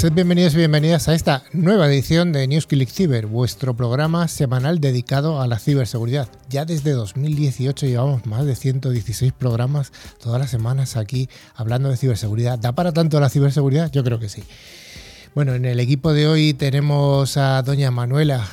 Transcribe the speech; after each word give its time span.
Hola, 0.00 0.08
sed 0.08 0.14
bienvenidos 0.14 0.54
y 0.54 0.56
bienvenidas 0.56 1.08
a 1.08 1.14
esta 1.14 1.42
nueva 1.52 1.86
edición 1.86 2.32
de 2.32 2.46
News 2.46 2.66
Click 2.66 2.88
Cyber, 2.88 3.26
vuestro 3.26 3.74
programa 3.74 4.28
semanal 4.28 4.80
dedicado 4.80 5.42
a 5.42 5.46
la 5.46 5.58
ciberseguridad. 5.58 6.26
Ya 6.48 6.64
desde 6.64 6.92
2018 6.92 7.84
llevamos 7.84 8.24
más 8.24 8.46
de 8.46 8.56
116 8.56 9.34
programas 9.34 9.92
todas 10.18 10.40
las 10.40 10.50
semanas 10.50 10.96
aquí 10.96 11.28
hablando 11.54 11.90
de 11.90 11.98
ciberseguridad. 11.98 12.58
¿Da 12.58 12.72
para 12.72 12.92
tanto 12.92 13.20
la 13.20 13.28
ciberseguridad? 13.28 13.92
Yo 13.92 14.02
creo 14.02 14.18
que 14.18 14.30
sí. 14.30 14.42
Bueno, 15.34 15.52
en 15.52 15.66
el 15.66 15.78
equipo 15.78 16.14
de 16.14 16.28
hoy 16.28 16.54
tenemos 16.54 17.36
a 17.36 17.60
doña 17.60 17.90
Manuela. 17.90 18.48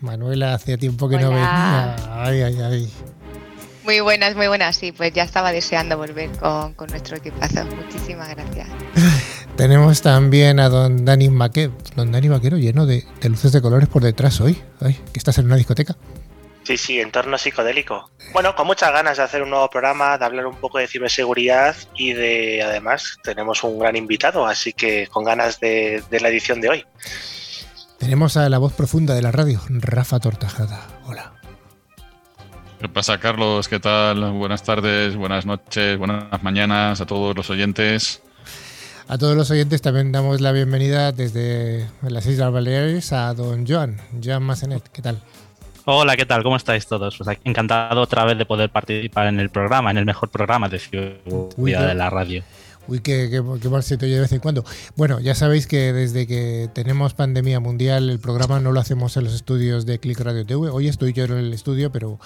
Manuela, 0.00 0.54
hacía 0.54 0.78
tiempo 0.78 1.08
que 1.08 1.16
no 1.16 1.30
venía. 1.30 1.96
Ay, 2.24 2.42
ay, 2.42 2.60
ay. 2.60 2.92
Muy 3.82 3.98
buenas, 3.98 4.36
muy 4.36 4.46
buenas. 4.46 4.76
Sí, 4.76 4.92
pues 4.92 5.12
ya 5.12 5.24
estaba 5.24 5.50
deseando 5.50 5.98
volver 5.98 6.30
con, 6.38 6.74
con 6.74 6.90
nuestro 6.90 7.16
equipazo. 7.16 7.64
Muchísimas 7.64 8.28
gracias. 8.28 8.68
Tenemos 9.56 10.00
también 10.00 10.60
a 10.60 10.68
don 10.68 11.04
Dani 11.04 11.28
Maquero, 11.28 11.72
don 11.94 12.10
Dani 12.10 12.28
Maquero 12.28 12.56
lleno 12.56 12.86
de, 12.86 13.04
de, 13.20 13.28
luces 13.28 13.52
de 13.52 13.60
colores 13.60 13.88
por 13.88 14.02
detrás 14.02 14.40
hoy. 14.40 14.60
Ay, 14.80 14.94
que 15.12 15.18
estás 15.18 15.38
en 15.38 15.46
una 15.46 15.56
discoteca. 15.56 15.96
Sí, 16.64 16.76
sí, 16.76 17.00
entorno 17.00 17.36
psicodélico. 17.36 18.10
Bueno, 18.32 18.54
con 18.54 18.66
muchas 18.66 18.92
ganas 18.92 19.16
de 19.16 19.24
hacer 19.24 19.42
un 19.42 19.50
nuevo 19.50 19.68
programa, 19.68 20.16
de 20.16 20.24
hablar 20.24 20.46
un 20.46 20.56
poco 20.56 20.78
de 20.78 20.86
ciberseguridad 20.86 21.76
y 21.96 22.12
de, 22.12 22.62
además, 22.62 23.18
tenemos 23.22 23.62
un 23.64 23.78
gran 23.78 23.96
invitado, 23.96 24.46
así 24.46 24.72
que 24.72 25.08
con 25.08 25.24
ganas 25.24 25.60
de, 25.60 26.02
de 26.08 26.20
la 26.20 26.28
edición 26.28 26.60
de 26.60 26.68
hoy. 26.68 26.84
Tenemos 27.98 28.36
a 28.36 28.48
la 28.48 28.58
voz 28.58 28.72
profunda 28.72 29.14
de 29.14 29.22
la 29.22 29.32
radio, 29.32 29.60
Rafa 29.68 30.18
Tortajada. 30.18 30.88
Hola. 31.04 31.34
¿Qué 32.80 32.88
pasa, 32.88 33.18
Carlos? 33.18 33.68
¿Qué 33.68 33.78
tal? 33.78 34.32
Buenas 34.32 34.62
tardes, 34.62 35.14
buenas 35.14 35.46
noches, 35.46 35.98
buenas 35.98 36.42
mañanas 36.42 37.00
a 37.00 37.06
todos 37.06 37.36
los 37.36 37.48
oyentes. 37.50 38.22
A 39.08 39.18
todos 39.18 39.36
los 39.36 39.50
oyentes 39.50 39.82
también 39.82 40.12
damos 40.12 40.40
la 40.40 40.52
bienvenida 40.52 41.12
desde 41.12 41.88
las 42.02 42.24
Islas 42.26 42.52
Baleares 42.52 43.12
a 43.12 43.34
don 43.34 43.66
Joan, 43.66 43.98
Joan 44.22 44.42
Massenet. 44.42 44.88
¿Qué 44.88 45.02
tal? 45.02 45.20
Hola, 45.84 46.16
¿qué 46.16 46.24
tal? 46.24 46.42
¿Cómo 46.44 46.56
estáis 46.56 46.86
todos? 46.86 47.18
Pues 47.18 47.38
encantado 47.44 48.00
otra 48.00 48.24
vez 48.24 48.38
de 48.38 48.46
poder 48.46 48.70
participar 48.70 49.26
en 49.26 49.40
el 49.40 49.50
programa, 49.50 49.90
en 49.90 49.98
el 49.98 50.04
mejor 50.04 50.30
programa 50.30 50.68
de 50.68 50.78
ciberseguridad 50.78 51.88
de 51.88 51.94
la 51.94 52.08
radio. 52.10 52.44
Uy, 52.88 52.98
qué, 52.98 53.28
qué, 53.30 53.42
qué, 53.60 53.68
mal 53.68 53.82
se 53.84 53.96
te 53.96 54.06
oye 54.06 54.16
de 54.16 54.22
vez 54.22 54.32
en 54.32 54.40
cuando. 54.40 54.64
Bueno, 54.96 55.20
ya 55.20 55.36
sabéis 55.36 55.68
que 55.68 55.92
desde 55.92 56.26
que 56.26 56.68
tenemos 56.72 57.14
pandemia 57.14 57.60
mundial, 57.60 58.10
el 58.10 58.18
programa 58.18 58.58
no 58.58 58.72
lo 58.72 58.80
hacemos 58.80 59.16
en 59.16 59.24
los 59.24 59.34
estudios 59.34 59.86
de 59.86 60.00
Click 60.00 60.18
Radio 60.18 60.44
TV. 60.44 60.68
Hoy 60.68 60.88
estoy 60.88 61.12
yo 61.12 61.24
en 61.24 61.32
el 61.32 61.52
estudio, 61.52 61.92
pero 61.92 62.18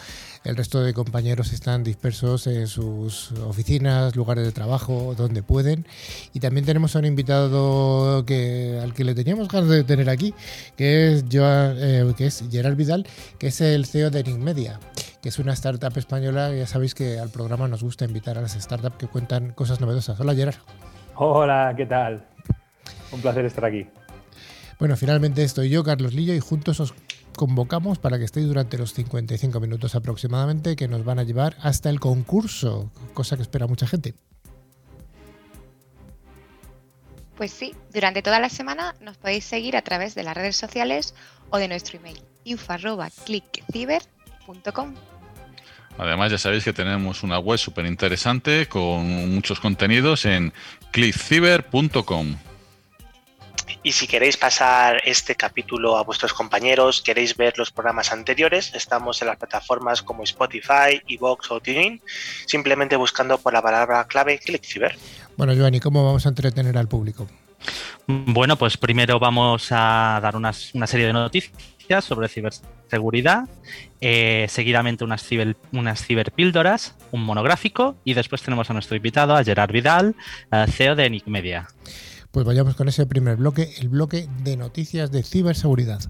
el 0.47 0.57
resto 0.57 0.81
de 0.81 0.95
compañeros 0.95 1.53
están 1.53 1.83
dispersos 1.83 2.47
en 2.47 2.69
sus 2.69 3.33
oficinas, 3.33 4.15
lugares 4.15 4.45
de 4.45 4.53
trabajo, 4.53 5.15
donde 5.17 5.43
pueden. 5.43 5.87
Y 6.33 6.41
también 6.41 6.65
tenemos 6.65 6.95
a 6.95 7.01
un 7.01 7.07
invitado 7.07 8.25
que, 8.25 8.79
al 8.81 8.95
que 8.95 9.03
le 9.03 9.15
teníamos 9.15 9.49
ganas 9.49 9.69
de 9.69 9.83
tener 9.83 10.09
aquí, 10.09 10.35
que 10.77 11.13
es, 11.13 11.25
Joan, 11.31 11.77
eh, 11.79 12.15
que 12.17 12.27
es 12.27 12.45
Gerard 12.49 12.77
Vidal, 12.77 13.07
que 13.39 13.49
es 13.49 13.61
el 13.61 13.87
CEO 13.87 14.11
de 14.11 14.23
Ring 14.23 14.43
Media 14.43 14.79
que 15.21 15.31
es 15.31 15.41
una 15.41 15.55
startup 15.55 15.97
española. 15.99 16.55
Ya 16.55 16.69
sabéis 16.69 16.95
que 16.95 17.19
al 17.19 17.31
programa 17.31 17.67
nos 17.67 17.83
gusta 17.83 18.05
invitar 18.05 18.39
a 18.39 18.43
las 18.43 18.53
startups 18.53 18.97
que 18.97 19.09
cuentan 19.09 19.51
cosas 19.51 19.81
novedosas. 19.81 20.21
Hola, 20.21 20.37
Gerard. 20.37 20.55
Hola, 21.17 21.75
¿qué 21.77 21.85
tal? 21.85 22.25
Un 23.11 23.21
placer 23.21 23.45
estar 23.45 23.65
aquí. 23.65 23.89
Bueno, 24.79 24.97
finalmente 24.97 25.43
estoy 25.43 25.71
yo, 25.71 25.83
Carlos 25.83 26.13
Lillo, 26.15 26.33
y 26.33 26.39
juntos 26.39 26.79
os 26.79 26.95
convocamos 27.37 27.99
para 27.99 28.19
que 28.19 28.25
estéis 28.25 28.47
durante 28.47 28.79
los 28.79 28.95
55 28.95 29.61
minutos 29.61 29.95
aproximadamente 29.95 30.77
que 30.77 30.89
nos 30.89 31.05
van 31.05 31.19
a 31.19 31.23
llevar 31.23 31.57
hasta 31.61 31.91
el 31.91 32.01
concurso, 32.01 32.91
cosa 33.15 33.37
que 33.37 33.43
espera 33.43 33.67
mucha 33.67 33.87
gente. 33.87 34.15
Pues 37.37 37.51
sí, 37.51 37.75
durante 37.93 38.23
toda 38.23 38.41
la 38.41 38.49
semana 38.49 38.95
nos 39.01 39.19
podéis 39.19 39.45
seguir 39.45 39.77
a 39.77 39.83
través 39.83 40.15
de 40.15 40.23
las 40.23 40.35
redes 40.35 40.57
sociales 40.57 41.15
o 41.51 41.59
de 41.59 41.69
nuestro 41.69 41.99
email 41.99 42.19
info.clickciber.com. 42.45 44.95
Además, 45.99 46.31
ya 46.31 46.39
sabéis 46.39 46.65
que 46.65 46.73
tenemos 46.73 47.23
una 47.23 47.39
web 47.39 47.59
súper 47.59 47.85
interesante 47.87 48.67
con 48.69 49.35
muchos 49.35 49.61
contenidos 49.61 50.25
en 50.27 50.53
clickciber.com. 50.93 52.37
Y 53.83 53.93
si 53.93 54.07
queréis 54.07 54.37
pasar 54.37 55.01
este 55.05 55.35
capítulo 55.35 55.97
a 55.97 56.03
vuestros 56.03 56.33
compañeros, 56.33 57.03
queréis 57.03 57.37
ver 57.37 57.57
los 57.57 57.71
programas 57.71 58.13
anteriores, 58.13 58.73
estamos 58.75 59.21
en 59.23 59.29
las 59.29 59.37
plataformas 59.37 60.03
como 60.03 60.23
Spotify, 60.25 61.01
Evox 61.09 61.51
o 61.51 61.61
TuneIn, 61.61 62.01
simplemente 62.47 62.97
buscando 62.97 63.39
por 63.39 63.53
la 63.53 63.63
palabra 63.63 64.05
clave 64.07 64.39
ClickCiber. 64.39 64.97
Bueno, 65.37 65.53
Giovanni, 65.55 65.81
¿cómo 65.81 66.05
vamos 66.05 66.27
a 66.27 66.31
entretener 66.31 66.77
al 66.79 66.89
público? 66.89 67.29
Bueno, 68.07 68.57
pues 68.57 68.77
primero 68.77 69.19
vamos 69.19 69.69
a 69.71 70.21
dar 70.23 70.37
unas, 70.37 70.75
una 70.75 70.87
serie 70.87 71.07
de 71.07 71.13
noticias 71.13 72.05
sobre 72.05 72.29
ciberseguridad, 72.29 73.49
eh, 74.01 74.47
seguidamente 74.49 75.05
unas, 75.05 75.23
ciber, 75.23 75.57
unas 75.73 76.05
ciberpíldoras, 76.05 76.95
un 77.13 77.23
monográfico 77.23 77.97
y 78.05 78.15
después 78.15 78.43
tenemos 78.43 78.71
a 78.71 78.73
nuestro 78.73 78.97
invitado, 78.97 79.35
a 79.35 79.45
Gerard 79.45 79.73
Vidal, 79.73 80.15
eh, 80.53 80.67
CEO 80.69 80.95
de 80.95 81.11
Nick 81.11 81.27
Media. 81.27 81.69
Pues 82.37 82.45
vayamos 82.45 82.77
con 82.77 82.87
ese 82.87 83.07
primer 83.07 83.39
bloque, 83.39 83.73
el 83.79 83.89
bloque 83.89 84.29
de 84.45 84.59
noticias 84.59 85.11
de 85.11 85.23
ciberseguridad. 85.23 86.01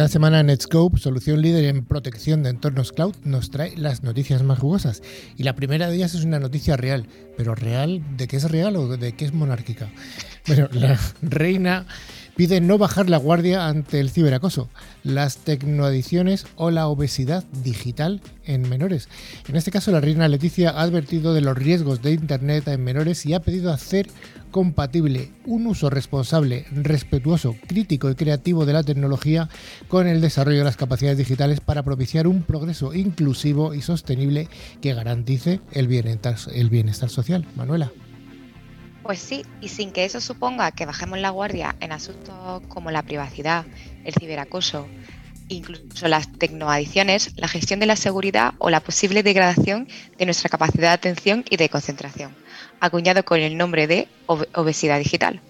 Cada 0.00 0.08
semana, 0.08 0.42
Netscope, 0.42 0.98
solución 0.98 1.42
líder 1.42 1.66
en 1.66 1.84
protección 1.84 2.42
de 2.42 2.48
entornos 2.48 2.90
cloud, 2.90 3.14
nos 3.22 3.50
trae 3.50 3.76
las 3.76 4.02
noticias 4.02 4.42
más 4.42 4.58
jugosas. 4.58 5.02
Y 5.36 5.42
la 5.42 5.54
primera 5.54 5.90
de 5.90 5.96
ellas 5.96 6.14
es 6.14 6.24
una 6.24 6.38
noticia 6.38 6.78
real. 6.78 7.06
¿Pero 7.36 7.54
real? 7.54 8.02
¿De 8.16 8.26
qué 8.26 8.38
es 8.38 8.50
real 8.50 8.76
o 8.76 8.96
de 8.96 9.12
qué 9.12 9.26
es 9.26 9.34
monárquica? 9.34 9.90
Bueno, 10.46 10.70
la 10.72 10.98
reina 11.20 11.84
pide 12.40 12.62
no 12.62 12.78
bajar 12.78 13.10
la 13.10 13.18
guardia 13.18 13.68
ante 13.68 14.00
el 14.00 14.08
ciberacoso, 14.08 14.70
las 15.02 15.36
tecnoadicciones 15.36 16.46
o 16.56 16.70
la 16.70 16.88
obesidad 16.88 17.44
digital 17.62 18.22
en 18.46 18.66
menores. 18.66 19.10
En 19.46 19.56
este 19.56 19.70
caso, 19.70 19.92
la 19.92 20.00
reina 20.00 20.26
Leticia 20.26 20.70
ha 20.70 20.80
advertido 20.80 21.34
de 21.34 21.42
los 21.42 21.54
riesgos 21.54 22.00
de 22.00 22.12
Internet 22.12 22.66
en 22.68 22.82
menores 22.82 23.26
y 23.26 23.34
ha 23.34 23.42
pedido 23.42 23.70
hacer 23.70 24.06
compatible 24.50 25.32
un 25.44 25.66
uso 25.66 25.90
responsable, 25.90 26.64
respetuoso, 26.72 27.56
crítico 27.66 28.08
y 28.08 28.14
creativo 28.14 28.64
de 28.64 28.72
la 28.72 28.84
tecnología 28.84 29.50
con 29.88 30.06
el 30.06 30.22
desarrollo 30.22 30.60
de 30.60 30.64
las 30.64 30.78
capacidades 30.78 31.18
digitales 31.18 31.60
para 31.60 31.82
propiciar 31.82 32.26
un 32.26 32.42
progreso 32.42 32.94
inclusivo 32.94 33.74
y 33.74 33.82
sostenible 33.82 34.48
que 34.80 34.94
garantice 34.94 35.60
el 35.72 35.88
bienestar, 35.88 36.36
el 36.54 36.70
bienestar 36.70 37.10
social. 37.10 37.44
Manuela. 37.54 37.92
Pues 39.10 39.18
sí, 39.18 39.44
y 39.60 39.66
sin 39.66 39.90
que 39.90 40.04
eso 40.04 40.20
suponga 40.20 40.70
que 40.70 40.86
bajemos 40.86 41.18
la 41.18 41.30
guardia 41.30 41.74
en 41.80 41.90
asuntos 41.90 42.62
como 42.68 42.92
la 42.92 43.02
privacidad, 43.02 43.66
el 44.04 44.14
ciberacoso, 44.14 44.86
incluso 45.48 46.06
las 46.06 46.30
tecnoadicciones, 46.38 47.32
la 47.34 47.48
gestión 47.48 47.80
de 47.80 47.86
la 47.86 47.96
seguridad 47.96 48.54
o 48.58 48.70
la 48.70 48.78
posible 48.78 49.24
degradación 49.24 49.88
de 50.16 50.26
nuestra 50.26 50.48
capacidad 50.48 50.90
de 50.90 50.94
atención 50.94 51.44
y 51.50 51.56
de 51.56 51.68
concentración, 51.68 52.36
acuñado 52.78 53.24
con 53.24 53.40
el 53.40 53.56
nombre 53.56 53.88
de 53.88 54.06
obesidad 54.26 54.98
digital. 54.98 55.40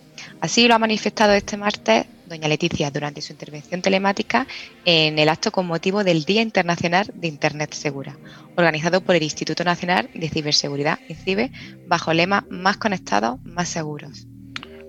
Así 0.40 0.66
lo 0.66 0.74
ha 0.74 0.78
manifestado 0.78 1.34
este 1.34 1.58
martes 1.58 2.06
doña 2.30 2.48
Leticia 2.48 2.90
durante 2.90 3.20
su 3.20 3.32
intervención 3.32 3.82
telemática 3.82 4.46
en 4.84 5.18
el 5.18 5.28
acto 5.28 5.50
con 5.50 5.66
motivo 5.66 6.04
del 6.04 6.24
Día 6.24 6.42
Internacional 6.42 7.10
de 7.12 7.26
Internet 7.26 7.74
Segura, 7.74 8.16
organizado 8.56 9.00
por 9.00 9.16
el 9.16 9.24
Instituto 9.24 9.64
Nacional 9.64 10.08
de 10.14 10.28
Ciberseguridad, 10.28 11.00
INCIBE, 11.08 11.50
bajo 11.88 12.12
el 12.12 12.18
lema 12.18 12.46
Más 12.48 12.76
conectados, 12.76 13.42
más 13.44 13.68
seguros. 13.68 14.28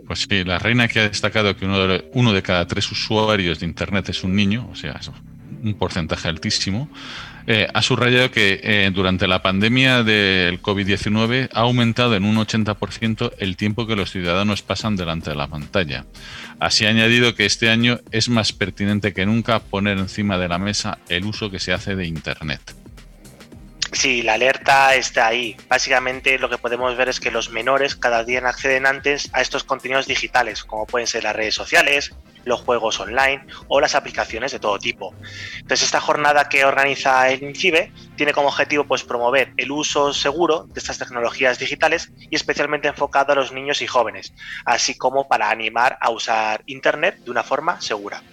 Pues 0.05 0.27
sí, 0.29 0.43
la 0.43 0.59
reina 0.59 0.87
que 0.87 0.99
ha 0.99 1.09
destacado 1.09 1.57
que 1.57 1.65
uno 1.65 1.87
de, 1.87 2.11
uno 2.13 2.31
de 2.31 2.43
cada 2.43 2.67
tres 2.67 2.91
usuarios 2.91 3.59
de 3.59 3.65
Internet 3.65 4.09
es 4.09 4.23
un 4.23 4.35
niño, 4.35 4.69
o 4.71 4.75
sea, 4.75 4.93
eso, 4.99 5.13
un 5.63 5.73
porcentaje 5.73 6.27
altísimo, 6.27 6.89
eh, 7.47 7.67
ha 7.73 7.81
subrayado 7.81 8.31
que 8.31 8.59
eh, 8.63 8.91
durante 8.93 9.27
la 9.27 9.41
pandemia 9.41 10.03
del 10.03 10.61
COVID-19 10.61 11.49
ha 11.53 11.59
aumentado 11.61 12.15
en 12.15 12.23
un 12.23 12.35
80% 12.37 13.33
el 13.37 13.57
tiempo 13.57 13.87
que 13.87 13.95
los 13.95 14.11
ciudadanos 14.11 14.61
pasan 14.61 14.95
delante 14.95 15.31
de 15.31 15.35
la 15.35 15.47
pantalla. 15.47 16.05
Así 16.59 16.85
ha 16.85 16.89
añadido 16.89 17.35
que 17.35 17.45
este 17.45 17.69
año 17.69 17.99
es 18.11 18.29
más 18.29 18.53
pertinente 18.53 19.13
que 19.13 19.25
nunca 19.25 19.59
poner 19.59 19.97
encima 19.97 20.37
de 20.37 20.47
la 20.47 20.57
mesa 20.57 20.99
el 21.09 21.25
uso 21.25 21.49
que 21.49 21.59
se 21.59 21.73
hace 21.73 21.95
de 21.95 22.05
Internet. 22.05 22.80
Sí, 23.91 24.21
la 24.21 24.35
alerta 24.35 24.95
está 24.95 25.27
ahí. 25.27 25.57
Básicamente 25.67 26.39
lo 26.39 26.49
que 26.49 26.57
podemos 26.57 26.95
ver 26.95 27.09
es 27.09 27.19
que 27.19 27.29
los 27.29 27.49
menores 27.49 27.95
cada 27.95 28.23
día 28.23 28.39
acceden 28.39 28.85
antes 28.85 29.29
a 29.33 29.41
estos 29.41 29.65
contenidos 29.65 30.07
digitales, 30.07 30.63
como 30.63 30.87
pueden 30.87 31.07
ser 31.07 31.23
las 31.23 31.35
redes 31.35 31.55
sociales, 31.55 32.15
los 32.45 32.61
juegos 32.61 32.99
online 33.01 33.45
o 33.67 33.81
las 33.81 33.93
aplicaciones 33.93 34.53
de 34.53 34.59
todo 34.59 34.79
tipo. 34.79 35.13
Entonces, 35.55 35.83
esta 35.83 35.99
jornada 35.99 36.47
que 36.47 36.63
organiza 36.63 37.29
el 37.29 37.43
INCIBE 37.43 37.91
tiene 38.15 38.33
como 38.33 38.47
objetivo 38.47 38.85
pues, 38.85 39.03
promover 39.03 39.53
el 39.57 39.71
uso 39.71 40.13
seguro 40.13 40.67
de 40.69 40.79
estas 40.79 40.97
tecnologías 40.97 41.59
digitales 41.59 42.11
y 42.17 42.35
especialmente 42.35 42.87
enfocado 42.87 43.33
a 43.33 43.35
los 43.35 43.51
niños 43.51 43.81
y 43.81 43.87
jóvenes, 43.87 44.33
así 44.65 44.97
como 44.97 45.27
para 45.27 45.49
animar 45.49 45.97
a 45.99 46.11
usar 46.11 46.63
Internet 46.65 47.17
de 47.25 47.31
una 47.31 47.43
forma 47.43 47.81
segura. 47.81 48.23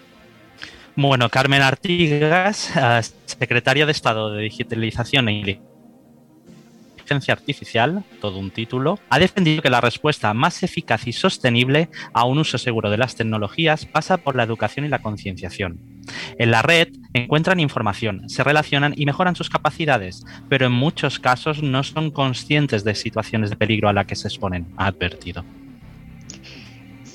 Bueno, 1.00 1.28
Carmen 1.28 1.62
Artigas, 1.62 2.72
eh, 2.76 3.00
secretaria 3.24 3.86
de 3.86 3.92
Estado 3.92 4.32
de 4.32 4.42
Digitalización 4.42 5.28
e 5.28 5.60
Inteligencia 6.98 7.34
Artificial, 7.34 8.02
todo 8.20 8.40
un 8.40 8.50
título, 8.50 8.98
ha 9.08 9.20
defendido 9.20 9.62
que 9.62 9.70
la 9.70 9.80
respuesta 9.80 10.34
más 10.34 10.64
eficaz 10.64 11.06
y 11.06 11.12
sostenible 11.12 11.88
a 12.12 12.24
un 12.24 12.38
uso 12.38 12.58
seguro 12.58 12.90
de 12.90 12.96
las 12.96 13.14
tecnologías 13.14 13.86
pasa 13.86 14.16
por 14.16 14.34
la 14.34 14.42
educación 14.42 14.86
y 14.86 14.88
la 14.88 14.98
concienciación. 14.98 15.78
En 16.36 16.50
la 16.50 16.62
red 16.62 16.88
encuentran 17.12 17.60
información, 17.60 18.28
se 18.28 18.42
relacionan 18.42 18.92
y 18.96 19.06
mejoran 19.06 19.36
sus 19.36 19.50
capacidades, 19.50 20.24
pero 20.48 20.66
en 20.66 20.72
muchos 20.72 21.20
casos 21.20 21.62
no 21.62 21.84
son 21.84 22.10
conscientes 22.10 22.82
de 22.82 22.96
situaciones 22.96 23.50
de 23.50 23.56
peligro 23.56 23.88
a 23.88 23.92
las 23.92 24.06
que 24.06 24.16
se 24.16 24.26
exponen, 24.26 24.66
ha 24.76 24.86
advertido. 24.86 25.44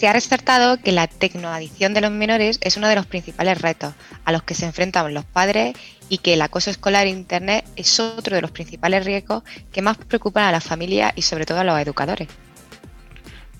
Se 0.03 0.09
ha 0.09 0.11
resaltado 0.11 0.75
que 0.75 0.91
la 0.91 1.07
tecnoadicción 1.07 1.93
de 1.93 2.01
los 2.01 2.11
menores 2.11 2.59
es 2.59 2.75
uno 2.75 2.89
de 2.89 2.95
los 2.95 3.05
principales 3.05 3.61
retos 3.61 3.93
a 4.25 4.33
los 4.33 4.43
que 4.43 4.53
se 4.53 4.65
enfrentan 4.65 5.13
los 5.13 5.23
padres 5.23 5.77
y 6.09 6.17
que 6.17 6.33
el 6.33 6.41
acoso 6.41 6.69
escolar 6.69 7.07
en 7.07 7.19
Internet 7.19 7.63
es 7.77 8.01
otro 8.01 8.35
de 8.35 8.41
los 8.41 8.51
principales 8.51 9.05
riesgos 9.05 9.43
que 9.71 9.81
más 9.81 9.95
preocupan 9.95 10.43
a 10.43 10.51
las 10.51 10.65
familias 10.65 11.13
y 11.15 11.21
sobre 11.21 11.45
todo 11.45 11.59
a 11.59 11.63
los 11.63 11.79
educadores. 11.79 12.27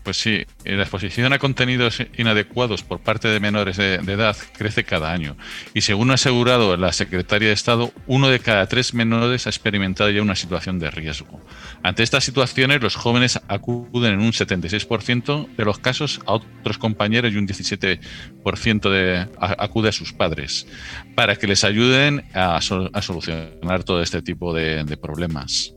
Pues 0.04 0.18
sí, 0.18 0.46
la 0.66 0.82
exposición 0.82 1.32
a 1.32 1.40
contenidos 1.40 2.04
inadecuados 2.18 2.84
por 2.84 3.00
parte 3.00 3.30
de 3.30 3.40
menores 3.40 3.78
de, 3.78 3.96
edad 3.96 4.36
crece 4.58 4.84
cada 4.84 5.14
año. 5.14 5.38
Y 5.74 5.82
según 5.82 6.12
ha 6.12 6.16
asegurado 6.16 6.76
la 6.76 6.92
secretaria 6.92 7.48
de 7.48 7.54
Estado, 7.54 7.94
uno 8.06 8.28
de 8.28 8.40
cada 8.40 8.68
tres 8.68 8.94
menores 8.94 9.48
ha 9.48 9.50
experimentado 9.50 10.10
ya 10.10 10.22
una 10.22 10.36
situación 10.36 10.78
de 10.78 10.92
riesgo. 10.92 11.42
Ante 11.84 12.04
estas 12.04 12.26
situaciones, 12.26 12.82
los 12.82 12.96
jóvenes 12.96 13.40
acuden 13.48 14.16
en 14.16 14.20
un 14.20 14.34
76% 14.34 15.56
de 15.56 15.66
los 15.66 15.80
casos 15.80 16.20
a 16.26 16.34
otros 16.34 16.78
compañeros 16.78 17.32
y 17.32 17.38
un 17.38 17.48
17% 17.48 18.90
de, 18.90 19.30
acude 19.40 19.90
a 19.90 19.94
sus 19.94 20.12
padres 20.12 20.68
para 21.16 21.38
que 21.38 21.48
les 21.48 21.64
ayuden 21.64 22.26
a, 22.34 22.60
solucionar 22.60 23.86
todo 23.86 24.02
este 24.02 24.22
tipo 24.22 24.54
de 24.54 24.98
problemas. 25.02 25.74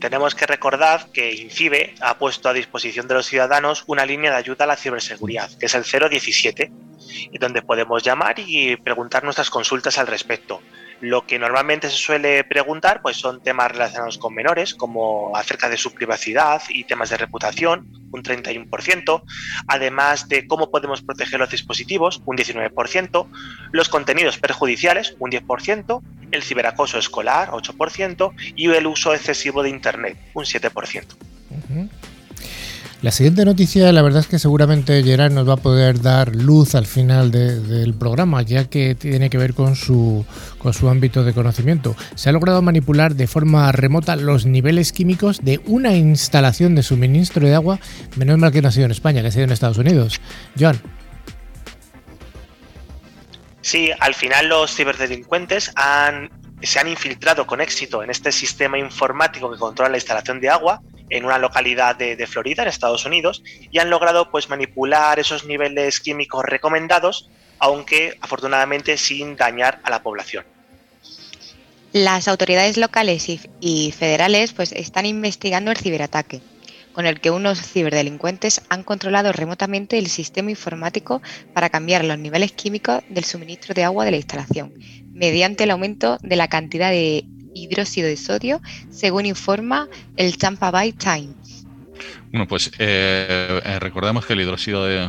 Tenemos 0.00 0.34
que 0.34 0.46
recordar 0.46 1.10
que 1.12 1.34
INCIBE 1.34 1.94
ha 2.00 2.18
puesto 2.18 2.48
a 2.48 2.52
disposición 2.52 3.08
de 3.08 3.14
los 3.14 3.26
ciudadanos 3.26 3.84
una 3.86 4.04
línea 4.04 4.30
de 4.30 4.36
ayuda 4.36 4.64
a 4.64 4.68
la 4.68 4.76
ciberseguridad, 4.76 5.50
que 5.58 5.66
es 5.66 5.74
el 5.74 5.84
017, 5.84 6.70
y 7.32 7.38
donde 7.38 7.62
podemos 7.62 8.02
llamar 8.02 8.38
y 8.38 8.76
preguntar 8.76 9.24
nuestras 9.24 9.50
consultas 9.50 9.98
al 9.98 10.06
respecto. 10.06 10.60
Lo 11.00 11.26
que 11.26 11.38
normalmente 11.38 11.90
se 11.90 11.96
suele 11.96 12.42
preguntar 12.44 13.02
pues 13.02 13.16
son 13.18 13.42
temas 13.42 13.70
relacionados 13.70 14.18
con 14.18 14.34
menores, 14.34 14.74
como 14.74 15.36
acerca 15.36 15.68
de 15.68 15.76
su 15.76 15.92
privacidad 15.92 16.62
y 16.68 16.84
temas 16.84 17.10
de 17.10 17.18
reputación, 17.18 17.88
un 18.12 18.22
31%, 18.22 19.22
además 19.68 20.28
de 20.28 20.46
cómo 20.46 20.70
podemos 20.70 21.02
proteger 21.02 21.38
los 21.38 21.50
dispositivos, 21.50 22.22
un 22.24 22.36
19%, 22.36 23.26
los 23.72 23.88
contenidos 23.88 24.38
perjudiciales, 24.38 25.14
un 25.18 25.30
10%, 25.30 26.02
el 26.32 26.42
ciberacoso 26.42 26.98
escolar, 26.98 27.50
8%, 27.50 28.32
y 28.56 28.70
el 28.70 28.86
uso 28.86 29.12
excesivo 29.12 29.62
de 29.62 29.70
Internet, 29.70 30.18
un 30.34 30.44
7%. 30.44 31.04
La 33.06 33.12
siguiente 33.12 33.44
noticia, 33.44 33.92
la 33.92 34.02
verdad 34.02 34.18
es 34.18 34.26
que 34.26 34.40
seguramente 34.40 35.00
Gerard 35.04 35.30
nos 35.30 35.48
va 35.48 35.52
a 35.52 35.58
poder 35.58 36.02
dar 36.02 36.34
luz 36.34 36.74
al 36.74 36.86
final 36.86 37.30
del 37.30 37.94
programa, 37.94 38.42
ya 38.42 38.68
que 38.68 38.96
tiene 38.96 39.30
que 39.30 39.38
ver 39.38 39.54
con 39.54 39.76
su, 39.76 40.26
con 40.58 40.74
su 40.74 40.88
ámbito 40.88 41.22
de 41.22 41.32
conocimiento. 41.32 41.94
Se 42.16 42.28
ha 42.28 42.32
logrado 42.32 42.62
manipular 42.62 43.14
de 43.14 43.28
forma 43.28 43.70
remota 43.70 44.16
los 44.16 44.44
niveles 44.44 44.90
químicos 44.90 45.44
de 45.44 45.60
una 45.66 45.94
instalación 45.94 46.74
de 46.74 46.82
suministro 46.82 47.46
de 47.46 47.54
agua, 47.54 47.78
menos 48.16 48.38
mal 48.38 48.50
que 48.50 48.60
no 48.60 48.66
ha 48.66 48.72
sido 48.72 48.86
en 48.86 48.90
España, 48.90 49.22
que 49.22 49.28
ha 49.28 49.30
sido 49.30 49.44
en 49.44 49.52
Estados 49.52 49.78
Unidos. 49.78 50.20
John. 50.58 50.82
Sí, 53.60 53.90
al 54.00 54.14
final 54.14 54.48
los 54.48 54.74
ciberdelincuentes 54.74 55.70
han, 55.76 56.28
se 56.60 56.80
han 56.80 56.88
infiltrado 56.88 57.46
con 57.46 57.60
éxito 57.60 58.02
en 58.02 58.10
este 58.10 58.32
sistema 58.32 58.80
informático 58.80 59.48
que 59.48 59.58
controla 59.58 59.90
la 59.90 59.98
instalación 59.98 60.40
de 60.40 60.48
agua 60.48 60.82
en 61.10 61.24
una 61.24 61.38
localidad 61.38 61.96
de, 61.96 62.26
Florida, 62.26 62.62
en 62.62 62.68
Estados 62.68 63.04
Unidos, 63.04 63.42
y 63.70 63.78
han 63.78 63.90
logrado 63.90 64.30
pues 64.30 64.48
manipular 64.48 65.18
esos 65.18 65.44
niveles 65.44 66.00
químicos 66.00 66.44
recomendados, 66.44 67.28
aunque 67.58 68.16
afortunadamente 68.20 68.96
sin 68.96 69.36
dañar 69.36 69.80
a 69.82 69.90
la 69.90 70.02
población. 70.02 70.44
Las 71.92 72.28
autoridades 72.28 72.76
locales 72.76 73.26
y, 73.60 73.92
federales 73.92 74.52
pues 74.52 74.72
están 74.72 75.06
investigando 75.06 75.70
el 75.70 75.78
ciberataque, 75.78 76.42
con 76.92 77.06
el 77.06 77.20
que 77.20 77.30
unos 77.30 77.60
ciberdelincuentes 77.60 78.62
han 78.68 78.82
controlado 78.82 79.32
remotamente 79.32 79.96
el 79.96 80.08
sistema 80.08 80.50
informático 80.50 81.22
para 81.54 81.70
cambiar 81.70 82.04
los 82.04 82.18
niveles 82.18 82.52
químicos 82.52 83.02
del 83.08 83.24
suministro 83.24 83.74
de 83.74 83.84
agua 83.84 84.04
de 84.04 84.10
la 84.10 84.16
instalación, 84.18 84.74
mediante 85.12 85.64
el 85.64 85.70
aumento 85.70 86.18
de 86.20 86.36
la 86.36 86.48
cantidad 86.48 86.90
de 86.90 87.24
hidróxido 87.56 88.08
de 88.08 88.16
sodio, 88.16 88.60
según 88.90 89.26
informa 89.26 89.88
el 90.16 90.38
Tampa 90.38 90.70
Bay 90.70 90.92
Times. 90.92 91.66
Bueno, 92.30 92.46
pues 92.46 92.70
eh, 92.78 93.60
eh, 93.64 93.78
recordemos 93.78 94.26
que 94.26 94.34
el 94.34 94.40
hidróxido 94.42 94.84
de, 94.84 95.08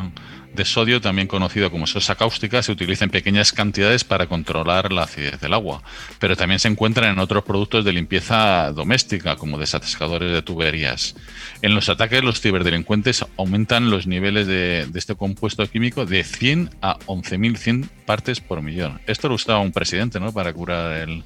de 0.57 0.65
sodio, 0.65 0.99
también 0.99 1.27
conocido 1.27 1.71
como 1.71 1.87
sosa 1.87 2.15
cáustica, 2.15 2.61
se 2.61 2.71
utiliza 2.71 3.05
en 3.05 3.11
pequeñas 3.11 3.53
cantidades 3.53 4.03
para 4.03 4.27
controlar 4.27 4.91
la 4.91 5.03
acidez 5.03 5.39
del 5.39 5.53
agua, 5.53 5.81
pero 6.19 6.35
también 6.35 6.59
se 6.59 6.67
encuentra 6.67 7.09
en 7.09 7.19
otros 7.19 7.45
productos 7.45 7.85
de 7.85 7.93
limpieza 7.93 8.71
doméstica, 8.73 9.37
como 9.37 9.57
desatascadores 9.57 10.31
de 10.31 10.41
tuberías. 10.41 11.15
En 11.61 11.75
los 11.75 11.89
ataques, 11.89 12.23
los 12.23 12.41
ciberdelincuentes 12.41 13.25
aumentan 13.37 13.89
los 13.89 14.07
niveles 14.07 14.47
de, 14.47 14.87
este 14.95 15.15
compuesto 15.15 15.65
químico 15.69 16.05
de 16.05 16.23
100 16.23 16.71
a 16.81 16.97
11.100 17.05 17.87
partes 18.05 18.41
por 18.41 18.61
millón. 18.61 18.99
Esto 19.05 19.29
lo 19.29 19.35
usaba 19.35 19.59
un 19.59 19.71
presidente, 19.71 20.19
¿no? 20.19 20.33
Para 20.33 20.51
curar 20.53 20.97
el, 20.97 21.23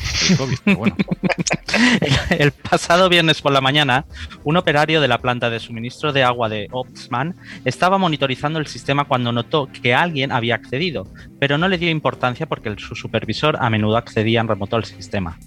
el, 2.38 2.52
pasado 2.52 3.08
viernes 3.08 3.42
por 3.42 3.52
la 3.52 3.60
mañana, 3.60 4.04
un 4.44 4.56
operario 4.56 5.00
de 5.00 5.08
la 5.08 5.18
planta 5.18 5.50
de 5.50 5.60
suministro 5.60 6.12
de 6.12 6.22
agua 6.22 6.48
de 6.48 6.68
Opsman 6.70 7.36
estaba 7.64 7.98
monitorizando 7.98 8.58
el 8.58 8.66
sistema 8.70 9.04
cuando 9.04 9.32
notó 9.32 9.68
que 9.82 9.94
alguien 9.94 10.32
había 10.32 10.54
accedido, 10.54 11.06
pero 11.38 11.58
no 11.58 11.68
le 11.68 11.76
dio 11.76 11.90
importancia 11.90 12.46
porque 12.46 12.74
su 12.78 12.94
supervisor 12.94 13.58
a 13.60 13.68
menudo 13.68 13.98
accedía 13.98 14.40
en 14.40 14.48
remoto 14.48 14.76
al 14.76 14.84
sistema. 14.84 15.38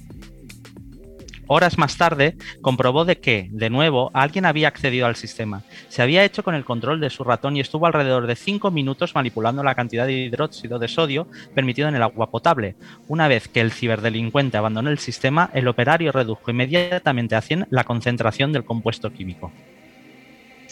Horas 1.48 1.78
más 1.78 1.98
tarde, 1.98 2.38
comprobó 2.62 3.04
de 3.04 3.20
que, 3.20 3.50
de 3.52 3.70
nuevo, 3.70 4.12
alguien 4.14 4.46
había 4.46 4.70
accedido 4.70 5.06
al 5.06 5.16
sistema. 5.16 5.62
Se 5.90 6.02
había 6.02 6.24
hecho 6.24 6.42
con 6.42 6.56
el 6.56 6.64
control 6.64 7.02
de 7.02 7.10
su 7.10 7.24
ratón 7.24 7.58
y 7.58 7.60
estuvo 7.60 7.86
alrededor 7.86 8.28
de 8.28 8.36
5 8.36 8.72
minutos 8.72 9.14
manipulando 9.14 9.62
la 9.62 9.76
cantidad 9.76 10.08
de 10.08 10.14
hidróxido 10.14 10.80
de 10.80 10.88
sodio 10.88 11.28
permitido 11.54 11.90
en 11.90 11.96
el 11.96 12.04
agua 12.04 12.32
potable. 12.32 12.76
Una 13.08 13.28
vez 13.28 13.50
que 13.50 13.60
el 13.60 13.72
ciberdelincuente 13.74 14.58
abandonó 14.58 14.90
el 14.90 15.00
sistema, 15.00 15.50
el 15.54 15.68
operario 15.68 16.12
redujo 16.12 16.50
inmediatamente 16.50 17.36
a 17.36 17.42
100 17.42 17.68
la 17.70 17.84
concentración 17.84 18.54
del 18.54 18.64
compuesto 18.64 19.12
químico. 19.12 19.52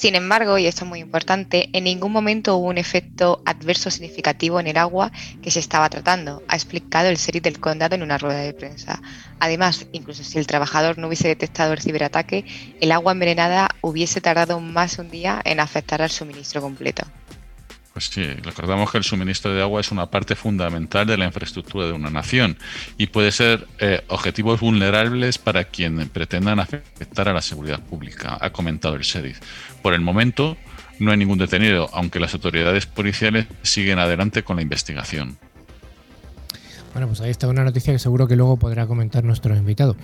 Sin 0.01 0.15
embargo, 0.15 0.57
y 0.57 0.65
esto 0.65 0.83
es 0.83 0.89
muy 0.89 0.97
importante, 0.99 1.69
en 1.73 1.83
ningún 1.83 2.11
momento 2.11 2.55
hubo 2.55 2.69
un 2.69 2.79
efecto 2.79 3.43
adverso 3.45 3.91
significativo 3.91 4.59
en 4.59 4.65
el 4.65 4.77
agua 4.77 5.11
que 5.43 5.51
se 5.51 5.59
estaba 5.59 5.91
tratando, 5.91 6.41
ha 6.47 6.55
explicado 6.55 7.07
el 7.07 7.17
sheriff 7.17 7.43
del 7.43 7.59
condado 7.59 7.93
en 7.93 8.01
una 8.01 8.17
rueda 8.17 8.39
de 8.39 8.55
prensa. 8.55 8.99
Además, 9.39 9.85
incluso 9.91 10.23
si 10.23 10.39
el 10.39 10.47
trabajador 10.47 10.97
no 10.97 11.05
hubiese 11.05 11.27
detectado 11.27 11.73
el 11.73 11.81
ciberataque, 11.81 12.45
el 12.81 12.91
agua 12.91 13.11
envenenada 13.11 13.69
hubiese 13.81 14.21
tardado 14.21 14.59
más 14.59 14.97
de 14.97 15.03
un 15.03 15.11
día 15.11 15.39
en 15.45 15.59
afectar 15.59 16.01
al 16.01 16.09
suministro 16.09 16.63
completo. 16.63 17.03
Pues 17.93 18.05
sí, 18.05 18.23
recordamos 18.23 18.89
que 18.89 18.97
el 18.97 19.03
suministro 19.03 19.53
de 19.53 19.61
agua 19.61 19.81
es 19.81 19.91
una 19.91 20.05
parte 20.05 20.35
fundamental 20.35 21.05
de 21.05 21.17
la 21.17 21.25
infraestructura 21.25 21.87
de 21.87 21.91
una 21.91 22.09
nación 22.09 22.57
y 22.97 23.07
puede 23.07 23.33
ser 23.33 23.67
eh, 23.79 24.01
objetivos 24.07 24.61
vulnerables 24.61 25.37
para 25.37 25.65
quien 25.65 26.07
pretendan 26.07 26.61
afectar 26.61 27.27
a 27.27 27.33
la 27.33 27.41
seguridad 27.41 27.81
pública, 27.81 28.37
ha 28.39 28.49
comentado 28.51 28.95
el 28.95 29.01
sheriff. 29.01 29.39
Por 29.81 29.93
el 29.93 29.99
momento, 29.99 30.55
no 30.99 31.11
hay 31.11 31.17
ningún 31.17 31.37
detenido, 31.37 31.89
aunque 31.91 32.21
las 32.21 32.33
autoridades 32.33 32.85
policiales 32.85 33.47
siguen 33.61 33.99
adelante 33.99 34.43
con 34.43 34.55
la 34.55 34.61
investigación. 34.61 35.37
Bueno, 36.93 37.07
pues 37.07 37.21
ahí 37.21 37.29
está 37.29 37.47
una 37.47 37.63
noticia 37.63 37.91
que 37.91 37.99
seguro 37.99 38.27
que 38.27 38.35
luego 38.35 38.57
podrá 38.57 38.87
comentar 38.87 39.23
nuestro 39.23 39.55
invitado. 39.55 39.95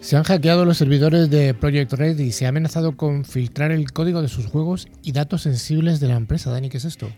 Se 0.00 0.16
han 0.16 0.22
hackeado 0.22 0.64
los 0.64 0.78
servidores 0.78 1.28
de 1.28 1.54
Project 1.54 1.92
Red 1.92 2.18
y 2.18 2.32
se 2.32 2.46
ha 2.46 2.50
amenazado 2.50 2.96
con 2.96 3.24
filtrar 3.24 3.72
el 3.72 3.92
código 3.92 4.22
de 4.22 4.28
sus 4.28 4.46
juegos 4.46 4.88
y 5.02 5.12
datos 5.12 5.42
sensibles 5.42 6.00
de 6.00 6.08
la 6.08 6.16
empresa. 6.16 6.50
Dani, 6.50 6.70
¿qué 6.70 6.78
es 6.78 6.84
esto? 6.84 7.08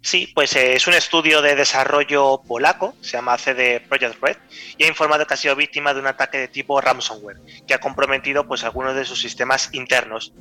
Sí, 0.00 0.30
pues 0.34 0.54
eh, 0.56 0.74
es 0.74 0.86
un 0.86 0.94
estudio 0.94 1.42
de 1.42 1.56
desarrollo 1.56 2.40
polaco, 2.46 2.94
se 3.00 3.12
llama 3.12 3.36
CD 3.38 3.80
Project 3.80 4.22
Red, 4.22 4.36
y 4.76 4.84
ha 4.84 4.88
informado 4.88 5.26
que 5.26 5.34
ha 5.34 5.36
sido 5.36 5.56
víctima 5.56 5.92
de 5.92 6.00
un 6.00 6.06
ataque 6.06 6.38
de 6.38 6.48
tipo 6.48 6.80
ransomware, 6.80 7.38
que 7.66 7.74
ha 7.74 7.80
comprometido 7.80 8.46
pues 8.46 8.64
algunos 8.64 8.94
de 8.94 9.04
sus 9.04 9.20
sistemas 9.20 9.70
internos. 9.72 10.32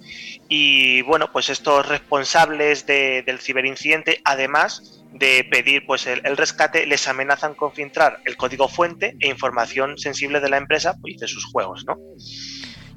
Y 0.48 1.02
bueno, 1.04 1.32
pues 1.32 1.50
estos 1.50 1.88
responsables 1.88 2.86
del 2.86 3.40
ciberincidente, 3.40 4.22
además 4.24 5.02
de 5.12 5.48
pedir 5.50 5.86
pues 5.86 6.06
el, 6.06 6.38
rescate, 6.38 6.86
les 6.86 7.08
amenazan 7.08 7.56
con 7.56 7.74
filtrar 7.74 8.20
el 8.26 8.38
código 8.38 8.68
fuente 8.68 9.16
e 9.20 9.28
información 9.28 9.98
sensible 9.98 10.40
de 10.40 10.50
la 10.50 10.58
empresa 10.58 10.96
y 11.04 11.18
de 11.18 11.28
sus 11.28 11.46
juegos, 11.46 11.86
¿no? 11.86 11.98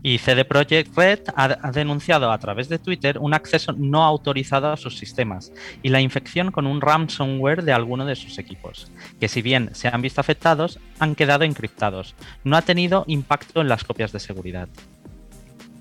Y 0.02 0.18
CD 0.18 0.44
Projekt 0.44 0.96
Red 0.96 1.20
ha, 1.34 1.70
denunciado 1.72 2.32
a 2.32 2.38
través 2.38 2.68
de 2.68 2.78
Twitter 2.78 3.18
un 3.18 3.34
acceso 3.34 3.72
no 3.72 4.04
autorizado 4.04 4.72
a 4.72 4.76
sus 4.76 4.96
sistemas 4.96 5.52
y 5.82 5.90
la 5.90 6.00
infección 6.00 6.50
con 6.50 6.66
un 6.66 6.80
ransomware 6.80 7.62
de 7.62 7.72
alguno 7.72 8.06
de 8.06 8.16
sus 8.16 8.38
equipos, 8.38 8.90
que 9.18 9.28
si 9.28 9.42
bien 9.42 9.70
se 9.74 9.88
han 9.88 10.02
visto 10.02 10.20
afectados, 10.20 10.78
han 10.98 11.14
quedado 11.14 11.44
encriptados. 11.44 12.14
No 12.44 12.56
ha 12.56 12.62
tenido 12.62 13.04
impacto 13.06 13.60
en 13.60 13.68
las 13.68 13.84
copias 13.84 14.12
de 14.12 14.20
seguridad. 14.20 14.68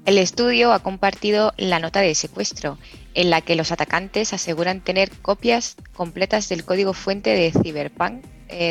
El 0.05 0.17
estudio 0.17 0.73
ha 0.73 0.79
compartido 0.79 1.53
la 1.57 1.79
nota 1.79 1.99
de 2.01 2.15
secuestro, 2.15 2.77
en 3.13 3.29
la 3.29 3.41
que 3.41 3.55
los 3.55 3.71
atacantes 3.71 4.33
aseguran 4.33 4.81
tener 4.81 5.11
copias 5.21 5.75
completas 5.93 6.49
del 6.49 6.65
código 6.65 6.93
fuente 6.93 7.29
de 7.31 7.51
Cyberpunk 7.51 8.23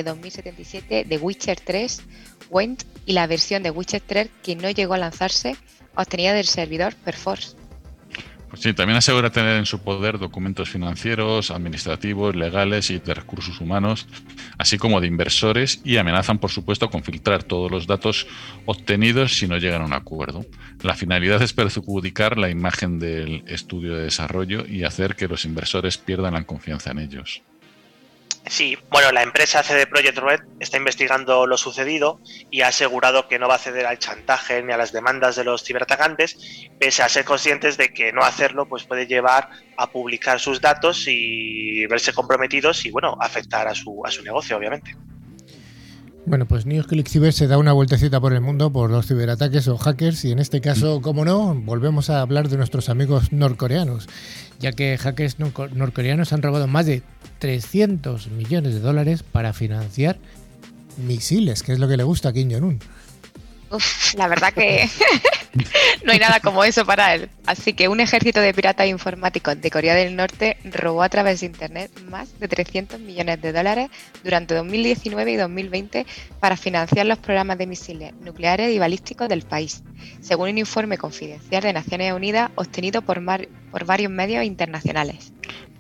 2077 0.05 1.01
eh, 1.01 1.05
de 1.05 1.19
Witcher 1.19 1.61
3, 1.61 2.03
Went 2.51 2.85
y 3.07 3.13
la 3.13 3.27
versión 3.27 3.63
de 3.63 3.71
Witcher 3.71 4.03
3 4.05 4.29
que 4.43 4.57
no 4.57 4.71
llegó 4.71 4.95
a 4.95 4.99
lanzarse 4.99 5.57
obtenida 5.95 6.33
del 6.33 6.47
servidor 6.47 6.95
Perforce. 6.95 7.57
Pues 8.49 8.63
sí, 8.63 8.73
también 8.73 8.97
asegura 8.97 9.31
tener 9.31 9.59
en 9.59 9.67
su 9.67 9.81
poder 9.81 10.19
documentos 10.19 10.71
financieros, 10.71 11.51
administrativos, 11.51 12.35
legales 12.35 12.91
y 12.91 12.99
de 12.99 13.13
recursos 13.13 13.61
humanos, 13.61 14.07
así 14.57 14.79
como 14.79 15.03
de 15.03 15.07
inversores, 15.07 15.83
y 15.85 15.99
amenazan, 15.99 16.39
por 16.39 16.51
supuesto, 16.51 16.89
con 16.89 17.05
filtrar 17.05 17.43
todos 17.43 17.71
los 17.71 17.87
datos 17.87 18.27
obtenidos 18.65 19.35
si 19.37 19.47
no 19.47 19.59
llegan 19.59 19.83
a 19.83 19.85
un 19.85 19.93
acuerdo. 19.93 20.47
La 20.83 20.95
finalidad 20.95 21.43
es 21.43 21.53
perjudicar 21.53 22.39
la 22.39 22.49
imagen 22.49 22.99
del 22.99 23.45
estudio 23.47 23.95
de 23.95 24.05
desarrollo 24.05 24.65
y 24.67 24.85
hacer 24.85 25.15
que 25.15 25.29
los 25.29 25.45
inversores 25.45 25.99
pierdan 25.99 26.33
la 26.33 26.45
confianza 26.45 26.91
en 26.93 27.01
ellos. 27.01 27.43
Sí, 28.49 28.79
bueno, 28.91 29.13
la 29.13 29.23
empresa 29.23 29.63
CD 29.63 29.87
Projekt 29.87 30.19
Red 30.19 30.41
está 30.59 30.79
investigando 30.79 31.47
lo 31.47 31.59
sucedido 31.59 32.19
y 32.51 32.63
ha 32.63 32.69
asegurado 32.69 33.29
que 33.29 33.39
no 33.39 33.47
va 33.47 33.57
a 33.57 33.59
ceder 33.59 33.85
al 33.85 33.99
chantaje 33.99 34.63
ni 34.63 34.73
a 34.73 34.79
las 34.79 34.91
demandas 34.91 35.37
de 35.37 35.45
los 35.45 35.63
ciberatacantes, 35.63 36.69
pese 36.81 37.03
a 37.03 37.09
ser 37.11 37.27
conscientes 37.27 37.77
de 37.77 37.93
que 37.93 38.13
no 38.13 38.23
hacerlo 38.23 38.67
pues 38.67 38.85
puede 38.85 39.07
llevar 39.07 39.51
a 39.77 39.91
publicar 39.91 40.41
sus 40.41 40.63
datos 40.63 41.05
y 41.07 41.87
verse 41.87 42.15
comprometidos 42.15 42.87
y 42.87 42.91
bueno, 42.91 43.19
afectar 43.21 43.69
a 43.69 43.75
su, 43.75 44.03
a 44.05 44.11
su 44.11 44.23
negocio, 44.23 44.57
obviamente. 44.57 44.97
Bueno, 46.29 46.45
pues 46.45 46.65
Click 46.65 47.09
Cyber 47.09 47.33
se 47.33 47.47
da 47.47 47.57
una 47.57 47.73
vueltecita 47.73 48.21
por 48.21 48.35
el 48.35 48.43
mundo 48.43 48.71
por 48.71 48.91
los 48.91 49.07
ciberataques 49.07 49.67
o 49.69 49.79
hackers 49.79 50.27
y 50.27 50.33
en 50.33 50.41
este 50.41 50.61
caso, 50.61 51.01
como 51.01 51.25
no, 51.25 51.55
volvemos 51.55 52.11
a 52.11 52.21
hablar 52.21 52.51
de 52.51 52.59
nuestros 52.59 52.91
amigos 52.91 53.33
norcoreanos, 53.33 54.09
ya 54.59 54.73
que 54.73 54.99
hackers 54.99 55.39
norcoreanos 55.39 56.35
han 56.35 56.43
robado 56.43 56.67
más 56.67 56.85
de 56.85 57.03
300 57.39 58.29
millones 58.29 58.75
de 58.75 58.81
dólares 58.81 59.23
para 59.23 59.55
financiar 59.55 60.19
misiles, 60.99 61.63
que 61.63 61.73
es 61.73 61.79
lo 61.79 61.89
que 61.89 61.97
le 61.97 62.05
gusta 62.05 62.29
a 62.29 62.33
Kim 62.35 62.51
Jong-un. 62.51 62.79
la 64.19 64.29
verdad 64.29 64.53
que 64.53 64.87
no 66.05 66.13
hay 66.13 66.19
nada 66.19 66.41
como 66.41 66.65
eso 66.65 66.85
para 66.85 67.15
él. 67.15 67.29
Así 67.47 67.73
que 67.73 67.89
un 67.89 68.01
ejército 68.01 68.41
de 68.41 68.55
piratas 68.55 68.87
informáticos 68.87 69.61
de 69.61 69.71
Corea 69.71 69.95
del 69.95 70.17
Norte 70.17 70.57
robó 70.65 71.03
a 71.03 71.09
través 71.09 71.41
de 71.41 71.47
Internet 71.47 71.91
más 72.09 72.39
de 72.39 72.49
300 72.49 73.01
millones 73.01 73.41
de 73.41 73.53
dólares 73.53 73.91
durante 74.23 74.55
2019 74.55 75.33
y 75.33 75.37
2020 75.37 76.07
para 76.41 76.57
financiar 76.57 77.07
los 77.07 77.19
programas 77.19 77.59
de 77.59 77.67
misiles 77.67 78.13
nucleares 78.21 78.75
y 78.75 78.79
balísticos 78.79 79.29
del 79.29 79.43
país, 79.43 79.83
según 80.21 80.51
un 80.51 80.59
informe 80.59 80.99
confidencial 80.99 81.63
de 81.63 81.73
Naciones 81.73 82.13
Unidas 82.13 82.51
obtenido 82.55 83.03
por, 83.03 83.21
por 83.71 83.85
varios 83.85 84.11
medios 84.11 84.45
internacionales. 84.45 85.33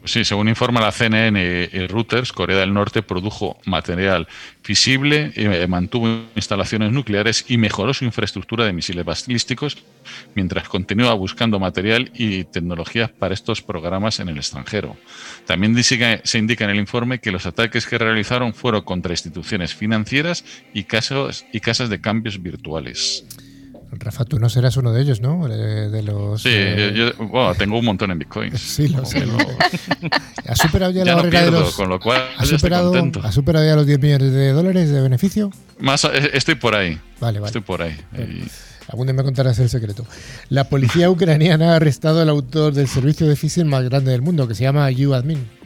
Sí, 0.08 0.24
según 0.24 0.48
informa 0.48 0.80
la 0.80 0.90
CNN 0.90 1.68
Reuters, 1.86 2.32
Corea 2.32 2.56
del 2.56 2.72
Norte 2.72 3.02
produjo 3.02 3.58
material 3.66 4.26
fisible, 4.62 5.32
eh, 5.34 5.66
mantuvo 5.68 6.08
instalaciones 6.34 6.92
nucleares 6.92 7.44
y 7.46 7.58
mejoró 7.58 7.92
su 7.92 8.06
infraestructura 8.06 8.64
de 8.64 8.72
misiles 8.72 9.04
balísticos 9.04 9.76
mientras 10.34 10.66
continúa 10.66 11.12
buscando 11.12 11.58
material 11.60 12.10
y 12.14 12.44
tecnologías 12.44 13.10
para 13.10 13.34
estos 13.34 13.60
programas 13.60 14.18
en 14.18 14.30
el 14.30 14.38
extranjero. 14.38 14.96
También 15.44 15.76
se 15.82 16.38
indica 16.38 16.64
en 16.64 16.70
el 16.70 16.78
informe 16.78 17.20
que 17.20 17.30
los 17.30 17.44
ataques 17.44 17.86
que 17.86 17.98
realizaron 17.98 18.54
fueron 18.54 18.84
contra 18.84 19.12
instituciones 19.12 19.74
financieras 19.74 20.42
y, 20.72 20.86
y 20.86 21.60
casas 21.60 21.90
de 21.90 22.00
cambios 22.00 22.42
virtuales. 22.42 23.26
Rafa, 23.90 24.24
tú 24.24 24.38
no 24.38 24.48
serás 24.48 24.76
uno 24.76 24.92
de 24.92 25.00
ellos, 25.00 25.20
¿no? 25.20 25.48
De, 25.48 26.02
los, 26.02 26.42
sí, 26.42 26.50
eh, 26.52 26.92
yo, 26.94 27.54
tengo 27.54 27.78
un 27.78 27.84
montón 27.84 28.10
en 28.10 28.18
bitcoins. 28.18 28.60
Sí, 28.78 28.88
lo 28.88 29.04
sé. 29.04 29.24
¿Has 30.46 30.58
superado 30.58 30.92
ya, 30.92 31.04
la 31.04 31.16
barrera 31.16 31.44
de 31.46 31.50
los. 31.50 31.74
Con 31.74 31.88
lo 31.88 31.98
cual, 31.98 32.22
¿has 32.36 32.48
superado, 32.48 32.92
¿Has 33.22 33.34
superado 33.34 33.64
ya 33.64 33.74
los 33.74 33.86
10 33.86 34.00
millones 34.00 34.32
de 34.32 34.52
dólares 34.52 34.90
de 34.90 35.00
beneficio? 35.00 35.50
Más, 35.80 36.04
eh, 36.04 36.30
estoy 36.34 36.56
por 36.56 36.76
ahí. 36.76 37.00
Vale, 37.20 37.40
vale. 37.40 37.48
Estoy 37.48 37.62
por 37.62 37.82
ahí. 37.82 37.96
Algún 38.88 39.06
día 39.06 39.14
me 39.14 39.22
contarás 39.22 39.58
el 39.58 39.68
secreto. 39.68 40.06
La 40.48 40.64
policía 40.68 41.10
ucraniana 41.10 41.72
ha 41.72 41.76
arrestado 41.76 42.20
al 42.20 42.28
autor 42.28 42.72
del 42.72 42.88
servicio 42.88 43.26
de 43.26 43.36
phishing 43.36 43.66
más 43.66 43.84
grande 43.84 44.12
del 44.12 44.22
mundo, 44.22 44.48
que 44.48 44.54
se 44.54 44.64
llama 44.64 44.88
UAdmin. 44.88 45.57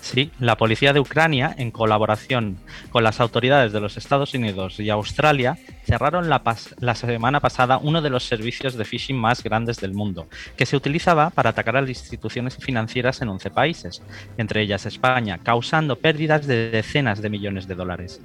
Sí, 0.00 0.30
la 0.40 0.56
policía 0.56 0.92
de 0.92 1.00
Ucrania, 1.00 1.54
en 1.58 1.70
colaboración 1.70 2.58
con 2.90 3.04
las 3.04 3.20
autoridades 3.20 3.72
de 3.72 3.80
los 3.80 3.96
Estados 3.96 4.34
Unidos 4.34 4.80
y 4.80 4.88
Australia, 4.90 5.58
cerraron 5.84 6.28
la, 6.28 6.94
semana 6.94 7.40
pasada 7.40 7.78
uno 7.78 8.00
de 8.00 8.10
los 8.10 8.24
servicios 8.24 8.76
de 8.76 8.84
phishing 8.84 9.16
más 9.16 9.42
grandes 9.42 9.78
del 9.78 9.92
mundo, 9.92 10.26
que 10.56 10.66
se 10.66 10.76
utilizaba 10.76 11.30
para 11.30 11.50
atacar 11.50 11.76
a 11.76 11.82
las 11.82 11.90
instituciones 11.90 12.56
financieras 12.56 13.20
en 13.20 13.28
11 13.28 13.50
países, 13.50 14.02
entre 14.38 14.62
ellas 14.62 14.86
España, 14.86 15.38
causando 15.42 15.96
pérdidas 15.96 16.46
de 16.46 16.70
decenas 16.70 17.20
de 17.20 17.30
millones 17.30 17.68
de 17.68 17.74
dólares. 17.74 18.20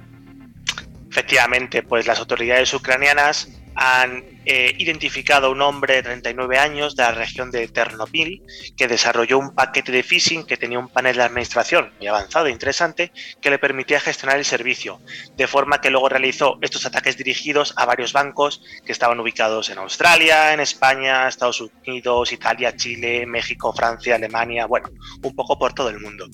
Efectivamente, 1.10 1.82
pues 1.82 2.06
las 2.06 2.18
autoridades 2.18 2.72
ucranianas 2.74 3.48
han 3.76 4.24
eh, 4.46 4.74
identificado 4.78 5.48
a 5.48 5.50
un 5.50 5.60
hombre 5.60 5.96
de 5.96 6.02
39 6.02 6.58
años 6.58 6.96
de 6.96 7.02
la 7.02 7.12
región 7.12 7.50
de 7.50 7.68
Ternopil 7.68 8.42
que 8.76 8.88
desarrolló 8.88 9.38
un 9.38 9.54
paquete 9.54 9.92
de 9.92 10.02
phishing 10.02 10.44
que 10.44 10.56
tenía 10.56 10.78
un 10.78 10.88
panel 10.88 11.16
de 11.16 11.24
administración 11.24 11.92
muy 11.98 12.06
avanzado 12.06 12.46
e 12.46 12.52
interesante 12.52 13.12
que 13.40 13.50
le 13.50 13.58
permitía 13.58 14.00
gestionar 14.00 14.38
el 14.38 14.44
servicio, 14.44 15.00
de 15.36 15.46
forma 15.46 15.80
que 15.80 15.90
luego 15.90 16.08
realizó 16.08 16.58
estos 16.62 16.86
ataques 16.86 17.18
dirigidos 17.18 17.74
a 17.76 17.84
varios 17.84 18.12
bancos 18.12 18.62
que 18.84 18.92
estaban 18.92 19.20
ubicados 19.20 19.68
en 19.68 19.78
Australia, 19.78 20.54
en 20.54 20.60
España, 20.60 21.28
Estados 21.28 21.60
Unidos, 21.60 22.32
Italia, 22.32 22.74
Chile, 22.74 23.26
México, 23.26 23.74
Francia, 23.74 24.14
Alemania, 24.14 24.66
bueno, 24.66 24.88
un 25.22 25.34
poco 25.34 25.58
por 25.58 25.74
todo 25.74 25.90
el 25.90 26.00
mundo. 26.00 26.26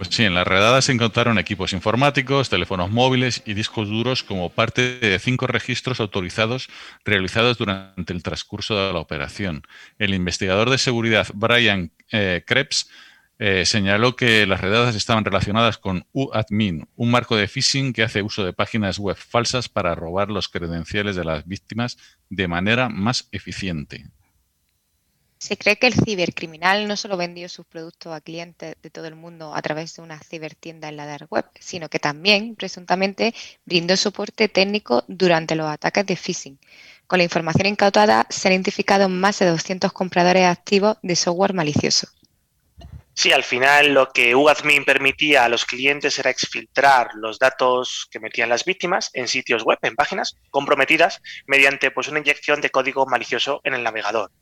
Pues 0.00 0.08
sí, 0.14 0.24
en 0.24 0.32
las 0.32 0.46
redadas 0.46 0.86
se 0.86 0.92
encontraron 0.92 1.38
equipos 1.38 1.74
informáticos, 1.74 2.48
teléfonos 2.48 2.90
móviles 2.90 3.42
y 3.44 3.52
discos 3.52 3.90
duros 3.90 4.22
como 4.22 4.48
parte 4.48 4.98
de 4.98 5.18
cinco 5.18 5.46
registros 5.46 6.00
autorizados 6.00 6.70
realizados 7.04 7.58
durante 7.58 8.14
el 8.14 8.22
transcurso 8.22 8.74
de 8.78 8.94
la 8.94 8.98
operación. 8.98 9.62
El 9.98 10.14
investigador 10.14 10.70
de 10.70 10.78
seguridad 10.78 11.26
Brian 11.34 11.92
eh, 12.12 12.42
Krebs 12.46 12.88
eh, 13.38 13.66
señaló 13.66 14.16
que 14.16 14.46
las 14.46 14.62
redadas 14.62 14.96
estaban 14.96 15.26
relacionadas 15.26 15.76
con 15.76 16.06
UAdmin, 16.14 16.88
un 16.96 17.10
marco 17.10 17.36
de 17.36 17.46
phishing 17.46 17.92
que 17.92 18.02
hace 18.02 18.22
uso 18.22 18.42
de 18.42 18.54
páginas 18.54 18.98
web 18.98 19.18
falsas 19.18 19.68
para 19.68 19.94
robar 19.94 20.30
los 20.30 20.48
credenciales 20.48 21.14
de 21.14 21.24
las 21.26 21.46
víctimas 21.46 21.98
de 22.30 22.48
manera 22.48 22.88
más 22.88 23.28
eficiente. 23.32 24.06
Se 25.40 25.56
cree 25.56 25.78
que 25.78 25.86
el 25.86 25.94
cibercriminal 25.94 26.86
no 26.86 26.98
solo 26.98 27.16
vendió 27.16 27.48
sus 27.48 27.64
productos 27.64 28.12
a 28.12 28.20
clientes 28.20 28.76
de 28.82 28.90
todo 28.90 29.06
el 29.06 29.16
mundo 29.16 29.54
a 29.54 29.62
través 29.62 29.96
de 29.96 30.02
una 30.02 30.20
cibertienda 30.20 30.90
en 30.90 30.98
la 30.98 31.06
dark 31.06 31.32
web, 31.32 31.46
sino 31.58 31.88
que 31.88 31.98
también, 31.98 32.56
presuntamente, 32.56 33.34
brindó 33.64 33.96
soporte 33.96 34.48
técnico 34.48 35.02
durante 35.08 35.54
los 35.56 35.66
ataques 35.66 36.04
de 36.04 36.16
phishing. 36.16 36.58
Con 37.06 37.20
la 37.20 37.24
información 37.24 37.66
incautada, 37.68 38.26
se 38.28 38.48
han 38.48 38.52
identificado 38.52 39.08
más 39.08 39.38
de 39.38 39.46
200 39.46 39.94
compradores 39.94 40.44
activos 40.44 40.98
de 41.02 41.16
software 41.16 41.54
malicioso. 41.54 42.08
Sí, 43.20 43.32
al 43.32 43.44
final 43.44 43.92
lo 43.92 44.08
que 44.08 44.34
UAdmin 44.34 44.86
permitía 44.86 45.44
a 45.44 45.50
los 45.50 45.66
clientes 45.66 46.18
era 46.18 46.30
exfiltrar 46.30 47.10
los 47.16 47.38
datos 47.38 48.08
que 48.10 48.18
metían 48.18 48.48
las 48.48 48.64
víctimas 48.64 49.10
en 49.12 49.28
sitios 49.28 49.62
web, 49.62 49.78
en 49.82 49.94
páginas 49.94 50.36
comprometidas, 50.48 51.20
mediante 51.46 51.90
pues, 51.90 52.08
una 52.08 52.20
inyección 52.20 52.62
de 52.62 52.70
código 52.70 53.04
malicioso 53.04 53.60
en 53.64 53.74
el 53.74 53.82
navegador. 53.82 54.32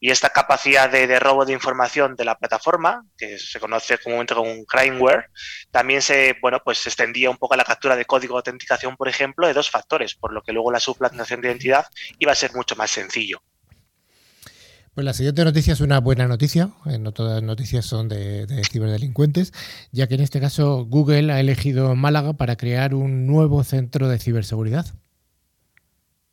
Y 0.00 0.12
esta 0.12 0.30
capacidad 0.30 0.88
de, 0.88 1.18
robo 1.20 1.44
de 1.44 1.52
información 1.52 2.16
de 2.16 2.24
la 2.24 2.38
plataforma, 2.38 3.04
que 3.18 3.38
se 3.38 3.60
conoce 3.60 3.98
comúnmente 3.98 4.34
como 4.34 4.50
un 4.50 4.64
crimeware, 4.64 5.26
también 5.70 6.00
se, 6.00 6.34
bueno, 6.40 6.62
pues, 6.64 6.78
se 6.78 6.88
extendía 6.88 7.28
un 7.28 7.36
poco 7.36 7.52
a 7.52 7.58
la 7.58 7.66
captura 7.66 7.96
de 7.96 8.06
código 8.06 8.36
de 8.36 8.38
autenticación, 8.38 8.96
por 8.96 9.10
ejemplo, 9.10 9.46
de 9.46 9.52
dos 9.52 9.68
factores, 9.68 10.14
por 10.14 10.32
lo 10.32 10.40
que 10.40 10.54
luego 10.54 10.72
la 10.72 10.80
suplantación 10.80 11.42
de 11.42 11.48
identidad 11.48 11.84
iba 12.18 12.32
a 12.32 12.34
ser 12.34 12.54
mucho 12.54 12.76
más 12.76 12.90
sencillo. 12.90 13.42
Pues 14.94 15.06
la 15.06 15.14
siguiente 15.14 15.42
noticia 15.42 15.72
es 15.72 15.80
una 15.80 16.00
buena 16.00 16.28
noticia, 16.28 16.70
eh, 16.84 16.98
no 16.98 17.12
todas 17.12 17.36
las 17.36 17.42
noticias 17.42 17.86
son 17.86 18.10
de, 18.10 18.44
de, 18.46 18.62
ciberdelincuentes, 18.62 19.54
ya 19.90 20.06
que 20.06 20.16
en 20.16 20.20
este 20.20 20.38
caso 20.38 20.84
Google 20.84 21.32
ha 21.32 21.40
elegido 21.40 21.94
Málaga 21.96 22.34
para 22.34 22.56
crear 22.56 22.94
un 22.94 23.26
nuevo 23.26 23.64
centro 23.64 24.08
de 24.08 24.18
ciberseguridad. 24.18 24.84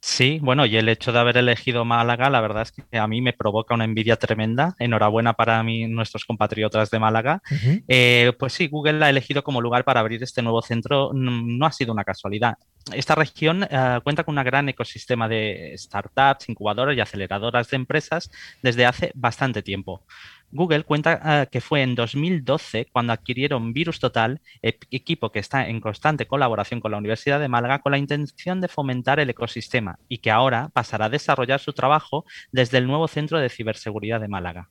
Sí, 0.02 0.40
bueno, 0.42 0.66
y 0.66 0.78
el 0.78 0.88
hecho 0.88 1.12
de 1.12 1.20
haber 1.20 1.36
elegido 1.36 1.84
Málaga, 1.84 2.30
la 2.30 2.40
verdad 2.40 2.62
es 2.64 2.72
que 2.72 2.98
a 2.98 3.06
mí 3.06 3.20
me 3.20 3.34
provoca 3.34 3.76
una 3.76 3.84
envidia 3.84 4.16
tremenda. 4.16 4.74
Enhorabuena 4.80 5.34
para 5.34 5.62
mí, 5.62 5.88
nuestros 5.88 6.24
compatriotas 6.24 6.90
de 6.90 7.00
Málaga. 7.00 7.42
Uh 7.52 7.56
-huh. 7.56 7.84
eh, 7.88 8.32
pues 8.40 8.54
sí, 8.54 8.68
Google 8.70 9.04
ha 9.04 9.10
elegido 9.10 9.44
como 9.44 9.60
lugar 9.60 9.84
para 9.84 10.00
abrir 10.00 10.24
este 10.24 10.42
nuevo 10.42 10.62
centro. 10.62 11.12
No 11.14 11.66
ha 11.66 11.72
sido 11.74 11.92
una 11.92 12.06
casualidad. 12.06 12.56
Esta 12.94 13.14
región 13.14 13.64
uh, 13.64 14.02
cuenta 14.02 14.24
con 14.24 14.38
un 14.38 14.44
gran 14.44 14.70
ecosistema 14.70 15.28
de 15.28 15.74
startups, 15.78 16.48
incubadoras 16.48 16.96
y 16.96 17.02
aceleradoras 17.02 17.70
de 17.70 17.76
empresas 17.76 18.32
desde 18.64 18.86
hace 18.86 19.12
bastante 19.16 19.62
tiempo. 19.62 20.06
Google 20.52 20.84
cuenta 20.84 21.20
uh, 21.24 21.50
que 21.50 21.62
fue 21.62 21.82
en 21.82 21.96
2012 21.96 22.88
cuando 22.92 23.14
adquirieron 23.14 23.74
Virus 23.74 24.00
Total, 24.00 24.42
equipo 24.62 25.32
que 25.32 25.40
está 25.40 25.68
en 25.68 25.80
constante 25.80 26.28
colaboración 26.28 26.80
con 26.80 26.92
la 26.92 26.98
Universidad 26.98 27.40
de 27.40 27.48
Málaga 27.48 27.80
con 27.80 27.92
la 27.92 27.98
intención 27.98 28.62
de 28.62 28.68
fomentar 28.68 29.20
el 29.20 29.30
ecosistema 29.30 30.00
y 30.08 30.20
que 30.20 30.32
ahora 30.32 30.70
pasará 30.74 31.06
a 31.06 31.10
desarrollar 31.10 31.60
su 31.60 31.74
trabajo 31.74 32.26
desde 32.52 32.78
el 32.78 32.88
nuevo 32.88 33.08
Centro 33.08 33.40
de 33.40 33.50
Ciberseguridad 33.50 34.20
de 34.20 34.28
Málaga. 34.28 34.70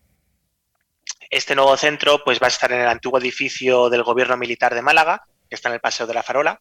Este 1.31 1.55
nuevo 1.55 1.77
centro 1.77 2.23
pues, 2.25 2.41
va 2.41 2.47
a 2.47 2.49
estar 2.49 2.73
en 2.73 2.81
el 2.81 2.89
antiguo 2.89 3.19
edificio 3.19 3.91
del 3.91 4.03
Gobierno 4.03 4.37
Militar 4.37 4.75
de 4.75 4.83
Málaga, 4.83 5.23
que 5.49 5.55
está 5.55 5.69
en 5.69 5.75
el 5.75 5.81
Paseo 5.81 6.07
de 6.07 6.15
la 6.15 6.23
Farola, 6.23 6.61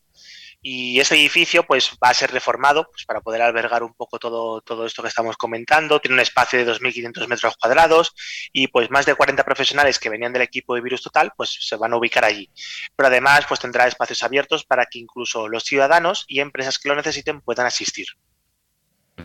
y 0.62 1.00
ese 1.00 1.16
edificio 1.16 1.64
pues 1.64 1.92
va 2.04 2.10
a 2.10 2.14
ser 2.14 2.32
reformado 2.32 2.90
pues, 2.92 3.06
para 3.06 3.22
poder 3.22 3.42
albergar 3.42 3.84
un 3.84 3.94
poco 3.94 4.20
todo, 4.20 4.62
todo 4.62 4.86
esto 4.86 5.02
que 5.02 5.10
estamos 5.10 5.38
comentando. 5.38 6.00
Tiene 6.00 6.16
un 6.16 6.20
espacio 6.20 6.60
de 6.60 6.72
2.500 6.72 7.28
metros 7.28 7.56
cuadrados 7.58 8.14
y 8.52 8.68
pues 8.68 8.90
más 8.90 9.06
de 9.06 9.16
40 9.16 9.44
profesionales 9.44 10.00
que 10.00 10.10
venían 10.10 10.34
del 10.34 10.42
equipo 10.42 10.76
de 10.76 10.82
Virus 10.82 11.04
Total 11.04 11.32
pues 11.38 11.58
se 11.62 11.76
van 11.76 11.94
a 11.94 11.98
ubicar 11.98 12.26
allí. 12.26 12.50
Pero 12.96 13.08
además 13.08 13.46
pues 13.48 13.60
tendrá 13.60 13.88
espacios 13.88 14.24
abiertos 14.24 14.66
para 14.66 14.86
que 14.86 15.00
incluso 15.00 15.48
los 15.48 15.64
ciudadanos 15.64 16.26
y 16.28 16.40
empresas 16.40 16.80
que 16.80 16.90
lo 16.90 16.96
necesiten 16.96 17.42
puedan 17.42 17.66
asistir. 17.66 18.08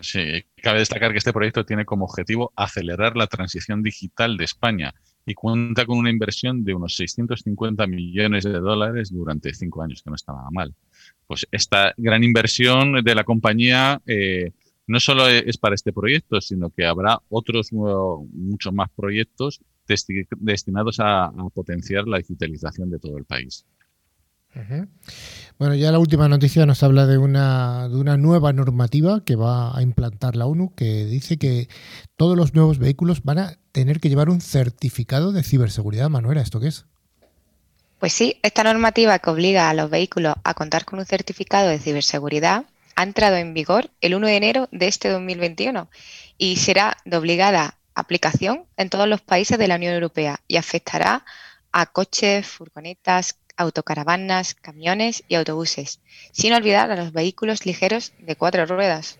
Sí, 0.00 0.44
cabe 0.62 0.78
destacar 0.78 1.12
que 1.12 1.18
este 1.18 1.32
proyecto 1.32 1.66
tiene 1.66 1.84
como 1.84 2.06
objetivo 2.06 2.52
acelerar 2.56 3.16
la 3.16 3.26
transición 3.26 3.82
digital 3.82 4.36
de 4.36 4.44
España 4.44 4.94
y 5.24 5.34
cuenta 5.34 5.86
con 5.86 5.98
una 5.98 6.10
inversión 6.10 6.64
de 6.64 6.74
unos 6.74 6.96
650 6.96 7.86
millones 7.86 8.44
de 8.44 8.58
dólares 8.58 9.10
durante 9.12 9.54
cinco 9.54 9.82
años, 9.82 10.02
que 10.02 10.10
no 10.10 10.16
está 10.16 10.32
nada 10.32 10.48
mal. 10.50 10.74
Pues 11.26 11.46
esta 11.50 11.94
gran 11.96 12.24
inversión 12.24 13.02
de 13.04 13.14
la 13.14 13.24
compañía 13.24 14.00
eh, 14.06 14.52
no 14.86 14.98
solo 15.00 15.28
es 15.28 15.58
para 15.58 15.74
este 15.74 15.92
proyecto, 15.92 16.40
sino 16.40 16.70
que 16.70 16.84
habrá 16.84 17.20
otros 17.28 17.72
muchos 17.72 18.72
más 18.72 18.90
proyectos 18.94 19.60
desti 19.86 20.26
destinados 20.38 20.98
a 21.00 21.32
potenciar 21.54 22.06
la 22.06 22.18
digitalización 22.18 22.90
de 22.90 22.98
todo 22.98 23.16
el 23.18 23.24
país. 23.24 23.64
Bueno, 25.58 25.74
ya 25.74 25.92
la 25.92 25.98
última 25.98 26.28
noticia 26.28 26.66
nos 26.66 26.82
habla 26.82 27.06
de 27.06 27.18
una, 27.18 27.88
de 27.88 27.96
una 27.96 28.16
nueva 28.16 28.52
normativa 28.52 29.24
que 29.24 29.36
va 29.36 29.76
a 29.76 29.82
implantar 29.82 30.36
la 30.36 30.46
ONU 30.46 30.74
que 30.74 31.04
dice 31.06 31.38
que 31.38 31.68
todos 32.16 32.36
los 32.36 32.54
nuevos 32.54 32.78
vehículos 32.78 33.22
van 33.22 33.38
a 33.38 33.58
tener 33.72 34.00
que 34.00 34.08
llevar 34.08 34.28
un 34.28 34.40
certificado 34.40 35.32
de 35.32 35.42
ciberseguridad. 35.42 36.10
Manuela, 36.10 36.42
¿esto 36.42 36.60
qué 36.60 36.68
es? 36.68 36.84
Pues 37.98 38.12
sí, 38.12 38.40
esta 38.42 38.64
normativa 38.64 39.18
que 39.20 39.30
obliga 39.30 39.70
a 39.70 39.74
los 39.74 39.88
vehículos 39.88 40.34
a 40.42 40.54
contar 40.54 40.84
con 40.84 40.98
un 40.98 41.06
certificado 41.06 41.68
de 41.68 41.78
ciberseguridad 41.78 42.64
ha 42.96 43.02
entrado 43.04 43.36
en 43.36 43.54
vigor 43.54 43.90
el 44.00 44.14
1 44.14 44.26
de 44.26 44.36
enero 44.36 44.68
de 44.72 44.88
este 44.88 45.08
2021 45.08 45.88
y 46.36 46.56
será 46.56 46.96
de 47.04 47.16
obligada 47.16 47.78
aplicación 47.94 48.64
en 48.76 48.90
todos 48.90 49.08
los 49.08 49.20
países 49.20 49.58
de 49.58 49.68
la 49.68 49.76
Unión 49.76 49.94
Europea 49.94 50.40
y 50.48 50.56
afectará 50.56 51.24
a 51.72 51.86
coches, 51.86 52.46
furgonetas, 52.46 53.38
autocaravanas, 53.56 54.54
camiones 54.54 55.24
y 55.28 55.34
autobuses, 55.34 56.00
sin 56.32 56.52
olvidar 56.52 56.90
a 56.90 56.96
los 56.96 57.12
vehículos 57.12 57.66
ligeros 57.66 58.12
de 58.18 58.36
cuatro 58.36 58.66
ruedas. 58.66 59.18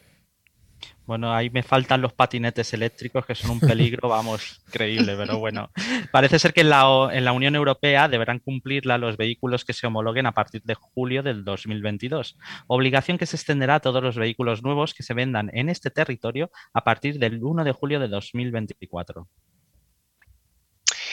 Bueno, 1.05 1.35
ahí 1.35 1.51
me 1.51 1.65
faltan 1.65 2.01
los 2.01 2.13
patinetes 2.13 2.73
eléctricos, 2.75 3.27
que 3.27 3.35
son 3.35 3.51
un 3.51 3.61
peligro, 3.61 4.09
vamos, 4.09 4.63
increíble, 4.69 5.15
pero 5.17 5.39
bueno. 5.39 5.71
Parece 6.13 6.39
ser 6.39 6.53
que 6.53 6.61
en 6.61 6.71
la, 6.71 7.11
en 7.13 7.25
la, 7.25 7.33
Unión 7.33 7.57
Europea 7.57 8.09
deberán 8.09 8.39
cumplirla 8.39 8.99
los 8.99 9.17
vehículos 9.17 9.65
que 9.65 9.73
se 9.73 9.87
homologuen 9.87 10.27
a 10.27 10.33
partir 10.33 10.63
de 10.63 10.75
julio 10.75 11.23
del 11.23 11.45
2022, 11.45 12.39
obligación 12.69 13.19
que 13.19 13.27
se 13.27 13.37
extenderá 13.37 13.77
a 13.77 13.81
todos 13.81 14.03
los 14.03 14.17
vehículos 14.17 14.63
nuevos 14.63 14.95
que 14.95 15.03
se 15.03 15.15
vendan 15.15 15.51
en 15.53 15.69
este 15.69 15.91
territorio 15.91 16.51
a 16.73 16.85
partir 16.85 17.19
del 17.19 17.43
1 17.43 17.65
de 17.65 17.73
julio 17.73 17.99
de 17.99 18.09
2024. 18.09 19.29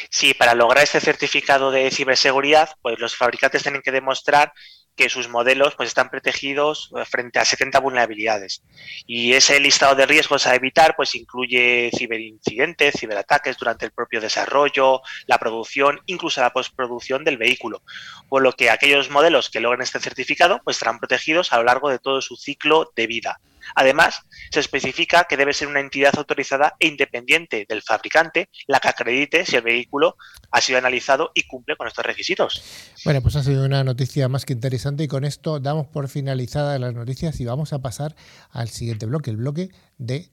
Sí, 0.09 0.33
para 0.33 0.55
lograr 0.55 0.83
este 0.83 0.99
certificado 0.99 1.69
de 1.69 1.91
ciberseguridad, 1.91 2.69
pues 2.81 2.99
los 2.99 3.15
fabricantes 3.15 3.61
tienen 3.61 3.83
que 3.83 3.91
demostrar 3.91 4.53
que 4.99 5.07
sus 5.07 5.29
modelos 5.29 5.75
pues, 5.75 5.87
están 5.87 6.09
protegidos 6.09 6.91
frente 7.09 7.39
a 7.39 7.45
70 7.45 7.79
vulnerabilidades. 7.79 8.63
Y 9.07 9.31
ese 9.31 9.57
listado 9.61 9.95
de 9.95 10.05
riesgos 10.05 10.45
a 10.45 10.55
evitar 10.55 10.93
pues, 10.97 11.15
incluye 11.15 11.89
ciberincidentes, 11.95 12.95
ciberataques 12.99 13.57
durante 13.57 13.85
el 13.85 13.91
propio 13.91 14.19
desarrollo, 14.19 15.01
la 15.25 15.37
producción, 15.37 16.01
incluso 16.07 16.41
la 16.41 16.51
postproducción 16.51 17.23
del 17.23 17.37
vehículo. 17.37 17.81
Por 18.27 18.41
lo 18.41 18.51
que 18.51 18.69
aquellos 18.69 19.09
modelos 19.09 19.49
que 19.49 19.61
logren 19.61 19.83
este 19.83 20.01
certificado 20.01 20.59
pues, 20.65 20.75
estarán 20.75 20.99
protegidos 20.99 21.53
a 21.53 21.57
lo 21.57 21.63
largo 21.63 21.89
de 21.89 21.99
todo 21.99 22.21
su 22.21 22.35
ciclo 22.35 22.91
de 22.93 23.07
vida. 23.07 23.39
Además, 23.75 24.21
se 24.51 24.59
especifica 24.59 25.25
que 25.25 25.37
debe 25.37 25.53
ser 25.53 25.67
una 25.67 25.79
entidad 25.79 26.13
autorizada 26.17 26.75
e 26.79 26.87
independiente 26.87 27.65
del 27.67 27.81
fabricante 27.81 28.49
la 28.67 28.79
que 28.79 28.87
acredite 28.87 29.45
si 29.45 29.55
el 29.55 29.61
vehículo 29.61 30.15
ha 30.51 30.61
sido 30.61 30.77
analizado 30.77 31.31
y 31.33 31.43
cumple 31.43 31.75
con 31.75 31.87
estos 31.87 32.05
requisitos. 32.05 32.61
Bueno, 33.05 33.21
pues 33.21 33.35
ha 33.35 33.43
sido 33.43 33.65
una 33.65 33.83
noticia 33.83 34.27
más 34.27 34.45
que 34.45 34.53
interesante 34.53 35.03
y 35.03 35.07
con 35.07 35.25
esto 35.25 35.59
damos 35.59 35.87
por 35.87 36.09
finalizadas 36.09 36.79
las 36.79 36.93
noticias 36.93 37.39
y 37.39 37.45
vamos 37.45 37.73
a 37.73 37.79
pasar 37.79 38.15
al 38.51 38.69
siguiente 38.69 39.05
bloque, 39.05 39.31
el 39.31 39.37
bloque 39.37 39.69
de 39.97 40.29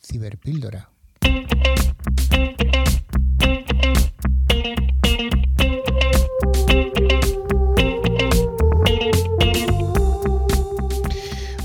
Ciberpíldora. 0.00 0.90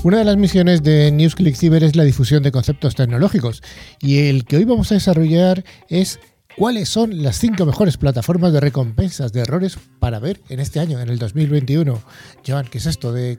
Una 0.04 0.18
de 0.18 0.26
las 0.26 0.36
misiones 0.36 0.82
de 0.82 1.10
NewsClick 1.10 1.56
Cyber 1.56 1.82
es 1.82 1.96
la 1.96 2.04
difusión 2.04 2.42
de 2.42 2.52
conceptos 2.52 2.94
tecnológicos 2.94 3.62
y 4.02 4.18
el 4.28 4.44
que 4.44 4.58
hoy 4.58 4.66
vamos 4.66 4.92
a 4.92 4.96
desarrollar 4.96 5.64
es 5.88 6.20
cuáles 6.58 6.90
son 6.90 7.22
las 7.22 7.38
cinco 7.38 7.64
mejores 7.64 7.96
plataformas 7.96 8.52
de 8.52 8.60
recompensas 8.60 9.32
de 9.32 9.40
errores 9.40 9.78
para 10.00 10.18
ver 10.18 10.42
en 10.50 10.60
este 10.60 10.78
año, 10.78 11.00
en 11.00 11.08
el 11.08 11.18
2021. 11.18 12.02
Joan, 12.46 12.66
¿qué 12.66 12.76
es 12.76 12.84
esto 12.84 13.14
de 13.14 13.38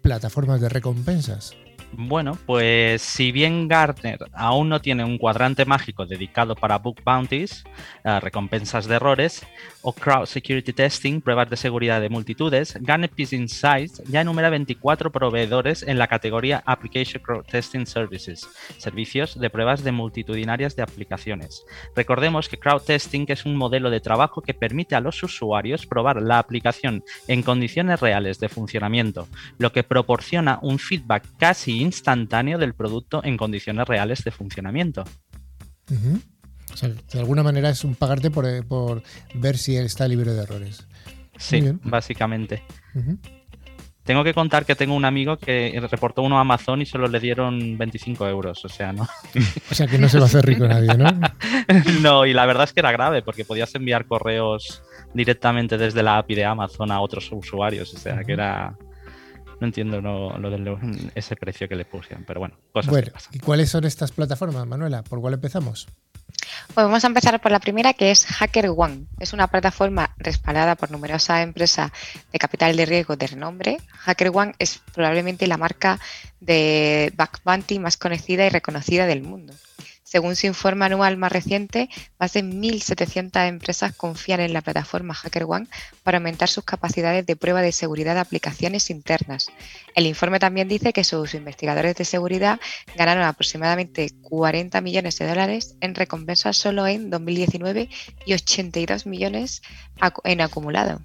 plataformas 0.00 0.60
de 0.60 0.68
recompensas? 0.68 1.56
Bueno, 1.98 2.36
pues 2.44 3.00
si 3.00 3.32
bien 3.32 3.68
Gartner 3.68 4.18
aún 4.34 4.68
no 4.68 4.82
tiene 4.82 5.02
un 5.02 5.16
cuadrante 5.16 5.64
mágico 5.64 6.04
dedicado 6.04 6.54
para 6.54 6.76
bug 6.76 7.02
bounties, 7.02 7.64
uh, 8.04 8.20
recompensas 8.20 8.86
de 8.86 8.96
errores, 8.96 9.46
o 9.80 9.92
crowd 9.94 10.26
security 10.26 10.74
testing, 10.74 11.22
pruebas 11.22 11.48
de 11.48 11.56
seguridad 11.56 12.02
de 12.02 12.10
multitudes, 12.10 12.76
Gartner 12.80 13.08
Peace 13.08 13.34
Insights 13.34 14.02
ya 14.08 14.20
enumera 14.20 14.50
24 14.50 15.10
proveedores 15.10 15.82
en 15.84 15.98
la 15.98 16.06
categoría 16.06 16.62
Application 16.66 17.22
Crowd 17.22 17.44
Testing 17.44 17.86
Services, 17.86 18.46
servicios 18.76 19.38
de 19.38 19.48
pruebas 19.48 19.82
de 19.82 19.92
multitudinarias 19.92 20.76
de 20.76 20.82
aplicaciones. 20.82 21.64
Recordemos 21.94 22.50
que 22.50 22.58
crowd 22.58 22.82
testing 22.82 23.24
es 23.28 23.46
un 23.46 23.56
modelo 23.56 23.88
de 23.88 24.00
trabajo 24.00 24.42
que 24.42 24.52
permite 24.52 24.96
a 24.96 25.00
los 25.00 25.22
usuarios 25.22 25.86
probar 25.86 26.20
la 26.20 26.40
aplicación 26.40 27.04
en 27.26 27.42
condiciones 27.42 28.00
reales 28.00 28.38
de 28.38 28.50
funcionamiento, 28.50 29.28
lo 29.56 29.72
que 29.72 29.82
proporciona 29.82 30.58
un 30.60 30.78
feedback 30.78 31.24
casi 31.38 31.85
instantáneo 31.86 32.58
del 32.58 32.74
producto 32.74 33.22
en 33.24 33.36
condiciones 33.36 33.88
reales 33.88 34.22
de 34.24 34.30
funcionamiento. 34.30 35.04
Uh 35.90 35.94
-huh. 35.94 36.22
o 36.72 36.76
sea, 36.76 36.90
de 36.90 37.18
alguna 37.18 37.42
manera 37.42 37.70
es 37.70 37.84
un 37.84 37.94
pagarte 37.94 38.30
por, 38.30 38.44
por, 38.66 39.02
ver 39.34 39.56
si 39.56 39.76
está 39.76 40.06
libre 40.06 40.32
de 40.32 40.42
errores. 40.42 40.86
Sí, 41.38 41.62
básicamente. 41.82 42.62
Uh 42.94 42.98
-huh. 43.00 43.18
Tengo 44.06 44.22
que 44.22 44.34
contar 44.34 44.64
que 44.64 44.76
tengo 44.76 44.94
un 44.94 45.04
amigo 45.04 45.36
que 45.36 45.84
reportó 45.90 46.22
uno 46.22 46.38
a 46.38 46.42
Amazon 46.42 46.80
y 46.80 46.86
solo 46.86 47.08
le 47.08 47.18
dieron 47.18 47.76
25 47.76 48.28
euros, 48.28 48.64
o 48.64 48.68
sea, 48.68 48.92
¿no? 48.92 49.02
o 49.70 49.74
sea, 49.74 49.88
que 49.88 49.98
no 49.98 50.08
se 50.08 50.18
va 50.18 50.24
a 50.24 50.28
hacer 50.28 50.46
rico 50.46 50.68
nadie, 50.68 50.96
¿no? 50.96 51.10
no, 52.02 52.24
y 52.24 52.32
la 52.32 52.46
verdad 52.46 52.64
es 52.64 52.72
que 52.72 52.78
era 52.78 52.92
grave 52.92 53.22
porque 53.22 53.44
podías 53.44 53.74
enviar 53.74 54.06
correos 54.06 54.80
directamente 55.12 55.76
desde 55.76 56.04
la 56.04 56.18
API 56.18 56.36
de 56.36 56.44
Amazon 56.44 56.92
a 56.92 57.00
otros 57.00 57.28
usuarios, 57.32 57.92
o 57.94 57.98
sea, 57.98 58.14
uh 58.14 58.18
-huh. 58.18 58.26
que 58.26 58.32
era 58.32 58.78
no 59.60 59.66
entiendo 59.66 60.02
no, 60.02 60.38
lo 60.38 60.50
de 60.50 61.10
ese 61.14 61.36
precio 61.36 61.68
que 61.68 61.76
le 61.76 61.84
pusieron, 61.84 62.24
pero 62.26 62.40
bueno, 62.40 62.56
cosas 62.72 62.90
bueno, 62.90 63.06
que 63.06 63.10
pasan. 63.12 63.32
¿Y 63.34 63.38
cuáles 63.38 63.70
son 63.70 63.84
estas 63.84 64.12
plataformas, 64.12 64.66
Manuela? 64.66 65.02
¿Por 65.02 65.20
cuál 65.20 65.34
empezamos? 65.34 65.86
Pues 66.74 66.86
vamos 66.86 67.04
a 67.04 67.06
empezar 67.06 67.40
por 67.40 67.52
la 67.52 67.60
primera, 67.60 67.94
que 67.94 68.10
es 68.10 68.26
HackerOne. 68.26 69.06
Es 69.20 69.32
una 69.32 69.46
plataforma 69.46 70.14
respaldada 70.18 70.74
por 70.74 70.90
numerosas 70.90 71.42
empresas 71.42 71.90
de 72.32 72.38
capital 72.38 72.76
de 72.76 72.86
riesgo 72.86 73.16
de 73.16 73.26
renombre. 73.26 73.78
HackerOne 74.04 74.54
es 74.58 74.80
probablemente 74.92 75.46
la 75.46 75.56
marca 75.56 75.98
de 76.40 77.12
bounty 77.44 77.78
más 77.78 77.96
conocida 77.96 78.46
y 78.46 78.50
reconocida 78.50 79.06
del 79.06 79.22
mundo. 79.22 79.54
Según 80.06 80.36
su 80.36 80.46
informe 80.46 80.84
anual 80.84 81.16
más 81.16 81.32
reciente, 81.32 81.88
más 82.20 82.32
de 82.32 82.44
1.700 82.44 83.48
empresas 83.48 83.92
confían 83.92 84.38
en 84.38 84.52
la 84.52 84.60
plataforma 84.60 85.14
HackerOne 85.14 85.66
para 86.04 86.18
aumentar 86.18 86.48
sus 86.48 86.62
capacidades 86.62 87.26
de 87.26 87.34
prueba 87.34 87.60
de 87.60 87.72
seguridad 87.72 88.14
de 88.14 88.20
aplicaciones 88.20 88.88
internas. 88.90 89.48
El 89.96 90.06
informe 90.06 90.38
también 90.38 90.68
dice 90.68 90.92
que 90.92 91.02
sus 91.02 91.34
investigadores 91.34 91.96
de 91.96 92.04
seguridad 92.04 92.60
ganaron 92.94 93.24
aproximadamente 93.24 94.12
40 94.22 94.80
millones 94.80 95.18
de 95.18 95.26
dólares 95.26 95.74
en 95.80 95.96
recompensas 95.96 96.56
solo 96.56 96.86
en 96.86 97.10
2019 97.10 97.88
y 98.26 98.32
82 98.32 99.06
millones 99.06 99.60
en 100.22 100.40
acumulado. 100.40 101.02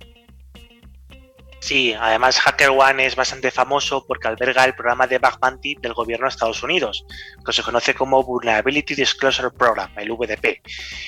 Sí, 1.61 1.93
además 1.93 2.39
HackerOne 2.39 3.05
es 3.05 3.15
bastante 3.15 3.51
famoso 3.51 4.03
porque 4.07 4.27
alberga 4.27 4.65
el 4.65 4.73
programa 4.73 5.05
de 5.05 5.19
bug 5.19 5.39
bounty 5.39 5.75
del 5.75 5.93
gobierno 5.93 6.25
de 6.25 6.29
Estados 6.29 6.63
Unidos, 6.63 7.05
que 7.45 7.53
se 7.53 7.61
conoce 7.61 7.93
como 7.93 8.23
Vulnerability 8.23 8.95
Disclosure 8.95 9.51
Program, 9.51 9.91
el 9.95 10.11
VDP. 10.11 10.59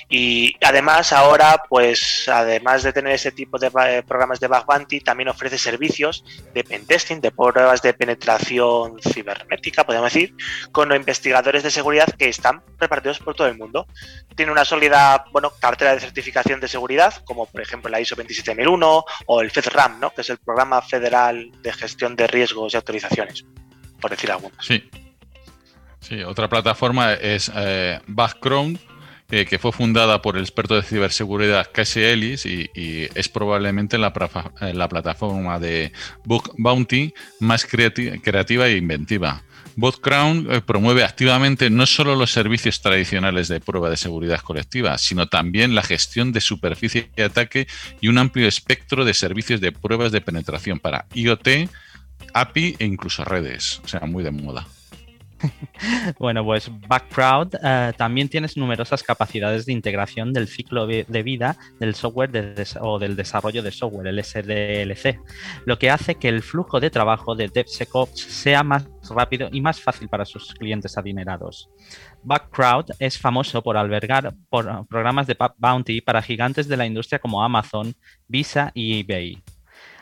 Y 0.10 0.56
además 0.64 1.12
ahora, 1.12 1.64
pues 1.68 2.30
además 2.30 2.84
de 2.84 2.94
tener 2.94 3.14
ese 3.14 3.32
tipo 3.32 3.58
de 3.58 3.72
eh, 3.88 4.04
programas 4.04 4.40
de 4.40 4.48
bug 4.48 4.64
bounty, 4.68 5.00
también 5.00 5.30
ofrece 5.30 5.58
servicios 5.58 6.24
de 6.54 6.64
pentesting, 6.64 7.20
de 7.20 7.32
pruebas 7.32 7.82
de 7.82 7.96
penetración 7.96 9.02
cibernética, 9.02 9.84
podemos 9.84 10.14
decir, 10.14 10.36
con 10.72 10.94
investigadores 10.94 11.64
de 11.64 11.72
seguridad 11.72 12.08
que 12.16 12.30
están 12.30 12.62
repartidos 12.78 13.18
por 13.18 13.34
todo 13.34 13.48
el 13.48 13.58
mundo. 13.58 13.88
Tiene 14.36 14.52
una 14.52 14.66
sólida, 14.66 15.26
bueno, 15.32 15.52
cartera 15.60 15.96
de 15.96 16.00
certificación 16.00 16.60
de 16.60 16.68
seguridad, 16.68 17.12
como 17.26 17.48
por 17.48 17.60
ejemplo 17.60 17.90
la 17.90 18.00
ISO 18.00 18.16
27001 18.16 19.06
o 19.26 19.42
el 19.42 19.50
FedRAMP, 19.50 20.00
¿no? 20.00 20.14
que 20.14 20.22
es 20.22 20.30
el 20.30 20.38
Programa 20.46 20.82
Federal 20.82 21.52
de 21.62 21.74
Gestión 21.74 22.16
de 22.16 22.28
Riesgos 22.28 22.74
y 22.74 22.78
Autorizaciones, 22.78 23.46
por 24.00 24.12
decir 24.12 24.32
algunas. 24.32 24.66
Sí. 24.66 24.84
Sí, 26.00 26.22
otra 26.22 26.50
plataforma 26.50 27.14
es 27.14 27.50
eh, 27.56 28.02
Background, 28.08 28.78
que 29.30 29.58
fue 29.58 29.72
fundada 29.72 30.22
por 30.22 30.38
el 30.38 30.44
experto 30.44 30.76
de 30.76 30.84
ciberseguridad 30.84 31.68
Casey 31.74 32.04
Ellis 32.04 32.46
y, 32.46 32.70
es 33.16 33.30
probablemente 33.30 33.98
la, 33.98 34.14
la, 34.74 34.88
plataforma 34.88 35.60
de 35.60 35.92
Book 36.24 36.54
Bounty 36.58 37.14
más 37.40 37.66
creativa 37.66 38.68
e 38.68 38.78
inventiva. 38.78 39.42
BotCrown 39.76 40.48
eh, 40.50 40.62
promueve 40.62 41.04
activamente 41.04 41.70
no 41.70 41.86
solo 41.86 42.16
los 42.16 42.32
servicios 42.32 42.82
tradicionales 42.82 43.48
de 43.48 43.60
prueba 43.60 43.90
de 43.90 43.98
seguridad 43.98 44.40
colectiva, 44.42 44.98
sino 44.98 45.28
también 45.28 45.76
la 45.76 45.84
gestión 45.84 46.32
de 46.32 46.42
superficie 46.42 47.10
de 47.16 47.24
ataque 47.24 47.68
y 48.02 48.08
un 48.08 48.18
amplio 48.18 48.48
espectro 48.48 49.06
de 49.06 49.14
servicios 49.14 49.62
de 49.62 49.72
pruebas 49.72 50.12
de 50.12 50.22
penetración 50.22 50.80
para 50.80 51.06
IoT, 51.14 51.70
API 52.34 52.76
e 52.80 52.86
incluso 52.86 53.24
redes. 53.24 53.82
O 53.84 53.88
sea, 53.88 54.02
muy 54.02 54.24
de 54.24 54.32
moda. 54.32 54.68
bueno, 56.20 56.44
pues 56.44 56.70
Backcrowd 56.88 57.56
eh, 57.64 57.94
también 57.98 58.30
tienes 58.30 58.58
numerosas 58.58 59.04
capacidades 59.04 59.66
de 59.66 59.74
integración 59.74 60.34
del 60.34 60.48
ciclo 60.48 60.88
de 60.88 61.24
vida 61.24 61.58
del 61.80 61.96
software 61.96 62.32
o 62.82 63.00
del 63.00 63.16
desarrollo 63.16 63.62
de 63.62 63.72
software, 63.72 64.08
el 64.08 64.24
SDLC, 64.24 65.20
lo 65.66 65.78
que 65.78 65.90
hace 65.90 66.16
que 66.16 66.30
el 66.30 66.42
flujo 66.42 66.80
de 66.80 66.90
trabajo 66.90 67.36
de 67.36 67.48
DevSecOps 67.48 68.20
sea 68.20 68.64
más 68.64 68.88
rápido 69.10 69.50
y 69.52 69.62
más 69.62 69.80
fácil 69.82 70.10
para 70.10 70.26
sus 70.26 70.54
clientes 70.54 70.98
adinerados. 70.98 71.70
Backcrowd 72.24 72.92
es 73.00 73.18
famoso 73.18 73.62
por 73.62 73.78
albergar 73.78 74.34
programas 74.50 75.28
de 75.28 75.38
bounty 75.58 76.02
para 76.02 76.22
gigantes 76.22 76.68
de 76.68 76.78
la 76.78 76.86
industria 76.86 77.20
como 77.20 77.44
Amazon, 77.44 77.94
Visa 78.28 78.72
y 78.74 79.02
eBay 79.02 79.44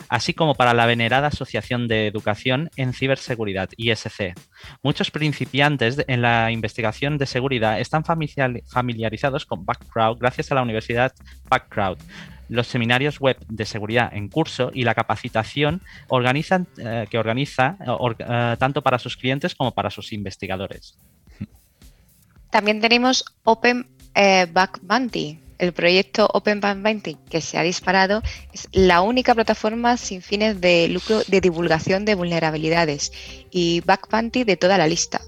así 0.10 0.34
como 0.34 0.56
para 0.56 0.74
la 0.74 0.86
venerada 0.86 1.28
Asociación 1.28 1.88
de 1.88 2.08
Educación 2.08 2.70
en 2.76 2.94
Ciberseguridad, 2.94 3.70
ISC. 3.78 4.34
Muchos 4.84 5.12
principiantes 5.12 6.04
en 6.08 6.22
la 6.22 6.52
investigación 6.52 7.18
de 7.18 7.26
seguridad 7.26 7.80
están 7.80 8.04
familiarizados 8.04 9.46
con 9.46 9.66
Backcrowd 9.66 10.18
gracias 10.20 10.52
a 10.52 10.56
la 10.56 10.62
Universidad 10.62 11.14
Backcrowd, 11.50 11.98
los 12.50 12.68
seminarios 12.68 13.20
web 13.20 13.38
de 13.48 13.66
seguridad 13.66 14.12
en 14.14 14.28
curso 14.28 14.72
y 14.74 14.84
la 14.84 14.94
capacitación 14.94 15.82
organizan, 16.10 16.68
eh, 16.78 17.08
que 17.10 17.18
organiza 17.18 17.78
eh, 17.80 18.16
eh, 18.20 18.56
tanto 18.60 18.82
para 18.82 19.00
sus 19.00 19.16
clientes 19.16 19.56
como 19.56 19.72
para 19.72 19.90
sus 19.90 20.12
investigadores. 20.12 20.98
También 22.50 22.82
tenemos 22.82 23.24
Open 23.46 23.88
Back 24.14 24.80
Bounty, 24.82 25.40
el 25.62 25.74
proyecto 25.74 26.28
Open 26.34 26.60
Bank 26.60 26.82
20 26.82 27.18
que 27.30 27.40
se 27.40 27.58
ha 27.58 27.62
disparado 27.62 28.22
es 28.52 28.68
la 28.74 29.02
única 29.02 29.34
plataforma 29.34 29.96
sin 29.96 30.22
fines 30.22 30.60
de 30.60 30.88
lucro 30.90 31.22
de 31.28 31.40
divulgación 31.40 32.04
de 32.04 32.16
vulnerabilidades 32.16 33.14
y 33.52 33.82
Back 33.82 34.10
Bounty 34.12 34.44
de 34.44 34.58
toda 34.58 34.78
la 34.78 34.88
lista. 34.88 35.22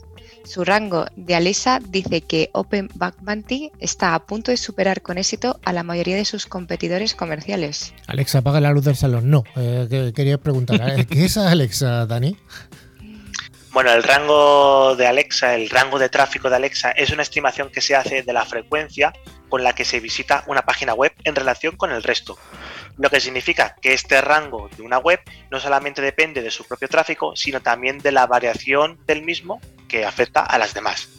Su 0.43 0.65
rango 0.65 1.05
de 1.15 1.35
Alisa 1.35 1.79
dice 1.87 2.21
que 2.21 2.49
Open 2.51 2.89
Back 2.95 3.15
Bounty 3.21 3.71
está 3.79 4.13
a 4.13 4.25
punto 4.25 4.51
de 4.51 4.57
superar 4.57 5.01
con 5.01 5.17
éxito 5.17 5.59
a 5.63 5.71
la 5.71 5.83
mayoría 5.83 6.17
de 6.17 6.25
sus 6.25 6.47
competidores 6.47 7.15
comerciales. 7.15 7.93
Alexa, 8.07 8.39
apaga 8.39 8.59
la 8.59 8.71
luz 8.71 8.83
del 8.83 8.97
salón. 8.97 9.29
No, 9.29 9.45
eh, 9.55 10.11
quería 10.13 10.37
preguntar, 10.37 10.81
¿eh? 10.99 11.05
¿qué 11.05 11.25
es 11.25 11.37
Alexa, 11.37 12.05
Dani? 12.07 12.35
Bueno, 13.73 13.91
el 13.91 14.03
rango 14.03 14.95
de 14.95 15.07
Alexa, 15.07 15.55
el 15.55 15.67
rango 15.67 15.97
de 15.97 16.07
tráfico 16.07 16.47
de 16.47 16.57
Alexa 16.57 16.91
es 16.91 17.09
una 17.09 17.23
estimación 17.23 17.71
que 17.71 17.81
se 17.81 17.95
hace 17.95 18.21
de 18.21 18.31
la 18.31 18.45
frecuencia 18.45 19.11
con 19.49 19.63
la 19.63 19.73
que 19.73 19.83
se 19.83 19.99
visita 19.99 20.43
una 20.45 20.61
página 20.61 20.93
web 20.93 21.11
en 21.23 21.33
relación 21.35 21.75
con 21.75 21.91
el 21.91 22.03
resto. 22.03 22.37
Lo 22.99 23.09
que 23.09 23.19
significa 23.19 23.75
que 23.81 23.93
este 23.93 24.21
rango 24.21 24.69
de 24.77 24.83
una 24.83 24.99
web 24.99 25.21
no 25.49 25.59
solamente 25.59 26.03
depende 26.03 26.43
de 26.43 26.51
su 26.51 26.67
propio 26.67 26.87
tráfico, 26.87 27.35
sino 27.35 27.61
también 27.61 27.97
de 27.97 28.11
la 28.11 28.27
variación 28.27 28.99
del 29.07 29.23
mismo 29.23 29.59
que 29.87 30.05
afecta 30.05 30.41
a 30.41 30.59
las 30.59 30.75
demás. 30.75 31.09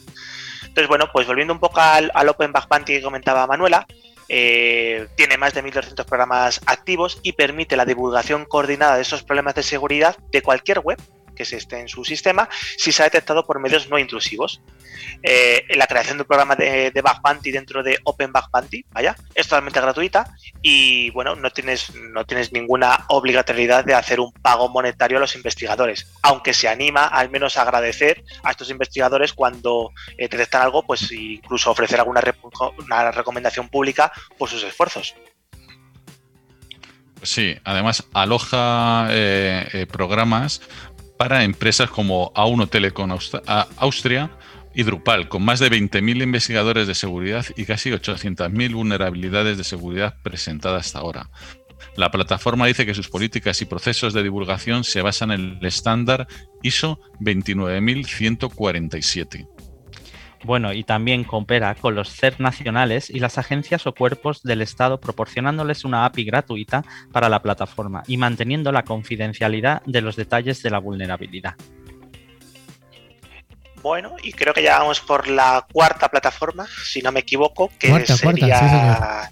Entonces, 0.60 0.86
bueno, 0.86 1.06
pues 1.12 1.26
volviendo 1.26 1.52
un 1.52 1.60
poco 1.60 1.80
al, 1.80 2.12
Open 2.28 2.52
Back 2.52 2.68
Bounty 2.68 2.94
que 2.94 3.02
comentaba 3.02 3.48
Manuela, 3.48 3.84
eh, 4.28 5.08
tiene 5.16 5.38
más 5.38 5.54
de 5.54 5.64
1.200 5.64 6.04
programas 6.04 6.60
activos 6.66 7.18
y 7.24 7.32
permite 7.32 7.76
la 7.76 7.84
divulgación 7.84 8.44
coordinada 8.44 8.94
de 8.94 9.02
esos 9.02 9.24
problemas 9.24 9.56
de 9.56 9.64
seguridad 9.64 10.16
de 10.30 10.40
cualquier 10.40 10.78
web 10.78 11.00
que 11.34 11.44
se 11.44 11.56
esté 11.56 11.80
en 11.80 11.88
su 11.88 12.04
sistema 12.04 12.48
si 12.76 12.92
se 12.92 13.02
ha 13.02 13.06
detectado 13.06 13.44
por 13.44 13.60
medios 13.60 13.88
no 13.88 13.98
intrusivos. 13.98 14.60
Eh, 15.22 15.64
la 15.74 15.86
creación 15.86 16.16
de 16.16 16.22
un 16.22 16.28
programa 16.28 16.56
de, 16.56 16.90
de 16.90 17.02
Bug 17.02 17.20
Bounty 17.22 17.50
dentro 17.50 17.82
de 17.82 17.98
Open 18.04 18.32
Bug 18.32 18.44
Bounty, 18.52 18.84
vaya, 18.90 19.16
es 19.34 19.48
totalmente 19.48 19.80
gratuita 19.80 20.34
y 20.62 21.10
bueno, 21.10 21.34
no 21.34 21.50
tienes, 21.50 21.94
no 21.94 22.24
tienes 22.24 22.52
ninguna 22.52 23.04
obligatoriedad 23.08 23.84
de 23.84 23.94
hacer 23.94 24.20
un 24.20 24.32
pago 24.32 24.68
monetario 24.68 25.18
a 25.18 25.20
los 25.20 25.36
investigadores, 25.36 26.06
aunque 26.22 26.54
se 26.54 26.68
anima 26.68 27.06
al 27.06 27.30
menos 27.30 27.56
a 27.56 27.62
agradecer 27.62 28.24
a 28.42 28.50
estos 28.50 28.70
investigadores 28.70 29.32
cuando 29.32 29.90
eh, 30.18 30.28
detectan 30.28 30.62
algo, 30.62 30.82
pues 30.86 31.10
incluso 31.12 31.70
ofrecer 31.70 32.00
alguna 32.00 32.22
una 32.78 33.10
recomendación 33.10 33.68
pública 33.68 34.12
por 34.38 34.48
sus 34.48 34.62
esfuerzos. 34.62 35.14
Sí, 37.22 37.56
además 37.64 38.04
aloja 38.12 39.06
eh, 39.10 39.86
programas 39.90 40.60
para 41.16 41.44
empresas 41.44 41.90
como 41.90 42.33
A1 42.35 42.68
Telecom 42.68 43.16
Austria 43.77 44.31
y 44.74 44.83
Drupal, 44.83 45.29
con 45.29 45.44
más 45.44 45.61
de 45.61 45.70
20.000 45.70 46.22
investigadores 46.22 46.87
de 46.87 46.94
seguridad 46.94 47.46
y 47.57 47.64
casi 47.64 47.90
800.000 47.90 48.74
vulnerabilidades 48.74 49.57
de 49.57 49.64
seguridad 49.64 50.16
presentadas 50.22 50.87
hasta 50.87 50.98
ahora. 50.98 51.31
La 51.96 52.11
plataforma 52.11 52.66
dice 52.66 52.85
que 52.87 52.94
sus 52.94 53.09
políticas 53.09 53.62
y 53.62 53.66
procesos 53.66 54.12
de 54.14 54.24
divulgación 54.24 54.85
se 54.85 55.03
basan 55.03 55.31
en 55.31 55.59
el 55.61 55.66
estándar 55.66 56.27
ISO 56.62 56.98
29147. 57.20 59.46
Bueno, 60.44 60.74
y 60.74 60.85
también 60.85 61.24
coopera 61.24 61.74
con 61.74 61.94
los 61.94 62.14
CERT 62.14 62.38
nacionales 62.38 63.09
y 63.09 63.18
las 63.18 63.38
agencias 63.38 63.87
o 63.87 63.94
cuerpos 63.94 64.42
del 64.42 64.61
Estado 64.61 65.00
proporcionándoles 65.00 65.85
una 65.85 66.04
API 66.04 66.24
gratuita 66.24 66.85
para 67.12 67.30
la 67.30 67.40
plataforma 67.40 68.02
y 68.07 68.18
manteniendo 68.18 68.70
la 68.70 68.85
confidencialidad 68.85 69.80
de 69.87 70.02
los 70.02 70.16
detalles 70.16 70.62
de 70.62 70.70
la 70.70 70.80
vulnerabilidad. 70.80 71.54
Bueno, 73.80 74.16
y 74.22 74.33
creo 74.33 74.52
que 74.52 74.62
ya 74.62 74.78
vamos 74.78 75.00
por 75.00 75.28
la 75.28 75.66
cuarta 75.72 76.11
plataforma, 76.11 76.66
si 76.85 77.00
no 77.00 77.11
me 77.11 77.20
equivoco, 77.20 77.70
que 77.78 78.07
sería 78.07 79.30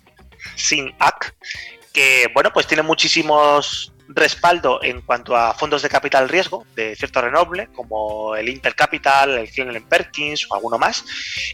SynAC, 0.57 1.35
que 1.93 2.31
bueno, 2.35 2.51
pues 2.55 2.67
tiene 2.67 2.83
muchísimos 2.83 3.92
respaldo 4.15 4.83
en 4.83 5.01
cuanto 5.01 5.37
a 5.37 5.55
fondos 5.55 5.83
de 5.83 5.89
capital 5.89 6.29
riesgo 6.29 6.67
de 6.75 6.97
cierto 6.97 7.21
renombre, 7.21 7.69
como 7.75 8.35
el 8.37 8.49
Intercapital, 8.49 9.39
el 9.39 9.51
Cleveland 9.51 9.89
Perkins 9.89 10.47
o 10.51 10.55
alguno 10.55 10.79
más. 10.79 11.05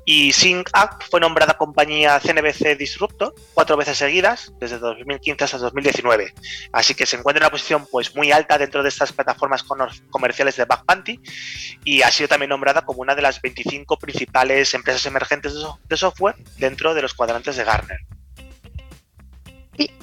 Y 0.05 0.33
SynCAC 0.33 1.09
fue 1.11 1.21
nombrada 1.21 1.57
compañía 1.57 2.21
CNBC 2.21 2.77
Disruptor 2.79 3.35
cuatro 3.55 3.77
veces 3.77 3.99
seguidas, 3.99 4.53
desde 4.59 4.79
2015 4.79 5.45
hasta 5.45 5.59
2019. 5.59 6.35
Así 6.73 6.95
que 6.95 7.07
se 7.07 7.17
encuentra 7.17 7.41
en 7.41 7.45
una 7.45 7.51
posición 7.51 7.87
pues, 7.91 8.15
muy 8.15 8.33
alta 8.33 8.59
dentro 8.59 8.83
de 8.83 8.89
estas 8.89 9.13
plataformas 9.13 9.65
comerciales 10.11 10.57
de 10.57 10.65
Backpanty 10.65 11.21
y 11.85 12.03
ha 12.03 12.11
sido 12.11 12.29
también 12.29 12.51
nombrada 12.51 12.83
como 12.83 13.03
una 13.03 13.15
de 13.15 13.23
las 13.23 13.41
25 13.41 13.99
principales 13.99 14.75
empresas 14.75 15.05
emergentes 15.07 15.55
de 15.89 15.97
software 15.97 16.37
dentro 16.57 16.95
de 16.95 17.03
los 17.03 17.15
cuadrantes 17.15 17.57
de 17.57 17.65
Gartner. 17.65 18.01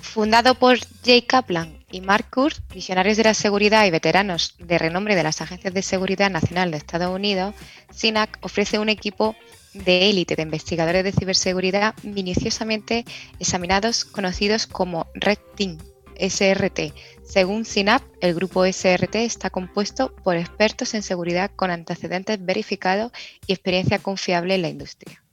Fundado 0.01 0.55
por 0.55 0.77
Jay 1.03 1.21
Kaplan 1.21 1.84
y 1.95 2.01
Mark 2.01 2.29
Kurz, 2.29 2.61
visionarios 2.73 3.15
de 3.15 3.23
la 3.23 3.33
seguridad 3.33 3.85
y 3.85 3.89
veteranos 3.89 4.55
de 4.59 4.77
renombre 4.77 5.15
de 5.15 5.23
las 5.23 5.39
agencias 5.39 5.73
de 5.73 5.81
seguridad 5.81 6.29
nacional 6.29 6.69
de 6.69 6.77
Estados 6.77 7.15
Unidos, 7.15 7.55
SINAC 7.89 8.37
ofrece 8.41 8.79
un 8.79 8.89
equipo 8.89 9.33
de 9.73 10.09
élite 10.09 10.35
de 10.35 10.41
investigadores 10.41 11.05
de 11.05 11.13
ciberseguridad 11.13 11.95
minuciosamente 12.03 13.05
examinados 13.39 14.03
conocidos 14.03 14.67
como 14.67 15.07
Red 15.13 15.39
Team, 15.55 15.77
SRT. 16.19 16.93
Según 17.23 17.63
SINAP, 17.63 18.03
el 18.19 18.35
grupo 18.35 18.65
SRT 18.65 19.15
está 19.15 19.49
compuesto 19.49 20.13
por 20.17 20.35
expertos 20.35 20.95
en 20.95 21.01
seguridad 21.01 21.49
con 21.55 21.71
antecedentes 21.71 22.43
verificados 22.43 23.13
y 23.47 23.53
experiencia 23.53 23.99
confiable 23.99 24.55
en 24.55 24.63
la 24.63 24.67
industria. 24.67 25.24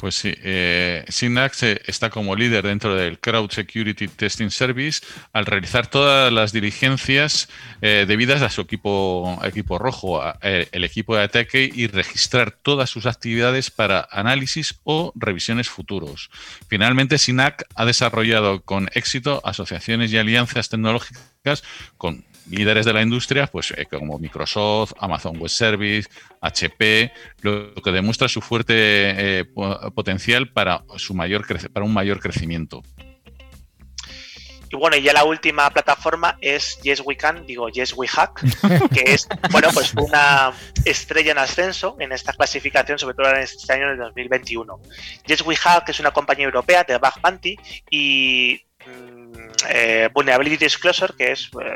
Pues 0.00 0.14
sí, 0.14 0.32
eh, 0.42 1.04
Synapse 1.10 1.72
eh, 1.72 1.82
está 1.84 2.08
como 2.08 2.34
líder 2.34 2.64
dentro 2.64 2.96
del 2.96 3.18
Crowd 3.18 3.50
Security 3.50 4.08
Testing 4.08 4.50
Service 4.50 5.02
al 5.34 5.44
realizar 5.44 5.88
todas 5.88 6.32
las 6.32 6.52
diligencias 6.52 7.50
eh, 7.82 8.06
debidas 8.08 8.40
a 8.40 8.48
su 8.48 8.62
equipo, 8.62 9.38
equipo 9.44 9.78
rojo, 9.78 10.22
el 10.40 10.84
equipo 10.84 11.16
de 11.16 11.24
ataque 11.24 11.70
y 11.70 11.86
registrar 11.86 12.50
todas 12.50 12.88
sus 12.88 13.04
actividades 13.04 13.70
para 13.70 14.08
análisis 14.10 14.80
o 14.84 15.12
revisiones 15.16 15.68
futuros. 15.68 16.30
Finalmente, 16.66 17.18
SINAC 17.18 17.66
ha 17.74 17.84
desarrollado 17.84 18.62
con 18.62 18.88
éxito 18.94 19.42
asociaciones 19.44 20.10
y 20.12 20.16
alianzas 20.16 20.70
tecnológicas 20.70 21.62
con 21.98 22.24
líderes 22.48 22.86
de 22.86 22.92
la 22.92 23.02
industria, 23.02 23.46
pues 23.46 23.72
eh, 23.76 23.86
como 23.86 24.18
Microsoft, 24.18 24.92
Amazon 24.98 25.36
Web 25.38 25.50
Service, 25.50 26.08
HP, 26.40 27.12
lo 27.42 27.74
que 27.74 27.92
demuestra 27.92 28.28
su 28.28 28.40
fuerte 28.40 28.74
eh, 28.76 29.44
potencial 29.94 30.52
para, 30.52 30.82
su 30.96 31.14
mayor 31.14 31.44
para 31.72 31.84
un 31.84 31.92
mayor 31.92 32.20
crecimiento. 32.20 32.82
Y 34.72 34.76
bueno, 34.76 34.96
y 34.96 35.02
ya 35.02 35.12
la 35.12 35.24
última 35.24 35.68
plataforma 35.70 36.38
es 36.40 36.78
Yes 36.82 37.02
We 37.04 37.16
Can, 37.16 37.44
digo 37.44 37.68
Yes 37.68 37.92
We 37.96 38.06
Hack, 38.06 38.40
que 38.94 39.02
es, 39.12 39.26
bueno, 39.50 39.68
pues 39.74 39.92
una 39.94 40.52
estrella 40.84 41.32
en 41.32 41.38
ascenso 41.38 41.96
en 41.98 42.12
esta 42.12 42.32
clasificación, 42.32 42.96
sobre 42.96 43.16
todo 43.16 43.30
en 43.30 43.40
este 43.40 43.72
año, 43.72 43.86
en 43.86 43.92
el 43.92 43.98
2021. 43.98 44.80
Yes 45.26 45.42
We 45.42 45.56
Hack 45.56 45.88
es 45.88 45.98
una 45.98 46.12
compañía 46.12 46.44
europea 46.44 46.84
de 46.84 46.98
Bug 46.98 47.20
Bounty 47.20 47.56
y 47.90 48.62
eh, 49.68 50.08
Vulnerability 50.12 50.56
Disclosure, 50.56 51.14
que 51.16 51.32
es 51.32 51.50
eh, 51.60 51.68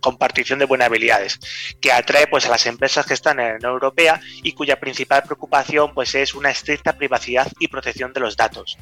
compartición 0.00 0.58
de 0.58 0.64
vulnerabilidades, 0.64 1.38
que 1.80 1.92
atrae 1.92 2.26
pues, 2.26 2.46
a 2.46 2.50
las 2.50 2.66
empresas 2.66 3.06
que 3.06 3.14
están 3.14 3.40
en 3.40 3.46
la 3.46 3.54
Unión 3.54 3.72
Europea 3.72 4.20
y 4.42 4.52
cuya 4.52 4.78
principal 4.78 5.22
preocupación 5.22 5.94
pues, 5.94 6.14
es 6.14 6.34
una 6.34 6.50
estricta 6.50 6.94
privacidad 6.94 7.50
y 7.58 7.68
protección 7.68 8.12
de 8.12 8.20
los 8.20 8.36
datos. 8.36 8.78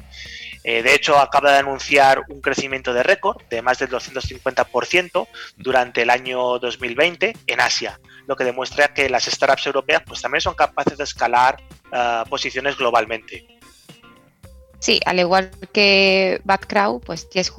Eh, 0.63 0.83
de 0.83 0.93
hecho, 0.93 1.17
acaba 1.17 1.51
de 1.51 1.59
anunciar 1.59 2.23
un 2.29 2.41
crecimiento 2.41 2.93
de 2.93 3.03
récord 3.03 3.41
de 3.49 3.61
más 3.61 3.79
del 3.79 3.89
250% 3.89 5.27
durante 5.57 6.01
el 6.03 6.09
año 6.09 6.59
2020 6.59 7.33
en 7.47 7.61
Asia, 7.61 7.99
lo 8.27 8.35
que 8.35 8.43
demuestra 8.43 8.93
que 8.93 9.09
las 9.09 9.25
startups 9.25 9.65
europeas 9.65 10.03
pues, 10.05 10.21
también 10.21 10.41
son 10.41 10.53
capaces 10.53 10.97
de 10.97 11.03
escalar 11.03 11.57
posiciones 12.29 12.77
globalmente. 12.77 13.45
Sí, 14.81 14.99
al 15.05 15.19
igual 15.19 15.51
que 15.71 16.41
Backcrow, 16.43 17.01
pues 17.01 17.29
Yes 17.29 17.51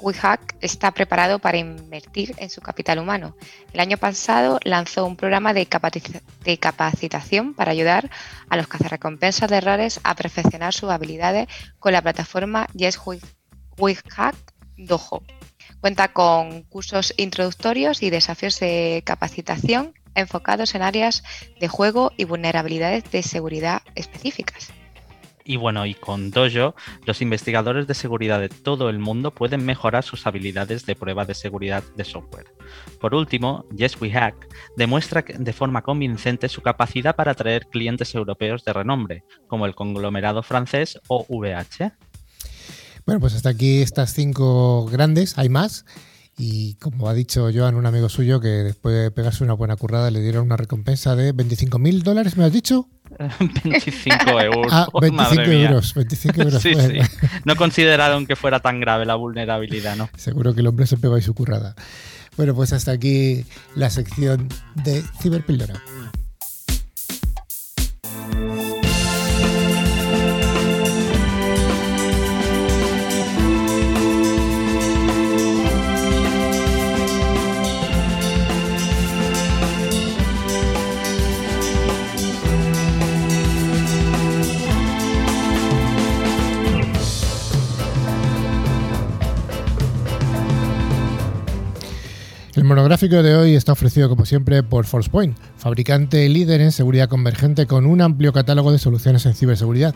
WeHack 0.00 0.56
está 0.60 0.90
preparado 0.92 1.38
para 1.38 1.58
invertir 1.58 2.34
en 2.38 2.50
su 2.50 2.60
capital 2.60 2.98
humano. 2.98 3.36
El 3.72 3.80
año 3.80 3.96
pasado 3.96 4.58
lanzó 4.64 5.06
un 5.06 5.16
programa 5.16 5.52
de, 5.52 5.66
capacitación 5.66 7.54
para 7.54 7.72
ayudar 7.72 8.10
a 8.48 8.56
los 8.56 8.66
cazarrecompensas 8.66 9.50
de 9.50 9.56
errores 9.56 10.00
a 10.02 10.14
perfeccionar 10.14 10.74
sus 10.74 10.90
habilidades 10.90 11.48
con 11.78 11.92
la 11.92 12.02
plataforma 12.02 12.66
Yes 12.74 13.00
WeHack 13.78 14.36
Dojo. 14.76 15.22
Cuenta 15.80 16.12
con 16.12 16.62
cursos 16.64 17.14
introductorios 17.16 18.02
y 18.02 18.10
desafíos 18.10 18.60
de 18.60 19.02
capacitación 19.04 19.94
enfocados 20.14 20.74
en 20.74 20.82
áreas 20.82 21.22
de 21.60 21.68
juego 21.68 22.12
y 22.16 22.24
vulnerabilidades 22.24 23.10
de 23.10 23.22
seguridad 23.22 23.82
específicas. 23.94 24.72
Y 25.44 25.56
bueno, 25.56 25.86
y 25.86 25.94
con 25.94 26.30
Dojo, 26.30 26.74
los 27.04 27.22
investigadores 27.22 27.86
de 27.86 27.94
seguridad 27.94 28.40
de 28.40 28.48
todo 28.48 28.90
el 28.90 28.98
mundo 28.98 29.32
pueden 29.32 29.64
mejorar 29.64 30.04
sus 30.04 30.26
habilidades 30.26 30.86
de 30.86 30.94
prueba 30.94 31.24
de 31.24 31.34
seguridad 31.34 31.82
de 31.96 32.04
software. 32.04 32.46
Por 33.00 33.14
último, 33.14 33.64
Yes 33.74 34.00
We 34.00 34.10
Hack 34.10 34.48
demuestra 34.76 35.22
de 35.22 35.52
forma 35.52 35.82
convincente 35.82 36.48
su 36.48 36.62
capacidad 36.62 37.16
para 37.16 37.32
atraer 37.32 37.66
clientes 37.66 38.14
europeos 38.14 38.64
de 38.64 38.72
renombre, 38.72 39.24
como 39.48 39.66
el 39.66 39.74
conglomerado 39.74 40.42
francés 40.42 40.98
o 41.08 41.24
VH. 41.28 41.92
Bueno, 43.06 43.20
pues 43.20 43.34
hasta 43.34 43.48
aquí 43.48 43.82
estas 43.82 44.12
cinco 44.14 44.86
grandes, 44.86 45.38
hay 45.38 45.48
más. 45.48 45.84
Y 46.38 46.74
como 46.74 47.08
ha 47.08 47.14
dicho 47.14 47.50
Joan, 47.52 47.74
un 47.74 47.86
amigo 47.86 48.08
suyo, 48.08 48.40
que 48.40 48.48
después 48.48 48.94
de 48.94 49.10
pegarse 49.10 49.44
una 49.44 49.52
buena 49.54 49.76
currada 49.76 50.10
le 50.10 50.20
dieron 50.20 50.44
una 50.44 50.56
recompensa 50.56 51.16
de 51.16 51.32
25 51.32 51.78
mil 51.78 52.02
dólares, 52.02 52.36
¿me 52.36 52.44
has 52.44 52.52
dicho? 52.52 52.88
25 53.64 54.40
euros. 54.40 54.72
Ah, 54.72 54.88
25 55.00 55.42
euros. 55.42 55.94
25 55.94 56.42
euros. 56.42 56.62
sí, 56.62 56.74
sí. 56.74 56.98
No 57.44 57.56
consideraron 57.56 58.26
que 58.26 58.36
fuera 58.36 58.60
tan 58.60 58.80
grave 58.80 59.04
la 59.04 59.14
vulnerabilidad, 59.14 59.96
¿no? 59.96 60.08
Seguro 60.16 60.54
que 60.54 60.60
el 60.60 60.66
hombre 60.66 60.86
se 60.86 60.96
pegó 60.96 61.14
ahí 61.14 61.22
su 61.22 61.34
currada. 61.34 61.74
Bueno, 62.36 62.54
pues 62.54 62.72
hasta 62.72 62.92
aquí 62.92 63.44
la 63.74 63.90
sección 63.90 64.48
de 64.84 65.02
Ciberpíldora. 65.20 65.74
Monográfico 92.70 93.20
de 93.24 93.34
hoy 93.34 93.56
está 93.56 93.72
ofrecido 93.72 94.08
como 94.08 94.24
siempre 94.24 94.62
por 94.62 94.86
ForcePoint, 94.86 95.36
fabricante 95.58 96.28
líder 96.28 96.60
en 96.60 96.70
seguridad 96.70 97.08
convergente 97.08 97.66
con 97.66 97.84
un 97.84 98.00
amplio 98.00 98.32
catálogo 98.32 98.70
de 98.70 98.78
soluciones 98.78 99.26
en 99.26 99.34
ciberseguridad. 99.34 99.92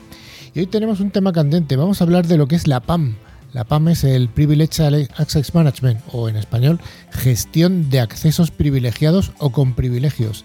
Y 0.54 0.58
hoy 0.58 0.66
tenemos 0.66 0.98
un 0.98 1.12
tema 1.12 1.32
candente, 1.32 1.76
vamos 1.76 2.00
a 2.00 2.04
hablar 2.04 2.26
de 2.26 2.36
lo 2.36 2.48
que 2.48 2.56
es 2.56 2.66
la 2.66 2.80
PAM. 2.80 3.14
La 3.52 3.62
PAM 3.62 3.90
es 3.90 4.02
el 4.02 4.28
Privileged 4.28 5.08
Access 5.16 5.54
Management 5.54 6.00
o 6.10 6.28
en 6.28 6.34
español 6.34 6.80
gestión 7.12 7.90
de 7.90 8.00
accesos 8.00 8.50
privilegiados 8.50 9.30
o 9.38 9.52
con 9.52 9.74
privilegios. 9.74 10.44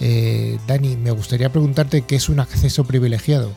Eh, 0.00 0.58
Dani, 0.66 0.96
me 0.96 1.10
gustaría 1.10 1.52
preguntarte 1.52 2.00
qué 2.00 2.16
es 2.16 2.30
un 2.30 2.40
acceso 2.40 2.84
privilegiado. 2.84 3.52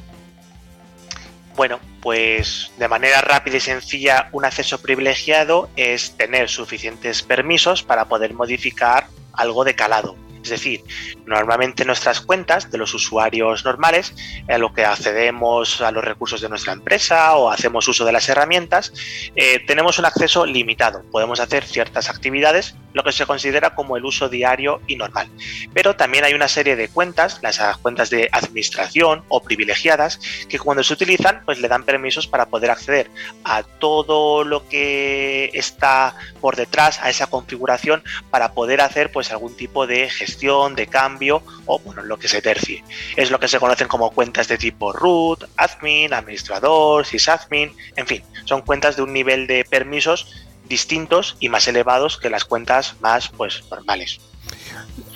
Bueno, 1.55 1.79
pues 2.01 2.71
de 2.77 2.87
manera 2.87 3.21
rápida 3.21 3.57
y 3.57 3.61
sencilla, 3.61 4.29
un 4.31 4.45
acceso 4.45 4.81
privilegiado 4.81 5.69
es 5.75 6.17
tener 6.17 6.49
suficientes 6.49 7.21
permisos 7.21 7.83
para 7.83 8.05
poder 8.05 8.33
modificar 8.33 9.07
algo 9.33 9.63
de 9.63 9.75
calado. 9.75 10.15
Es 10.43 10.49
decir, 10.49 10.83
normalmente 11.25 11.85
nuestras 11.85 12.21
cuentas 12.21 12.71
de 12.71 12.77
los 12.77 12.93
usuarios 12.93 13.63
normales, 13.63 14.13
a 14.49 14.57
lo 14.57 14.73
que 14.73 14.85
accedemos 14.85 15.81
a 15.81 15.91
los 15.91 16.03
recursos 16.03 16.41
de 16.41 16.49
nuestra 16.49 16.73
empresa 16.73 17.35
o 17.35 17.49
hacemos 17.49 17.87
uso 17.87 18.05
de 18.05 18.11
las 18.11 18.27
herramientas, 18.27 18.91
eh, 19.35 19.63
tenemos 19.65 19.99
un 19.99 20.05
acceso 20.05 20.45
limitado. 20.45 21.03
Podemos 21.11 21.39
hacer 21.39 21.63
ciertas 21.63 22.09
actividades, 22.09 22.75
lo 22.93 23.03
que 23.03 23.11
se 23.11 23.25
considera 23.25 23.75
como 23.75 23.97
el 23.97 24.05
uso 24.05 24.29
diario 24.29 24.81
y 24.87 24.95
normal. 24.95 25.29
Pero 25.73 25.95
también 25.95 26.25
hay 26.25 26.33
una 26.33 26.47
serie 26.47 26.75
de 26.75 26.89
cuentas, 26.89 27.39
las 27.41 27.59
cuentas 27.77 28.09
de 28.09 28.29
administración 28.31 29.23
o 29.29 29.41
privilegiadas, 29.41 30.19
que 30.49 30.59
cuando 30.59 30.83
se 30.83 30.93
utilizan, 30.93 31.43
pues 31.45 31.59
le 31.59 31.67
dan 31.67 31.83
permisos 31.83 32.27
para 32.27 32.47
poder 32.47 32.71
acceder 32.71 33.09
a 33.43 33.63
todo 33.63 34.43
lo 34.43 34.67
que 34.67 35.51
está 35.53 36.15
por 36.39 36.55
detrás, 36.55 36.99
a 37.01 37.09
esa 37.09 37.27
configuración, 37.27 38.03
para 38.29 38.53
poder 38.53 38.81
hacer 38.81 39.11
pues 39.11 39.31
algún 39.31 39.55
tipo 39.55 39.87
de 39.87 40.09
gestión 40.09 40.30
de 40.39 40.87
cambio 40.87 41.43
o 41.65 41.79
bueno, 41.79 42.03
lo 42.03 42.17
que 42.17 42.27
se 42.27 42.41
tercie. 42.41 42.83
Es 43.15 43.31
lo 43.31 43.39
que 43.39 43.47
se 43.47 43.59
conocen 43.59 43.87
como 43.87 44.11
cuentas 44.11 44.47
de 44.47 44.57
tipo 44.57 44.91
root, 44.91 45.43
admin, 45.57 46.13
administrador, 46.13 47.05
sysadmin, 47.05 47.71
en 47.95 48.07
fin, 48.07 48.23
son 48.45 48.61
cuentas 48.61 48.95
de 48.95 49.03
un 49.03 49.13
nivel 49.13 49.47
de 49.47 49.65
permisos 49.65 50.27
distintos 50.67 51.35
y 51.39 51.49
más 51.49 51.67
elevados 51.67 52.17
que 52.17 52.29
las 52.29 52.45
cuentas 52.45 52.95
más 53.01 53.29
pues 53.29 53.63
normales. 53.69 54.19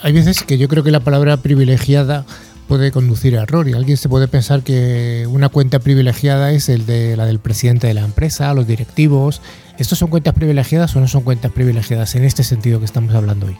Hay 0.01 0.13
veces 0.13 0.43
que 0.43 0.57
yo 0.57 0.67
creo 0.67 0.83
que 0.83 0.91
la 0.91 0.99
palabra 0.99 1.37
privilegiada 1.37 2.25
puede 2.67 2.91
conducir 2.91 3.37
a 3.37 3.43
error 3.43 3.67
y 3.67 3.73
alguien 3.73 3.97
se 3.97 4.09
puede 4.09 4.27
pensar 4.27 4.63
que 4.63 5.27
una 5.29 5.49
cuenta 5.49 5.79
privilegiada 5.79 6.51
es 6.51 6.69
el 6.69 6.85
de 6.85 7.15
la 7.15 7.25
del 7.25 7.39
presidente 7.39 7.87
de 7.87 7.93
la 7.93 8.01
empresa, 8.01 8.53
los 8.53 8.67
directivos. 8.67 9.41
¿Estos 9.77 9.99
son 9.99 10.09
cuentas 10.09 10.33
privilegiadas 10.33 10.95
o 10.95 10.99
no 10.99 11.07
son 11.07 11.23
cuentas 11.23 11.51
privilegiadas 11.51 12.15
en 12.15 12.23
este 12.23 12.43
sentido 12.43 12.79
que 12.79 12.85
estamos 12.85 13.13
hablando 13.13 13.47
hoy? 13.47 13.57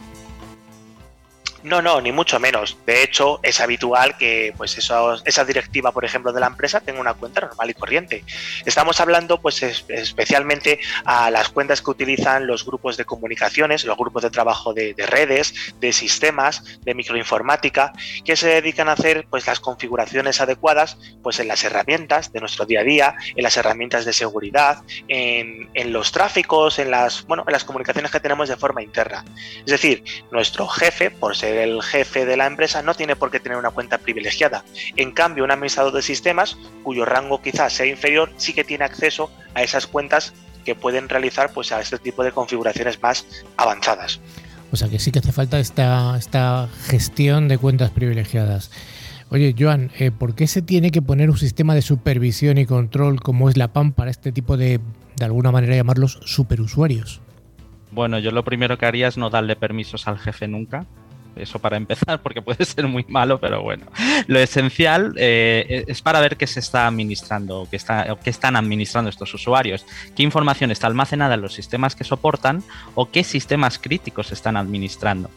No, 1.66 1.82
no, 1.82 2.00
ni 2.00 2.12
mucho 2.12 2.38
menos. 2.38 2.78
De 2.86 3.02
hecho, 3.02 3.40
es 3.42 3.58
habitual 3.60 4.16
que 4.16 4.54
pues 4.56 4.78
esa 4.78 5.44
directiva, 5.44 5.90
por 5.90 6.04
ejemplo, 6.04 6.32
de 6.32 6.38
la 6.38 6.46
empresa 6.46 6.78
tenga 6.78 7.00
una 7.00 7.14
cuenta 7.14 7.40
normal 7.40 7.68
y 7.68 7.74
corriente. 7.74 8.22
Estamos 8.64 9.00
hablando 9.00 9.40
pues 9.40 9.60
especialmente 9.64 10.78
a 11.04 11.28
las 11.28 11.48
cuentas 11.48 11.82
que 11.82 11.90
utilizan 11.90 12.46
los 12.46 12.64
grupos 12.64 12.96
de 12.96 13.04
comunicaciones, 13.04 13.84
los 13.84 13.96
grupos 13.96 14.22
de 14.22 14.30
trabajo 14.30 14.74
de, 14.74 14.94
redes, 15.08 15.74
de 15.80 15.92
sistemas, 15.92 16.78
de 16.82 16.94
microinformática, 16.94 17.92
que 18.24 18.36
se 18.36 18.46
dedican 18.46 18.88
a 18.88 18.92
hacer 18.92 19.26
pues 19.28 19.44
las 19.48 19.58
configuraciones 19.58 20.40
adecuadas 20.40 20.96
pues 21.20 21.40
en 21.40 21.48
las 21.48 21.64
herramientas 21.64 22.32
de 22.32 22.38
nuestro 22.38 22.64
día 22.64 22.82
a 22.82 22.84
día, 22.84 23.16
en 23.34 23.42
las 23.42 23.56
herramientas 23.56 24.04
de 24.04 24.12
seguridad, 24.12 24.84
en, 25.08 25.68
en 25.74 25.92
los 25.92 26.12
tráficos, 26.12 26.78
en 26.78 26.92
las, 26.92 27.26
bueno, 27.26 27.42
en 27.44 27.52
las 27.52 27.64
comunicaciones 27.64 28.12
que 28.12 28.20
tenemos 28.20 28.48
de 28.48 28.56
forma 28.56 28.84
interna. 28.84 29.24
Es 29.58 29.72
decir, 29.72 30.04
nuestro 30.30 30.68
jefe, 30.68 31.10
por 31.10 31.36
ser 31.36 31.55
el 31.56 31.82
jefe 31.82 32.24
de 32.26 32.36
la 32.36 32.46
empresa 32.46 32.82
no 32.82 32.94
tiene 32.94 33.16
por 33.16 33.30
qué 33.30 33.40
tener 33.40 33.58
una 33.58 33.70
cuenta 33.70 33.98
privilegiada. 33.98 34.64
En 34.96 35.12
cambio, 35.12 35.44
un 35.44 35.50
administrador 35.50 35.92
de 35.92 36.02
sistemas, 36.02 36.56
cuyo 36.82 37.04
rango 37.04 37.42
quizás 37.42 37.72
sea 37.72 37.86
inferior, 37.86 38.32
sí 38.36 38.52
que 38.52 38.64
tiene 38.64 38.84
acceso 38.84 39.30
a 39.54 39.62
esas 39.62 39.86
cuentas 39.86 40.34
que 40.64 40.74
pueden 40.74 41.08
realizar 41.08 41.52
pues, 41.52 41.72
a 41.72 41.80
este 41.80 41.98
tipo 41.98 42.24
de 42.24 42.32
configuraciones 42.32 43.00
más 43.02 43.26
avanzadas. 43.56 44.20
O 44.72 44.76
sea 44.76 44.88
que 44.88 44.98
sí 44.98 45.12
que 45.12 45.20
hace 45.20 45.32
falta 45.32 45.58
esta, 45.60 46.16
esta 46.18 46.68
gestión 46.86 47.48
de 47.48 47.56
cuentas 47.56 47.90
privilegiadas. 47.90 48.70
Oye, 49.30 49.54
Joan, 49.58 49.90
eh, 49.98 50.10
¿por 50.10 50.34
qué 50.34 50.46
se 50.46 50.62
tiene 50.62 50.90
que 50.90 51.02
poner 51.02 51.30
un 51.30 51.36
sistema 51.38 51.74
de 51.74 51.82
supervisión 51.82 52.58
y 52.58 52.66
control 52.66 53.20
como 53.20 53.48
es 53.48 53.56
la 53.56 53.72
PAM 53.72 53.92
para 53.92 54.10
este 54.10 54.32
tipo 54.32 54.56
de, 54.56 54.80
de 55.16 55.24
alguna 55.24 55.50
manera, 55.50 55.74
llamarlos 55.74 56.20
superusuarios? 56.24 57.20
Bueno, 57.90 58.18
yo 58.18 58.30
lo 58.30 58.44
primero 58.44 58.78
que 58.78 58.86
haría 58.86 59.08
es 59.08 59.16
no 59.16 59.30
darle 59.30 59.56
permisos 59.56 60.06
al 60.06 60.18
jefe 60.18 60.46
nunca, 60.46 60.86
eso 61.36 61.58
para 61.58 61.76
empezar, 61.76 62.22
porque 62.22 62.42
puede 62.42 62.64
ser 62.64 62.86
muy 62.86 63.04
malo, 63.08 63.38
pero 63.38 63.62
bueno. 63.62 63.86
Lo 64.26 64.38
esencial 64.38 65.14
eh, 65.16 65.84
es 65.86 66.02
para 66.02 66.20
ver 66.20 66.36
qué 66.36 66.46
se 66.46 66.60
está 66.60 66.86
administrando, 66.86 67.66
qué, 67.70 67.76
está, 67.76 68.16
qué 68.22 68.30
están 68.30 68.56
administrando 68.56 69.10
estos 69.10 69.32
usuarios, 69.34 69.86
qué 70.14 70.22
información 70.22 70.70
está 70.70 70.86
almacenada 70.86 71.34
en 71.34 71.42
los 71.42 71.54
sistemas 71.54 71.94
que 71.94 72.04
soportan 72.04 72.62
o 72.94 73.10
qué 73.10 73.24
sistemas 73.24 73.78
críticos 73.78 74.32
están 74.32 74.56
administrando. 74.56 75.30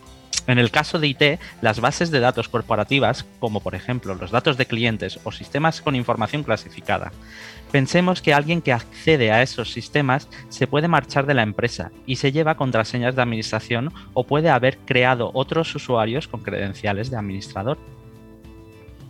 En 0.50 0.58
el 0.58 0.72
caso 0.72 0.98
de 0.98 1.08
IT, 1.08 1.40
las 1.62 1.80
bases 1.80 2.10
de 2.10 2.20
datos 2.20 2.50
corporativas, 2.50 3.24
como 3.40 3.60
por 3.60 3.76
ejemplo 3.76 4.16
los 4.16 4.32
datos 4.32 4.58
de 4.58 4.66
clientes 4.66 5.20
o 5.24 5.32
sistemas 5.32 5.80
con 5.80 5.96
información 5.96 6.42
clasificada, 6.42 7.12
pensemos 7.72 8.24
que 8.24 8.34
alguien 8.34 8.64
que 8.64 8.74
accede 8.74 9.32
a 9.32 9.44
esos 9.44 9.72
sistemas 9.72 10.28
se 10.50 10.66
puede 10.66 10.88
marchar 10.88 11.28
de 11.28 11.36
la 11.36 11.44
empresa 11.44 11.92
y 12.08 12.16
se 12.16 12.32
lleva 12.32 12.58
contraseñas 12.58 13.16
de 13.16 13.22
administración 13.22 13.94
o 14.14 14.26
puede 14.26 14.50
haber 14.50 14.80
creado 14.80 15.30
otros 15.36 15.76
usuarios 15.76 16.28
con 16.28 16.42
credenciales 16.42 17.12
de 17.12 17.18
administrador. 17.18 17.78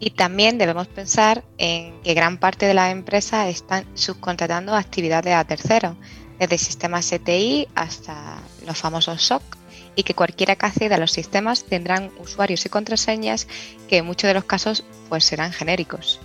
Y 0.02 0.12
también 0.12 0.58
debemos 0.58 0.88
pensar 0.88 1.44
en 1.58 2.02
que 2.02 2.14
gran 2.14 2.38
parte 2.38 2.66
de 2.66 2.74
las 2.74 2.92
empresas 2.92 3.48
están 3.48 3.86
subcontratando 3.94 4.76
actividades 4.76 5.36
a 5.36 5.44
terceros, 5.46 5.96
desde 6.38 6.58
sistemas 6.58 7.10
ETI 7.12 7.68
hasta 7.76 8.40
los 8.66 8.78
famosos 8.78 9.22
SOC 9.22 9.59
y 9.96 10.04
que 10.04 10.14
cualquiera 10.14 10.56
que 10.56 10.66
acceda 10.66 10.96
a 10.96 11.00
los 11.00 11.12
sistemas 11.12 11.66
tendrán 11.66 12.12
usuarios 12.20 12.66
y 12.66 12.70
contraseñas 12.70 13.48
que 13.88 13.98
en 13.98 14.06
muchos 14.06 14.28
de 14.28 14.34
los 14.34 14.46
casos 14.46 14.84
pues 15.10 15.26
serán 15.26 15.52
genéricos. 15.52 16.20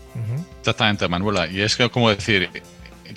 Exactamente, 0.61 1.09
Manuela. 1.09 1.47
Y 1.47 1.61
es 1.61 1.77
que, 1.77 1.91
como 1.91 2.11
decir, 2.11 2.51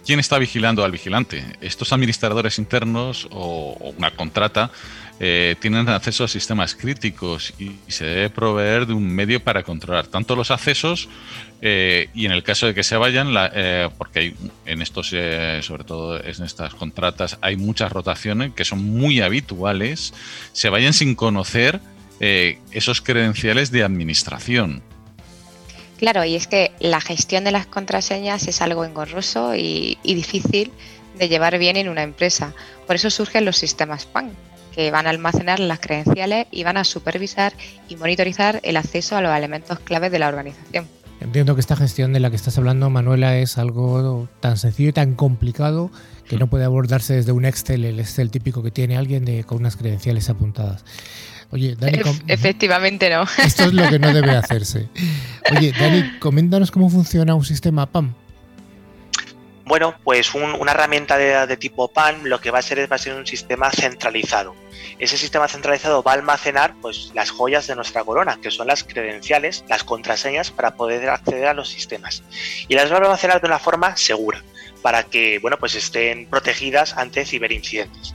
¿quién 0.06 0.20
está 0.20 0.38
vigilando 0.38 0.84
al 0.84 0.92
vigilante? 0.92 1.44
¿Estos 1.62 1.94
administradores 1.94 2.58
internos 2.58 3.28
o 3.32 3.94
una 3.98 4.12
contrata 4.12 4.72
eh, 5.20 5.56
tienen 5.60 5.90
acceso 5.90 6.26
a 6.26 6.28
sistemas 6.28 6.76
críticos 6.76 7.52
y, 7.58 7.72
se 7.88 8.06
debe 8.06 8.30
proveer 8.30 8.86
de 8.86 8.94
un 8.94 9.08
medio 9.08 9.44
para 9.44 9.64
controlar 9.64 10.06
tanto 10.06 10.36
los 10.36 10.52
accesos 10.52 11.10
eh, 11.62 12.10
y 12.14 12.28
en 12.28 12.32
el 12.32 12.44
caso 12.44 12.68
de 12.68 12.76
que 12.76 12.84
se 12.84 12.98
vayan, 12.98 13.34
eh, 13.54 13.90
porque 13.98 14.20
hay 14.20 14.36
en 14.68 14.82
estos, 14.84 15.08
sobre 15.08 15.84
todo 15.86 16.24
en 16.24 16.44
estas 16.44 16.76
contratas, 16.76 17.40
hay 17.42 17.56
muchas 17.56 17.92
rotaciones 17.92 18.54
que 18.54 18.64
son 18.64 18.84
muy 18.84 19.22
habituales, 19.22 20.14
se 20.54 20.70
vayan 20.70 20.94
sin 20.94 21.16
conocer 21.16 21.80
esos 22.20 23.02
credenciales 23.02 23.72
de 23.72 23.84
administración. 23.84 24.82
Claro, 25.98 26.24
y 26.26 26.36
es 26.36 26.48
que 26.48 26.72
la 26.80 27.02
gestión 27.02 27.44
de 27.44 27.52
las 27.52 27.66
contraseñas 27.66 28.48
es 28.48 28.62
algo 28.62 28.86
engorroso 28.86 29.56
y, 29.56 29.98
y 30.04 30.14
difícil 30.14 30.72
de 31.18 31.28
llevar 31.28 31.58
bien 31.58 31.78
en 31.78 31.90
una 31.90 32.04
empresa. 32.04 32.54
Por 32.86 32.96
eso 32.96 33.10
surgen 33.10 33.46
los 33.46 33.58
sistemas 33.58 34.06
PAN, 34.06 34.32
que 34.78 34.92
van 34.92 35.08
a 35.08 35.10
almacenar 35.10 35.60
las 35.60 35.80
credenciales 35.80 36.46
y 36.52 36.64
van 36.64 36.78
a 36.78 36.84
supervisar 36.84 37.52
y 37.90 37.96
monitorizar 37.96 38.60
el 38.62 38.78
acceso 38.78 39.18
a 39.18 39.22
los 39.22 39.36
elementos 39.36 39.80
claves 39.80 40.12
de 40.12 40.20
la 40.20 40.28
organización. 40.28 40.88
Entiendo 41.20 41.56
que 41.56 41.62
esta 41.62 41.76
gestión 41.76 42.14
de 42.14 42.20
la 42.20 42.30
que 42.30 42.36
estás 42.36 42.60
hablando, 42.60 42.88
Manuela, 42.92 43.40
es 43.40 43.58
algo 43.58 44.30
tan 44.40 44.56
sencillo 44.56 44.90
y 44.90 44.94
tan 44.94 45.16
complicado 45.16 45.90
que 46.30 46.38
no 46.38 46.46
puede 46.46 46.64
abordarse 46.64 47.16
desde 47.16 47.32
un 47.32 47.46
Excel, 47.46 47.86
el 47.86 48.00
Excel 48.00 48.30
típico 48.30 48.62
que 48.62 48.70
tiene 48.70 48.98
alguien 48.98 49.26
de, 49.26 49.44
con 49.46 49.58
unas 49.58 49.78
credenciales 49.78 50.30
apuntadas. 50.30 50.86
Oye, 51.50 51.76
Dani, 51.76 52.00
efectivamente 52.28 53.10
no. 53.10 53.24
Esto 53.44 53.64
es 53.64 53.74
lo 53.74 53.90
que 53.90 53.98
no 53.98 54.14
debe 54.14 54.32
hacerse. 54.36 54.90
Oye, 55.58 55.74
Dani, 55.80 56.20
coméntanos 56.20 56.70
cómo 56.70 56.92
funciona 56.92 57.34
un 57.34 57.46
sistema 57.46 57.88
PAM. 57.88 58.14
Bueno, 59.68 59.96
pues 60.06 60.34
una 60.34 60.72
herramienta 60.72 61.18
de, 61.18 61.58
tipo 61.58 61.90
PAN 61.90 62.30
lo 62.30 62.40
que 62.40 62.52
va 62.52 62.60
a 62.60 62.62
ser 62.62 62.80
es 62.80 62.90
va 62.90 62.96
a 62.96 63.00
ser 63.00 63.16
un 63.16 63.28
sistema 63.28 63.70
centralizado. 63.70 64.56
Ese 64.98 65.18
sistema 65.18 65.50
centralizado 65.50 66.02
va 66.02 66.12
a 66.12 66.16
almacenar 66.16 66.74
pues, 66.82 67.12
las 67.14 67.32
joyas 67.32 67.68
de 67.68 67.76
nuestra 67.76 68.06
corona, 68.06 68.40
que 68.42 68.50
son 68.50 68.68
las 68.68 68.86
credenciales, 68.86 69.66
las 69.68 69.84
contraseñas 69.84 70.52
para 70.52 70.76
poder 70.76 71.10
acceder 71.10 71.48
a 71.48 71.54
los 71.54 71.68
sistemas. 71.68 72.24
Y 72.70 72.76
las 72.76 72.90
va 72.90 72.96
a 72.96 73.00
almacenar 73.00 73.42
de 73.42 73.48
una 73.48 73.60
forma 73.60 73.98
segura, 73.98 74.42
para 74.82 75.04
que 75.04 75.40
bueno, 75.40 75.58
pues 75.58 75.76
estén 75.76 76.30
protegidas 76.30 76.96
ante 76.96 77.26
ciberincidentes. 77.26 78.14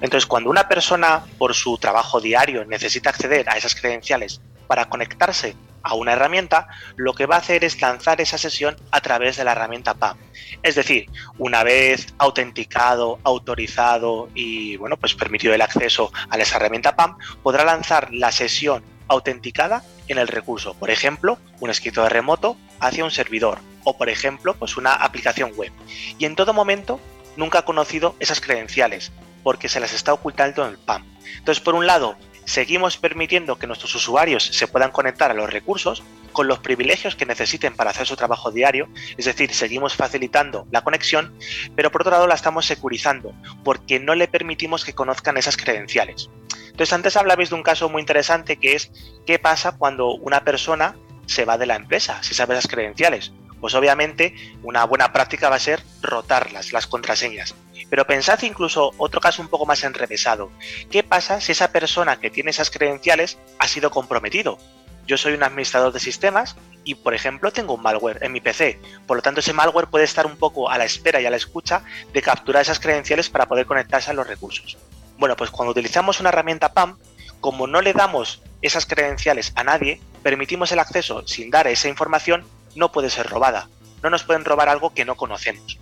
Entonces, 0.00 0.26
cuando 0.26 0.50
una 0.50 0.68
persona 0.68 1.24
por 1.36 1.52
su 1.54 1.78
trabajo 1.78 2.20
diario 2.20 2.64
necesita 2.64 3.10
acceder 3.10 3.50
a 3.50 3.56
esas 3.56 3.74
credenciales 3.74 4.40
para 4.68 4.84
conectarse 4.84 5.56
a 5.82 5.94
una 5.94 6.12
herramienta, 6.12 6.68
lo 6.96 7.14
que 7.14 7.26
va 7.26 7.36
a 7.36 7.38
hacer 7.38 7.64
es 7.64 7.80
lanzar 7.80 8.20
esa 8.20 8.38
sesión 8.38 8.76
a 8.90 9.00
través 9.00 9.36
de 9.36 9.44
la 9.44 9.52
herramienta 9.52 9.94
PAM. 9.94 10.16
Es 10.62 10.74
decir, 10.74 11.10
una 11.38 11.62
vez 11.62 12.14
autenticado, 12.18 13.18
autorizado 13.24 14.28
y 14.34 14.76
bueno, 14.76 14.96
pues 14.96 15.14
permitido 15.14 15.54
el 15.54 15.62
acceso 15.62 16.12
a 16.30 16.36
esa 16.36 16.56
herramienta 16.56 16.96
PAM, 16.96 17.16
podrá 17.42 17.64
lanzar 17.64 18.12
la 18.12 18.32
sesión 18.32 18.84
autenticada 19.08 19.82
en 20.08 20.18
el 20.18 20.28
recurso. 20.28 20.74
Por 20.74 20.90
ejemplo, 20.90 21.38
un 21.60 21.70
escritorio 21.70 22.08
remoto 22.08 22.56
hacia 22.80 23.04
un 23.04 23.10
servidor 23.10 23.58
o 23.84 23.96
por 23.96 24.08
ejemplo, 24.08 24.54
pues 24.54 24.76
una 24.76 24.94
aplicación 24.94 25.52
web. 25.56 25.72
Y 26.18 26.24
en 26.24 26.36
todo 26.36 26.52
momento 26.52 27.00
nunca 27.36 27.60
ha 27.60 27.64
conocido 27.64 28.14
esas 28.20 28.40
credenciales 28.40 29.12
porque 29.42 29.68
se 29.68 29.80
las 29.80 29.92
está 29.92 30.12
ocultando 30.12 30.64
en 30.64 30.72
el 30.72 30.78
PAM. 30.78 31.04
Entonces, 31.38 31.62
por 31.62 31.74
un 31.74 31.86
lado, 31.86 32.16
seguimos 32.44 32.96
permitiendo 32.96 33.58
que 33.58 33.66
nuestros 33.66 33.94
usuarios 33.94 34.44
se 34.44 34.66
puedan 34.66 34.90
conectar 34.90 35.30
a 35.30 35.34
los 35.34 35.50
recursos 35.50 36.02
con 36.32 36.48
los 36.48 36.58
privilegios 36.58 37.14
que 37.14 37.26
necesiten 37.26 37.74
para 37.74 37.90
hacer 37.90 38.06
su 38.06 38.16
trabajo 38.16 38.50
diario, 38.50 38.88
es 39.16 39.26
decir, 39.26 39.52
seguimos 39.54 39.94
facilitando 39.94 40.66
la 40.70 40.82
conexión, 40.82 41.34
pero 41.76 41.90
por 41.90 42.02
otro 42.02 42.12
lado 42.12 42.26
la 42.26 42.34
estamos 42.34 42.66
securizando 42.66 43.32
porque 43.64 44.00
no 44.00 44.14
le 44.14 44.28
permitimos 44.28 44.84
que 44.84 44.94
conozcan 44.94 45.36
esas 45.36 45.56
credenciales. 45.56 46.30
Entonces 46.70 46.92
antes 46.92 47.16
hablabais 47.16 47.50
de 47.50 47.56
un 47.56 47.62
caso 47.62 47.88
muy 47.88 48.00
interesante 48.00 48.56
que 48.56 48.74
es 48.74 48.90
qué 49.26 49.38
pasa 49.38 49.72
cuando 49.72 50.14
una 50.14 50.42
persona 50.42 50.96
se 51.26 51.44
va 51.44 51.58
de 51.58 51.66
la 51.66 51.76
empresa, 51.76 52.22
si 52.22 52.34
sabe 52.34 52.54
esas 52.54 52.70
credenciales. 52.70 53.32
Pues 53.62 53.74
obviamente 53.74 54.34
una 54.64 54.82
buena 54.84 55.12
práctica 55.12 55.48
va 55.48 55.54
a 55.54 55.60
ser 55.60 55.84
rotarlas, 56.00 56.72
las 56.72 56.88
contraseñas. 56.88 57.54
Pero 57.88 58.04
pensad 58.04 58.42
incluso 58.42 58.90
otro 58.98 59.20
caso 59.20 59.40
un 59.40 59.46
poco 59.46 59.66
más 59.66 59.84
enrevesado. 59.84 60.50
¿Qué 60.90 61.04
pasa 61.04 61.40
si 61.40 61.52
esa 61.52 61.70
persona 61.70 62.18
que 62.18 62.28
tiene 62.28 62.50
esas 62.50 62.72
credenciales 62.72 63.38
ha 63.60 63.68
sido 63.68 63.92
comprometido? 63.92 64.58
Yo 65.06 65.16
soy 65.16 65.34
un 65.34 65.44
administrador 65.44 65.92
de 65.92 66.00
sistemas 66.00 66.56
y, 66.82 66.96
por 66.96 67.14
ejemplo, 67.14 67.52
tengo 67.52 67.74
un 67.74 67.82
malware 67.82 68.18
en 68.22 68.32
mi 68.32 68.40
PC. 68.40 68.80
Por 69.06 69.18
lo 69.18 69.22
tanto, 69.22 69.38
ese 69.38 69.52
malware 69.52 69.86
puede 69.86 70.06
estar 70.06 70.26
un 70.26 70.36
poco 70.36 70.68
a 70.68 70.76
la 70.76 70.84
espera 70.84 71.20
y 71.20 71.26
a 71.26 71.30
la 71.30 71.36
escucha 71.36 71.84
de 72.12 72.20
capturar 72.20 72.62
esas 72.62 72.80
credenciales 72.80 73.30
para 73.30 73.46
poder 73.46 73.66
conectarse 73.66 74.10
a 74.10 74.14
los 74.14 74.26
recursos. 74.26 74.76
Bueno, 75.18 75.36
pues 75.36 75.50
cuando 75.50 75.70
utilizamos 75.70 76.18
una 76.18 76.30
herramienta 76.30 76.72
PAM, 76.72 76.98
como 77.38 77.68
no 77.68 77.80
le 77.80 77.92
damos 77.92 78.42
esas 78.60 78.86
credenciales 78.86 79.52
a 79.54 79.62
nadie, 79.62 80.00
permitimos 80.24 80.72
el 80.72 80.80
acceso 80.80 81.24
sin 81.28 81.48
dar 81.50 81.68
esa 81.68 81.88
información, 81.88 82.44
no 82.74 82.92
puede 82.92 83.10
ser 83.10 83.26
robada 83.28 83.68
no 84.02 84.10
nos 84.10 84.24
pueden 84.24 84.44
robar 84.44 84.68
algo 84.68 84.92
que 84.92 85.04
no 85.04 85.16
conocemos. 85.16 85.78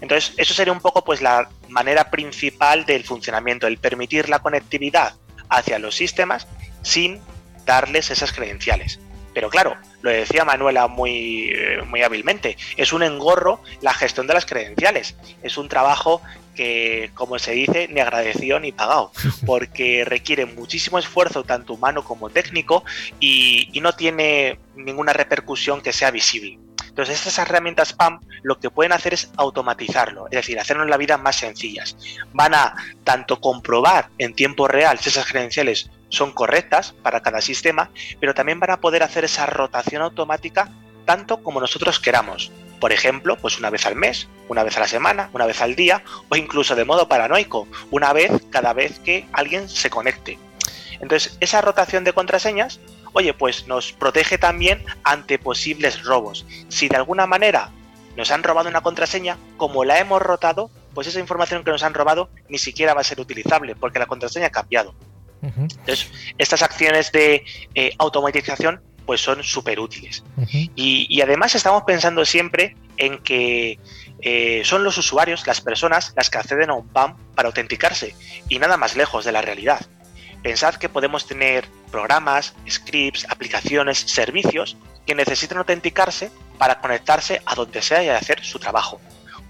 Entonces, 0.00 0.32
eso 0.36 0.54
sería 0.54 0.72
un 0.72 0.80
poco 0.80 1.04
pues 1.04 1.20
la 1.20 1.48
manera 1.68 2.10
principal 2.10 2.86
del 2.86 3.04
funcionamiento, 3.04 3.66
el 3.66 3.78
permitir 3.78 4.28
la 4.28 4.38
conectividad 4.38 5.14
hacia 5.48 5.78
los 5.78 5.96
sistemas 5.96 6.46
sin 6.82 7.20
darles 7.66 8.10
esas 8.10 8.32
credenciales. 8.32 9.00
Pero 9.38 9.50
claro, 9.50 9.76
lo 10.02 10.10
decía 10.10 10.44
Manuela 10.44 10.88
muy, 10.88 11.52
eh, 11.54 11.80
muy 11.86 12.02
hábilmente, 12.02 12.56
es 12.76 12.92
un 12.92 13.04
engorro 13.04 13.62
la 13.82 13.94
gestión 13.94 14.26
de 14.26 14.34
las 14.34 14.46
credenciales. 14.46 15.14
Es 15.44 15.56
un 15.56 15.68
trabajo 15.68 16.20
que, 16.56 17.12
como 17.14 17.38
se 17.38 17.52
dice, 17.52 17.86
ni 17.86 18.00
agradecido 18.00 18.58
ni 18.58 18.72
pagado, 18.72 19.12
porque 19.46 20.04
requiere 20.04 20.44
muchísimo 20.44 20.98
esfuerzo, 20.98 21.44
tanto 21.44 21.74
humano 21.74 22.02
como 22.02 22.30
técnico, 22.30 22.82
y, 23.20 23.70
no 23.80 23.92
tiene 23.92 24.58
ninguna 24.74 25.12
repercusión 25.12 25.82
que 25.82 25.92
sea 25.92 26.10
visible. 26.10 26.58
Entonces, 26.88 27.14
estas 27.14 27.38
herramientas 27.38 27.92
PAM 27.92 28.18
lo 28.42 28.58
que 28.58 28.70
pueden 28.70 28.90
hacer 28.90 29.14
es 29.14 29.30
automatizarlo, 29.36 30.26
es 30.32 30.36
decir, 30.38 30.58
hacernos 30.58 30.88
la 30.88 30.96
vida 30.96 31.16
más 31.16 31.36
sencillas. 31.36 31.96
Van 32.32 32.54
a 32.54 32.74
tanto 33.04 33.40
comprobar 33.40 34.08
en 34.18 34.34
tiempo 34.34 34.66
real 34.66 34.98
si 34.98 35.10
esas 35.10 35.26
credenciales 35.26 35.92
son 36.08 36.32
correctas 36.32 36.94
para 37.02 37.20
cada 37.20 37.40
sistema, 37.40 37.90
pero 38.20 38.34
también 38.34 38.60
van 38.60 38.70
a 38.70 38.80
poder 38.80 39.02
hacer 39.02 39.24
esa 39.24 39.46
rotación 39.46 40.02
automática 40.02 40.70
tanto 41.04 41.42
como 41.42 41.60
nosotros 41.60 41.98
queramos. 42.00 42.52
Por 42.80 42.92
ejemplo, 42.92 43.36
pues 43.36 43.58
una 43.58 43.70
vez 43.70 43.86
al 43.86 43.96
mes, 43.96 44.28
una 44.48 44.62
vez 44.62 44.76
a 44.76 44.80
la 44.80 44.88
semana, 44.88 45.30
una 45.32 45.46
vez 45.46 45.60
al 45.62 45.74
día 45.74 46.02
o 46.28 46.36
incluso 46.36 46.76
de 46.76 46.84
modo 46.84 47.08
paranoico, 47.08 47.66
una 47.90 48.12
vez 48.12 48.30
cada 48.50 48.72
vez 48.72 48.98
que 49.00 49.26
alguien 49.32 49.68
se 49.68 49.90
conecte. 49.90 50.38
Entonces, 51.00 51.36
esa 51.40 51.60
rotación 51.60 52.04
de 52.04 52.12
contraseñas, 52.12 52.80
oye, 53.12 53.32
pues 53.32 53.66
nos 53.66 53.92
protege 53.92 54.38
también 54.38 54.84
ante 55.02 55.38
posibles 55.38 56.04
robos. 56.04 56.46
Si 56.68 56.88
de 56.88 56.96
alguna 56.96 57.26
manera 57.26 57.70
nos 58.16 58.30
han 58.30 58.42
robado 58.42 58.68
una 58.68 58.82
contraseña, 58.82 59.38
como 59.56 59.84
la 59.84 59.98
hemos 59.98 60.20
rotado, 60.20 60.70
pues 60.94 61.06
esa 61.06 61.20
información 61.20 61.64
que 61.64 61.70
nos 61.70 61.82
han 61.82 61.94
robado 61.94 62.28
ni 62.48 62.58
siquiera 62.58 62.94
va 62.94 63.00
a 63.00 63.04
ser 63.04 63.20
utilizable 63.20 63.76
porque 63.76 63.98
la 63.98 64.06
contraseña 64.06 64.46
ha 64.46 64.50
cambiado. 64.50 64.94
Entonces, 65.42 66.10
estas 66.38 66.62
acciones 66.62 67.12
de 67.12 67.44
eh, 67.74 67.92
automatización 67.98 68.80
pues 69.06 69.22
son 69.22 69.42
súper 69.42 69.80
útiles. 69.80 70.22
y, 70.74 71.20
además 71.22 71.54
estamos 71.54 71.84
pensando 71.84 72.26
siempre 72.26 72.76
en 72.98 73.18
que 73.22 73.78
eh, 74.20 74.62
son 74.64 74.84
los 74.84 74.98
usuarios, 74.98 75.46
las 75.46 75.60
personas, 75.60 76.12
las 76.14 76.28
que 76.28 76.38
acceden 76.38 76.68
a 76.68 76.74
un 76.74 76.88
PAM 76.88 77.16
para 77.34 77.48
autenticarse 77.48 78.14
y 78.50 78.58
nada 78.58 78.76
más 78.76 78.96
lejos 78.96 79.24
de 79.24 79.32
la 79.32 79.40
realidad. 79.40 79.80
Pensad 80.42 80.74
que 80.74 80.88
podemos 80.88 81.26
tener 81.26 81.66
programas, 81.90 82.54
scripts, 82.68 83.26
aplicaciones, 83.30 83.98
servicios 83.98 84.76
que 85.06 85.14
necesitan 85.14 85.58
autenticarse 85.58 86.30
para 86.58 86.80
conectarse 86.80 87.40
a 87.46 87.54
donde 87.54 87.80
sea 87.80 88.04
y 88.04 88.08
hacer 88.08 88.44
su 88.44 88.58
trabajo. 88.58 89.00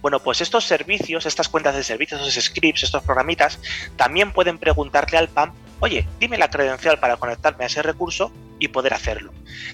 Bueno, 0.00 0.20
pues 0.20 0.40
estos 0.40 0.64
servicios, 0.64 1.26
estas 1.26 1.48
cuentas 1.48 1.74
de 1.74 1.82
servicios, 1.82 2.20
estos 2.20 2.44
scripts, 2.44 2.84
estos 2.84 3.02
programitas, 3.02 3.58
también 3.96 4.32
pueden 4.32 4.58
preguntarle 4.58 5.18
al 5.18 5.28
PAM 5.28 5.52
oye, 5.80 6.06
dime 6.18 6.38
la 6.38 6.50
credencial 6.50 6.98
para 6.98 7.16
conectarme 7.16 7.64
a 7.64 7.66
ese 7.66 7.82
recurso 7.82 8.32
y 8.58 8.68
poder 8.68 8.94
hacerlo. 8.94 9.32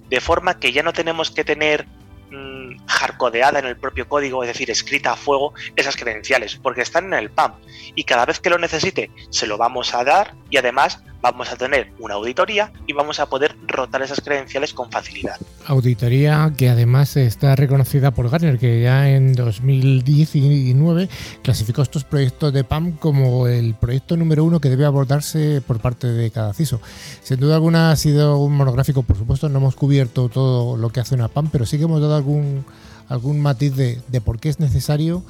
De 0.09 0.21
forma 0.21 0.59
que 0.59 0.73
ya 0.73 0.83
no 0.83 0.93
tenemos 0.93 1.31
que 1.31 1.45
tener 1.45 1.87
mmm, 2.31 2.77
hardcodeada 2.87 3.59
en 3.59 3.67
el 3.67 3.77
propio 3.77 4.09
código, 4.09 4.43
es 4.43 4.49
decir, 4.49 4.71
escrita 4.71 5.13
a 5.13 5.17
fuego 5.17 5.55
esas 5.77 5.97
credenciales, 5.97 6.57
porque 6.57 6.83
están 6.83 7.07
en 7.07 7.15
el 7.15 7.31
PAM 7.31 7.55
y 7.95 8.05
cada 8.05 8.27
vez 8.27 8.41
que 8.41 8.51
lo 8.51 8.59
necesite 8.59 9.11
se 9.31 9.47
lo 9.47 9.57
vamos 9.57 9.95
a 9.95 10.05
dar 10.05 10.35
y 10.51 10.57
además 10.57 11.03
vamos 11.25 11.51
a 11.51 11.57
tener 11.57 11.91
una 12.01 12.15
auditoría 12.15 12.71
y 12.87 12.93
vamos 12.93 13.19
a 13.19 13.25
poder 13.25 13.57
rotar 13.67 14.03
esas 14.03 14.21
credenciales 14.21 14.75
con 14.75 14.91
facilidad. 14.91 15.37
Auditoría 15.67 16.53
que 16.55 16.69
además 16.69 17.17
está 17.17 17.57
reconocida 17.57 18.11
por 18.11 18.29
Gartner, 18.29 18.59
que 18.59 18.83
ya 18.83 19.09
en 19.09 19.33
2019 19.33 21.09
clasificó 21.43 21.81
estos 21.81 22.05
proyectos 22.05 22.53
de 22.53 22.63
PAM 22.63 22.99
como 22.99 23.47
el 23.47 23.75
proyecto 23.75 24.19
número 24.19 24.45
uno 24.45 24.61
que 24.61 24.69
debe 24.69 24.85
abordarse 24.85 25.63
por 25.67 25.81
parte 25.81 26.09
de 26.09 26.31
cada 26.31 26.53
CISO. 26.53 26.83
Sin 27.23 27.41
duda 27.41 27.55
alguna 27.55 27.91
ha 27.91 27.97
sido 27.97 28.37
un 28.37 28.55
monográfico, 28.55 29.03
por 29.03 29.17
supuesto, 29.17 29.49
no 29.49 29.61
hemos 29.61 29.77
cubierto 29.77 30.29
todo 30.29 30.77
lo 30.77 30.91
que 30.91 31.01
hace 31.01 31.15
una 31.15 31.29
PAM, 31.29 31.49
pero 31.51 31.65
sí 31.65 31.79
que 31.79 31.85
hemos 31.85 32.03
dado 32.03 32.17
algún, 32.17 32.67
algún 33.09 33.41
matiz 33.41 33.75
de, 33.75 33.99
de 34.09 34.21
por 34.21 34.39
qué 34.39 34.51
es 34.51 34.61
necesario 34.61 35.25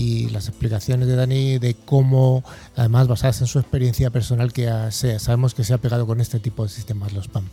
y 0.00 0.30
las 0.30 0.48
explicaciones 0.48 1.08
de 1.08 1.14
Dani 1.14 1.58
de 1.58 1.74
cómo, 1.74 2.42
además 2.74 3.06
basadas 3.06 3.42
en 3.42 3.46
su 3.46 3.58
experiencia 3.58 4.08
personal, 4.08 4.50
que 4.50 4.66
sabemos 4.90 5.52
que 5.52 5.62
se 5.62 5.74
ha 5.74 5.78
pegado 5.78 6.06
con 6.06 6.22
este 6.22 6.40
tipo 6.40 6.62
de 6.62 6.70
sistemas, 6.70 7.12
los 7.12 7.28
PAM. 7.28 7.44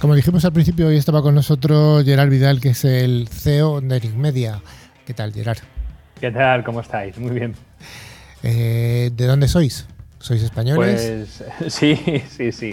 Como 0.00 0.14
dijimos 0.14 0.44
al 0.46 0.52
principio, 0.52 0.86
hoy 0.86 0.96
estaba 0.96 1.20
con 1.20 1.34
nosotros 1.34 2.04
Gerard 2.04 2.30
Vidal, 2.30 2.60
que 2.60 2.70
es 2.70 2.84
el 2.86 3.28
CEO 3.28 3.82
de 3.82 4.00
Media. 4.16 4.62
¿Qué 5.06 5.14
tal, 5.14 5.32
Gerard? 5.32 5.58
¿Qué 6.20 6.32
tal? 6.32 6.64
¿Cómo 6.64 6.80
estáis? 6.80 7.16
Muy 7.16 7.30
bien. 7.30 7.54
Eh, 8.42 9.10
¿De 9.14 9.26
dónde 9.26 9.46
sois? 9.46 9.86
¿Sois 10.18 10.42
españoles? 10.42 11.40
Pues 11.56 11.72
sí, 11.72 11.96
sí, 12.28 12.50
sí. 12.50 12.72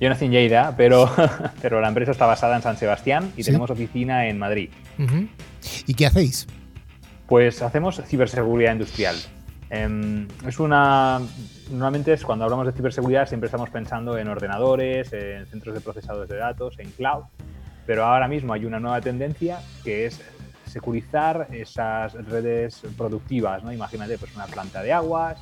Yo 0.00 0.08
nací 0.08 0.26
en 0.26 0.30
Lleida, 0.30 0.74
pero, 0.76 1.10
pero 1.62 1.80
la 1.80 1.88
empresa 1.88 2.12
está 2.12 2.26
basada 2.26 2.54
en 2.54 2.62
San 2.62 2.76
Sebastián 2.76 3.32
y 3.36 3.42
tenemos 3.42 3.70
oficina 3.70 4.28
en 4.28 4.38
Madrid. 4.38 4.70
¿Y 5.88 5.94
qué 5.94 6.06
hacéis? 6.06 6.46
Pues 7.26 7.60
hacemos 7.60 8.00
ciberseguridad 8.06 8.72
industrial. 8.72 9.16
Em, 9.68 10.28
es 10.46 10.60
una. 10.60 11.20
Normalmente 11.70 12.12
es 12.12 12.22
cuando 12.22 12.44
hablamos 12.44 12.66
de 12.66 12.72
ciberseguridad 12.72 13.26
siempre 13.26 13.46
estamos 13.48 13.70
pensando 13.70 14.16
en 14.16 14.28
ordenadores, 14.28 15.12
en 15.12 15.44
centros 15.46 15.74
de 15.74 15.80
procesadores 15.80 16.28
de 16.28 16.36
datos, 16.36 16.78
en 16.78 16.90
cloud, 16.90 17.24
pero 17.84 18.04
ahora 18.04 18.28
mismo 18.28 18.52
hay 18.52 18.64
una 18.64 18.78
nueva 18.78 19.00
tendencia 19.00 19.58
que 19.82 20.06
es 20.06 20.20
securizar 20.74 21.46
esas 21.52 22.14
redes 22.26 22.82
productivas, 22.98 23.62
¿no? 23.62 23.72
Imagínate 23.72 24.18
pues 24.18 24.34
una 24.34 24.46
planta 24.46 24.82
de 24.82 24.92
aguas, 24.92 25.38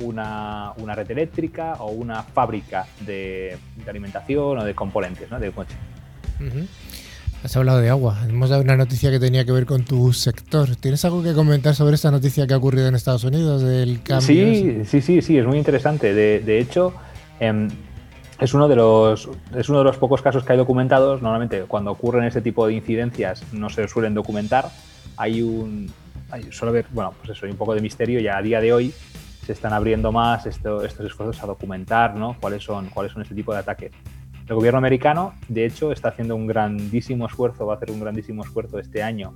una, 0.00 0.72
red 0.94 1.10
eléctrica 1.10 1.74
o 1.80 1.90
una 1.90 2.22
fábrica 2.22 2.86
de, 3.00 3.58
alimentación 3.86 4.58
o 4.58 4.64
de 4.64 4.74
componentes, 4.74 5.28
¿no? 5.28 5.40
De 5.40 5.50
coche. 5.50 5.74
Has 7.42 7.56
hablado 7.56 7.80
de 7.80 7.90
agua. 7.90 8.16
Hemos 8.28 8.50
dado 8.50 8.62
una 8.62 8.76
noticia 8.76 9.10
que 9.10 9.18
tenía 9.18 9.44
que 9.44 9.50
ver 9.50 9.66
con 9.66 9.84
tu 9.84 10.12
sector. 10.12 10.76
¿Tienes 10.76 11.04
algo 11.04 11.20
que 11.20 11.32
comentar 11.32 11.74
sobre 11.74 11.96
esta 11.96 12.12
noticia 12.12 12.46
que 12.46 12.54
ha 12.54 12.56
ocurrido 12.56 12.86
en 12.86 12.94
Estados 12.94 13.24
Unidos 13.24 13.62
del 13.62 14.02
cambio? 14.02 14.20
Sí, 14.20 14.84
sí, 14.84 15.00
sí, 15.00 15.20
sí, 15.20 15.36
es 15.36 15.46
muy 15.46 15.58
interesante. 15.58 16.14
De, 16.14 16.58
hecho, 16.60 16.94
em, 17.40 17.68
es 18.38 18.54
uno 18.54 18.68
de 18.68 18.76
los 18.76 19.28
es 19.54 19.68
uno 19.68 19.78
de 19.78 19.84
los 19.84 19.96
pocos 19.96 20.22
casos 20.22 20.44
que 20.44 20.52
hay 20.52 20.58
documentados. 20.58 21.22
Normalmente, 21.22 21.62
cuando 21.62 21.90
ocurren 21.90 22.24
este 22.24 22.40
tipo 22.40 22.66
de 22.66 22.74
incidencias, 22.74 23.42
no 23.52 23.70
se 23.70 23.88
suelen 23.88 24.14
documentar. 24.14 24.66
Hay 25.16 25.42
un 25.42 25.90
suele 26.50 26.70
haber, 26.70 26.86
bueno, 26.90 27.14
pues 27.18 27.36
eso, 27.36 27.46
hay 27.46 27.52
un 27.52 27.58
poco 27.58 27.74
de 27.74 27.80
misterio. 27.80 28.20
Ya 28.20 28.36
a 28.36 28.42
día 28.42 28.60
de 28.60 28.72
hoy 28.72 28.92
se 29.44 29.52
están 29.52 29.72
abriendo 29.72 30.12
más 30.12 30.44
estos 30.46 30.84
esfuerzos 30.84 31.42
a 31.42 31.46
documentar, 31.46 32.14
¿no? 32.14 32.36
Cuáles 32.40 32.64
son 32.64 32.88
cuáles 32.90 33.12
son 33.12 33.22
este 33.22 33.34
tipo 33.34 33.52
de 33.52 33.60
ataques. 33.60 33.92
El 34.46 34.54
gobierno 34.54 34.78
americano, 34.78 35.34
de 35.48 35.66
hecho, 35.66 35.90
está 35.90 36.10
haciendo 36.10 36.36
un 36.36 36.46
grandísimo 36.46 37.26
esfuerzo, 37.26 37.66
va 37.66 37.74
a 37.74 37.76
hacer 37.76 37.90
un 37.90 38.00
grandísimo 38.00 38.44
esfuerzo 38.44 38.78
este 38.78 39.02
año 39.02 39.32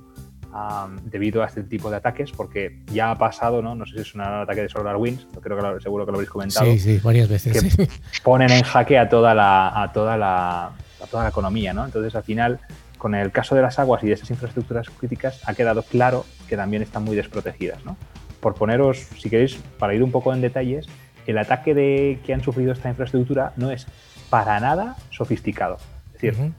debido 1.05 1.43
a 1.43 1.47
este 1.47 1.63
tipo 1.63 1.91
de 1.91 1.97
ataques, 1.97 2.33
porque 2.33 2.81
ya 2.93 3.11
ha 3.11 3.19
pasado, 3.19 3.63
¿no? 3.63 3.75
No 3.75 3.87
sé 3.87 3.97
si 3.97 4.01
es 4.01 4.15
un 4.15 4.23
ataque 4.23 4.63
de 4.63 4.69
SolarWinds, 4.69 5.27
creo 5.41 5.57
que 5.57 5.81
seguro 5.81 6.05
que 6.05 6.13
lo 6.13 6.19
habéis 6.19 6.31
comentado. 6.31 6.67
Sí, 6.67 6.79
sí, 6.79 7.01
varias 7.03 7.29
veces. 7.29 7.53
Que 7.53 7.89
ponen 8.25 8.51
en 8.51 8.63
jaque 8.63 8.99
a 8.99 9.09
toda 9.09 9.35
la, 9.35 9.83
a 9.83 9.93
toda 9.93 10.17
la, 10.17 10.67
a 10.67 11.07
toda 11.11 11.23
la 11.25 11.29
economía, 11.29 11.73
¿no? 11.73 11.85
Entonces, 11.85 12.15
al 12.15 12.25
final, 12.25 12.59
con 12.99 13.15
el 13.15 13.31
caso 13.31 13.55
de 13.55 13.63
las 13.63 13.79
aguas 13.79 14.03
y 14.03 14.09
de 14.09 14.15
esas 14.15 14.31
infraestructuras 14.31 14.91
críticas, 14.91 15.41
ha 15.47 15.55
quedado 15.55 15.83
claro 15.83 16.25
que 16.49 16.57
también 16.57 16.83
están 16.83 17.05
muy 17.05 17.17
desprotegidas, 17.17 17.85
¿no? 17.85 17.97
Por 18.41 18.55
poneros, 18.55 18.99
si 19.19 19.31
queréis, 19.31 19.57
para 19.79 19.95
ir 19.95 20.03
un 20.03 20.11
poco 20.11 20.33
en 20.33 20.41
detalles, 20.41 20.89
el 21.27 21.39
ataque 21.39 21.75
de, 21.75 22.19
que 22.25 22.35
han 22.35 22.43
sufrido 22.43 22.73
esta 22.73 22.89
infraestructura 22.89 23.53
no 23.57 23.71
es 23.71 23.87
para 24.31 24.59
nada 24.61 24.97
sofisticado. 25.11 25.79
Es 26.15 26.23
decir, 26.23 26.53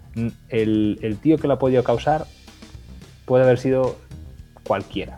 el, 0.50 1.00
el, 1.02 1.18
tío 1.18 1.38
que 1.38 1.48
lo 1.48 1.54
ha 1.54 1.60
podido 1.60 1.84
causar 1.84 2.26
puede 3.32 3.46
haber 3.46 3.60
sido 3.60 3.96
cualquiera. 4.64 5.18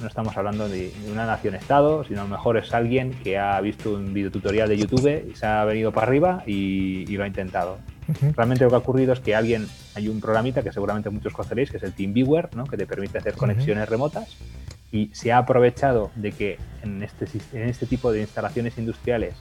No 0.00 0.08
estamos 0.08 0.36
hablando 0.36 0.68
de, 0.68 0.92
una 1.12 1.24
nación-estado, 1.24 2.02
sino 2.02 2.22
a 2.22 2.24
lo 2.24 2.30
mejor 2.30 2.56
es 2.56 2.74
alguien 2.74 3.12
que 3.22 3.38
ha 3.38 3.60
visto 3.60 3.92
un 3.94 4.12
videotutorial 4.12 4.68
de 4.68 4.76
YouTube 4.76 5.30
y 5.30 5.36
se 5.36 5.46
ha 5.46 5.64
venido 5.64 5.92
para 5.92 6.08
arriba 6.08 6.42
y, 6.48 7.06
lo 7.16 7.22
ha 7.22 7.28
intentado. 7.28 7.78
Realmente 8.34 8.64
lo 8.64 8.70
que 8.70 8.74
ha 8.74 8.80
ocurrido 8.80 9.12
es 9.12 9.20
que 9.20 9.36
alguien, 9.36 9.68
hay 9.94 10.08
un 10.08 10.20
programita 10.20 10.64
que 10.64 10.72
seguramente 10.72 11.10
muchos 11.10 11.32
conoceréis, 11.32 11.70
que 11.70 11.76
es 11.76 11.84
el 11.84 11.92
TeamViewer, 11.92 12.56
¿no? 12.56 12.64
que 12.64 12.76
te 12.76 12.88
permite 12.88 13.18
hacer 13.18 13.34
conexiones 13.34 13.88
remotas 13.88 14.36
y 14.90 15.10
se 15.14 15.30
ha 15.30 15.38
aprovechado 15.38 16.10
de 16.16 16.32
que 16.32 16.58
en 16.82 17.04
este, 17.04 17.28
en 17.52 17.68
este 17.68 17.86
tipo 17.86 18.10
de 18.10 18.22
instalaciones 18.22 18.78
industriales 18.78 19.36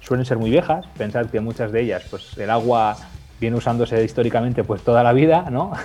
suelen 0.00 0.24
ser 0.24 0.38
muy 0.38 0.48
viejas, 0.48 0.86
pensad 0.96 1.26
que 1.26 1.40
muchas 1.40 1.72
de 1.72 1.82
ellas, 1.82 2.04
pues 2.08 2.38
el 2.38 2.48
agua 2.48 2.96
viene 3.38 3.58
usándose 3.58 4.02
históricamente 4.02 4.64
pues 4.64 4.80
toda 4.80 5.02
la 5.02 5.12
vida, 5.12 5.50
¿no? 5.50 5.72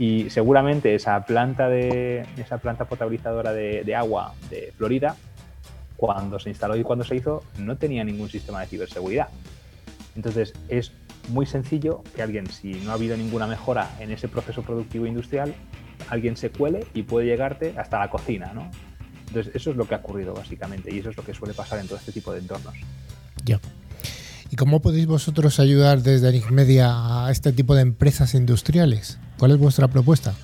y 0.00 0.30
seguramente 0.30 0.94
esa 0.94 1.26
planta 1.26 1.68
de 1.68 2.24
esa 2.38 2.56
planta 2.56 2.86
potabilizadora 2.86 3.52
de, 3.52 3.94
agua 3.94 4.32
de 4.48 4.72
Florida, 4.78 5.14
cuando 5.96 6.38
se 6.38 6.48
instaló 6.48 6.74
y 6.74 6.82
cuando 6.82 7.04
se 7.04 7.16
hizo, 7.16 7.44
no 7.58 7.76
tenía 7.76 8.02
ningún 8.02 8.30
sistema 8.30 8.62
de 8.62 8.66
ciberseguridad. 8.66 9.28
Entonces 10.16 10.54
es 10.70 10.92
muy 11.28 11.44
sencillo 11.44 12.02
que 12.16 12.22
alguien, 12.22 12.46
si 12.46 12.72
no 12.80 12.92
ha 12.92 12.94
habido 12.94 13.14
ninguna 13.14 13.46
mejora 13.46 13.90
en 14.00 14.10
ese 14.10 14.26
proceso 14.26 14.62
productivo 14.62 15.04
industrial, 15.04 15.54
alguien 16.08 16.34
se 16.38 16.48
cuele 16.48 16.86
y 16.94 17.02
puede 17.02 17.26
llegarte 17.26 17.74
hasta 17.76 17.98
la 17.98 18.08
cocina, 18.08 18.52
¿no? 18.54 18.70
Entonces, 19.26 19.54
eso 19.54 19.70
es 19.70 19.76
lo 19.76 19.86
que 19.86 19.96
ha 19.96 19.98
ocurrido 19.98 20.32
básicamente 20.32 20.92
y 20.92 21.00
eso 21.00 21.10
es 21.10 21.16
lo 21.18 21.24
que 21.24 21.34
suele 21.34 21.52
pasar 21.52 21.78
en 21.78 21.86
todo 21.86 21.98
este 21.98 22.10
tipo 22.10 22.32
de 22.32 22.38
entornos. 22.38 22.74
Ya. 23.44 23.60
¿Y 24.52 24.56
cómo 24.56 24.80
podéis 24.80 25.06
vosotros 25.06 25.60
ayudar 25.60 26.00
desde 26.00 26.28
Enigmedia 26.28 26.88
a 27.24 27.30
este 27.30 27.52
tipo 27.52 27.76
de 27.76 27.82
empresas 27.82 28.34
industriales? 28.34 29.20
¿Cuál 29.38 29.52
es 29.52 29.58
vuestra 29.58 29.86
propuesta? 29.86 30.34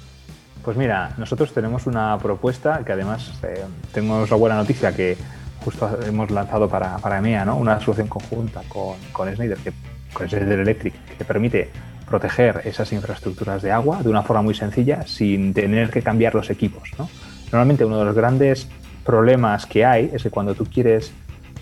Pues 0.64 0.76
mira, 0.76 1.12
nosotros 1.18 1.52
tenemos 1.52 1.86
una 1.86 2.16
propuesta 2.18 2.84
que 2.84 2.92
además 2.92 3.32
eh, 3.42 3.64
tenemos 3.92 4.30
la 4.30 4.36
buena 4.36 4.57
noticia 4.57 4.94
que 4.94 5.16
justo 5.64 5.98
hemos 6.07 6.30
lanzado 6.30 6.68
para, 6.68 6.98
para 6.98 7.18
EMEA, 7.18 7.44
¿no? 7.44 7.57
una 7.57 7.80
solución 7.80 8.07
conjunta 8.07 8.62
con, 8.68 8.94
con 9.11 9.28
Schneider, 9.34 9.59
que, 9.59 9.72
con 10.12 10.28
Schneider 10.28 10.61
Electric, 10.61 10.94
que 11.18 11.24
permite 11.24 11.70
proteger 12.09 12.62
esas 12.64 12.92
infraestructuras 12.92 13.61
de 13.62 13.72
agua 13.72 14.04
de 14.04 14.09
una 14.09 14.22
forma 14.22 14.42
muy 14.42 14.54
sencilla 14.54 15.04
sin 15.04 15.52
tener 15.52 15.90
que 15.90 16.02
cambiar 16.02 16.32
los 16.36 16.48
equipos. 16.50 16.90
¿no? 16.96 17.09
Normalmente 17.46 17.84
uno 17.84 17.98
de 17.98 18.04
los 18.04 18.14
grandes 18.14 18.68
problemas 19.04 19.66
que 19.66 19.84
hay 19.84 20.11
es 20.12 20.22
que 20.22 20.30
cuando 20.30 20.54
tú 20.54 20.64
quieres 20.64 21.11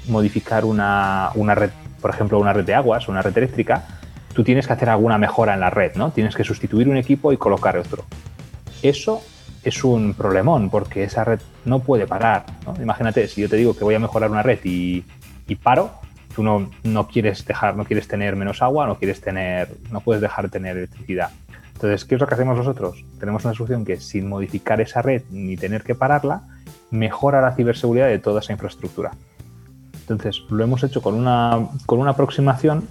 modificar 0.09 0.67
una, 0.67 1.31
una 1.35 1.55
red, 1.55 1.71
por 2.05 2.11
ejemplo, 2.11 2.39
una 2.39 2.53
red 2.53 2.67
de 2.67 2.75
aguas, 2.75 3.09
una 3.09 3.23
red 3.23 3.35
eléctrica, 3.35 3.83
tú 4.35 4.45
tienes 4.45 4.67
que 4.67 4.75
hacer 4.75 4.91
alguna 4.91 5.17
mejora 5.17 5.55
en 5.55 5.61
la 5.61 5.71
red, 5.71 5.95
¿no? 5.95 6.11
Tienes 6.11 6.37
que 6.37 6.45
sustituir 6.45 6.87
un 6.87 6.99
equipo 6.99 7.33
y 7.33 7.39
colocar 7.39 7.79
otro. 7.79 8.05
Eso 8.83 9.23
es 9.63 9.83
un 9.85 10.13
problemón 10.13 10.69
porque 10.69 11.05
esa 11.05 11.25
red 11.25 11.41
no 11.65 11.79
puede 11.79 12.07
parar. 12.07 12.45
Imagínate, 12.79 13.27
si 13.27 13.41
yo 13.41 13.49
te 13.49 13.57
digo 13.57 13.75
que 13.75 13.85
voy 13.85 13.95
a 13.95 13.99
mejorar 13.99 14.31
una 14.31 14.43
red 14.43 14.59
y, 14.65 15.03
y 15.49 15.55
paro, 15.55 15.93
tú 16.37 16.43
no, 16.43 16.71
no, 16.83 17.09
quieres 17.09 17.43
dejar, 17.47 17.75
no 17.75 17.87
quieres 17.87 18.07
tener 18.07 18.37
menos 18.37 18.61
agua, 18.61 18.87
no 18.87 18.99
quieres 18.99 19.23
tener, 19.23 19.71
no 19.91 20.03
puedes 20.03 20.21
dejar 20.21 20.45
de 20.45 20.51
tener 20.51 20.77
electricidad. 20.77 21.31
Entonces, 21.73 22.05
¿qué 22.05 22.17
es 22.17 22.21
lo 22.21 22.27
que 22.27 22.35
hacemos 22.35 22.59
nosotros? 22.59 23.03
Tenemos 23.19 23.47
una 23.47 23.55
solución 23.55 23.87
que 23.87 23.99
sin 23.99 24.29
modificar 24.29 24.79
esa 24.83 25.01
red 25.01 25.23
ni 25.31 25.57
tener 25.57 25.85
que 25.85 25.95
pararla, 25.95 26.43
mejora 26.91 27.41
la 27.41 27.55
ciberseguridad 27.57 28.09
de 28.09 28.19
toda 28.19 28.41
esa 28.41 28.53
infraestructura. 28.53 29.13
Entonces, 30.09 30.43
lo 30.51 30.63
hemos 30.63 30.83
hecho 30.85 31.03
con 31.03 31.15
una, 31.15 31.69
con 31.87 31.99
una 31.99 32.11
aproximación 32.11 32.89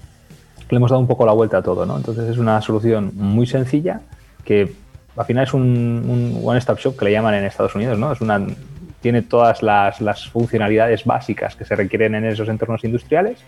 le 0.73 0.77
hemos 0.77 0.89
dado 0.89 0.99
un 0.99 1.07
poco 1.07 1.25
la 1.25 1.33
vuelta 1.33 1.57
a 1.57 1.61
todo, 1.61 1.85
¿no? 1.85 1.97
Entonces 1.97 2.29
es 2.29 2.37
una 2.37 2.61
solución 2.61 3.11
muy 3.13 3.45
sencilla 3.45 4.01
que 4.43 4.73
al 5.15 5.25
final 5.25 5.43
es 5.43 5.53
un, 5.53 5.61
un 5.61 6.41
one-stop 6.43 6.79
shop 6.79 6.97
que 6.97 7.05
le 7.05 7.11
llaman 7.11 7.35
en 7.35 7.45
Estados 7.45 7.75
Unidos, 7.75 7.97
¿no? 7.97 8.11
Es 8.11 8.21
una, 8.21 8.41
tiene 9.01 9.21
todas 9.21 9.61
las, 9.61 10.01
las, 10.01 10.27
funcionalidades 10.29 11.05
básicas 11.05 11.55
que 11.55 11.65
se 11.65 11.75
requieren 11.75 12.15
en 12.15 12.25
esos 12.25 12.49
entornos 12.49 12.83
industriales 12.83 13.39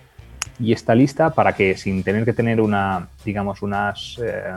y 0.60 0.72
está 0.72 0.94
lista 0.94 1.32
para 1.32 1.54
que 1.54 1.76
sin 1.76 2.04
tener 2.04 2.24
que 2.24 2.34
tener 2.34 2.62
una, 2.62 3.08
digamos, 3.26 3.62
unas 3.62 4.20
eh, 4.24 4.54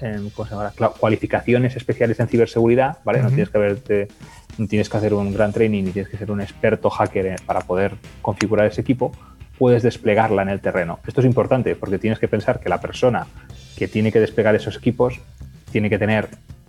eh, 0.00 0.28
¿cómo 0.34 0.48
se 0.48 0.54
llama? 0.54 0.72
cualificaciones 0.98 1.76
especiales 1.76 2.20
en 2.20 2.28
ciberseguridad, 2.28 2.98
¿vale? 3.04 3.18
Uh 3.18 3.22
-huh. 3.22 3.24
No 3.24 3.28
tienes 3.30 3.48
que 3.50 3.58
haberte, 3.58 4.08
tienes 4.68 4.88
que 4.88 4.96
hacer 4.96 5.14
un 5.14 5.32
gran 5.32 5.52
training 5.52 5.84
ni 5.84 5.90
tienes 5.90 6.10
que 6.10 6.16
ser 6.16 6.30
un 6.30 6.40
experto 6.40 6.90
hacker 6.90 7.36
para 7.46 7.60
poder 7.60 7.94
configurar 8.22 8.66
ese 8.66 8.80
equipo, 8.80 9.12
puedes 9.58 9.82
desplegarla 9.82 10.42
en 10.42 10.48
el 10.48 10.60
terreno. 10.60 11.00
Esto 11.06 11.20
es 11.20 11.26
importante 11.26 11.76
porque 11.76 11.98
tienes 11.98 12.18
que 12.18 12.28
pensar 12.28 12.60
que 12.60 12.68
la 12.68 12.80
persona 12.80 13.26
que 13.76 13.88
tiene 13.88 14.12
que 14.12 14.20
desplegar 14.20 14.54
esos 14.54 14.76
equipos 14.76 15.20
tiene 15.70 15.90
que 15.90 15.98
tener 15.98 16.28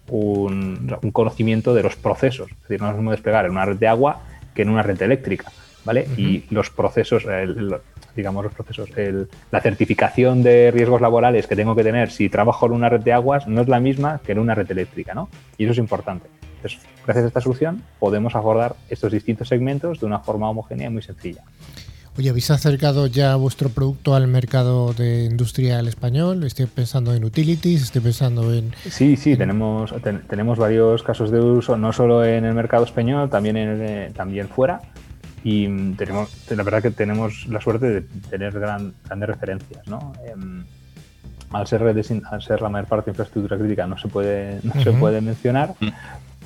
un, 0.09 0.95
un, 1.01 1.11
conocimiento 1.11 1.73
de 1.73 1.83
los 1.83 1.95
procesos. 1.95 2.51
Es 2.51 2.61
decir, 2.61 2.81
no 2.81 2.87
es 2.87 2.93
lo 2.93 2.97
mismo 2.97 3.11
desplegar 3.11 3.45
en 3.45 3.51
una 3.51 3.65
red 3.65 3.77
de 3.77 3.87
agua 3.87 4.21
que 4.53 4.61
en 4.61 4.69
una 4.69 4.83
red 4.83 5.01
eléctrica, 5.01 5.51
¿vale? 5.83 6.05
Uh 6.07 6.11
-huh. 6.11 6.19
Y 6.19 6.45
los 6.49 6.69
procesos, 6.69 7.25
el, 7.25 7.75
digamos 8.15 8.43
los 8.43 8.53
procesos, 8.53 8.89
el, 8.97 9.27
la 9.51 9.61
certificación 9.61 10.43
de 10.43 10.71
riesgos 10.71 11.01
laborales 11.01 11.47
que 11.47 11.55
tengo 11.55 11.75
que 11.75 11.83
tener 11.83 12.11
si 12.11 12.29
trabajo 12.29 12.65
en 12.67 12.71
una 12.73 12.89
red 12.89 13.01
de 13.01 13.13
aguas 13.13 13.47
no 13.47 13.61
es 13.61 13.67
la 13.67 13.79
misma 13.79 14.21
que 14.25 14.31
en 14.31 14.39
una 14.39 14.55
red 14.55 14.69
eléctrica, 14.71 15.13
¿no? 15.13 15.29
Y 15.57 15.63
eso 15.65 15.73
es 15.73 15.79
importante. 15.79 16.27
Entonces, 16.65 16.89
gracias 17.05 17.25
a 17.25 17.27
esta 17.27 17.41
solución 17.41 17.83
podemos 17.99 18.35
abordar 18.35 18.75
estos 18.89 19.11
distintos 19.11 19.47
segmentos 19.47 19.99
de 19.99 20.05
una 20.05 20.19
forma 20.19 20.49
homogénea 20.49 20.87
y 20.87 20.89
muy 20.89 21.01
sencilla. 21.01 21.43
Oye, 22.17 22.29
¿habéis 22.29 22.49
acercado 22.49 23.07
ya 23.07 23.35
vuestro 23.35 23.69
producto 23.69 24.15
al 24.15 24.27
mercado 24.27 24.93
de 24.93 25.25
industrial 25.25 25.87
español? 25.87 26.43
Estoy 26.45 26.65
pensando 26.65 27.13
en 27.13 27.25
utilities, 27.25 27.83
estoy 27.83 28.01
pensando 28.01 28.53
en... 28.53 28.73
Sí, 28.89 29.17
sí, 29.17 29.33
en... 29.33 29.37
tenemos, 29.37 29.93
ten, 30.01 30.21
tenemos 30.21 30.57
varios 30.57 31.03
casos 31.03 31.29
de 31.29 31.39
uso, 31.41 31.77
no 31.77 31.91
solo 31.91 32.23
en 32.23 32.45
el 32.45 32.53
mercado 32.53 32.85
español, 32.85 33.29
también, 33.29 33.57
en 33.57 33.81
el, 33.81 34.13
también 34.13 34.47
fuera. 34.47 34.81
Y 35.43 35.67
tenemos, 35.95 36.31
la 36.49 36.63
verdad 36.63 36.81
que 36.81 36.89
tenemos 36.89 37.45
la 37.47 37.59
suerte 37.61 37.87
de 37.87 38.01
tener 38.29 38.57
gran, 38.57 38.93
grandes 39.05 39.29
referencias, 39.29 39.85
¿no? 39.87 40.13
Eh, 40.25 40.33
al, 41.51 41.67
ser 41.67 41.81
redes, 41.81 42.11
al 42.31 42.41
ser 42.41 42.61
la 42.61 42.69
mayor 42.69 42.87
parte 42.87 43.07
de 43.07 43.11
infraestructura 43.11 43.57
crítica 43.57 43.85
no 43.85 43.97
se 43.97 44.07
puede, 44.07 44.61
no 44.63 44.71
uh 44.71 44.75
-huh. 44.77 44.83
se 44.83 44.91
puede 44.93 45.21
mencionar, 45.21 45.75
uh 45.81 45.85
-huh 45.85 45.93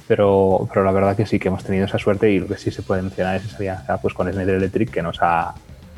pero, 0.09 0.67
pero 0.73 0.83
la 0.83 0.91
verdad 0.91 1.15
que 1.15 1.27
sí 1.27 1.37
que 1.37 1.49
hemos 1.49 1.63
tenido 1.63 1.85
esa 1.85 1.99
suerte 1.99 2.31
y 2.31 2.39
lo 2.39 2.47
que 2.47 2.57
sí 2.57 2.71
se 2.71 2.81
puede 2.81 3.03
mencionar 3.03 3.35
es 3.35 3.45
esa 3.45 3.57
alianza 3.57 4.01
pues, 4.01 4.15
con 4.15 4.27
Schneider 4.27 4.55
Electric 4.55 4.89
que 4.89 5.03
nos 5.03 5.19
ha, 5.21 5.53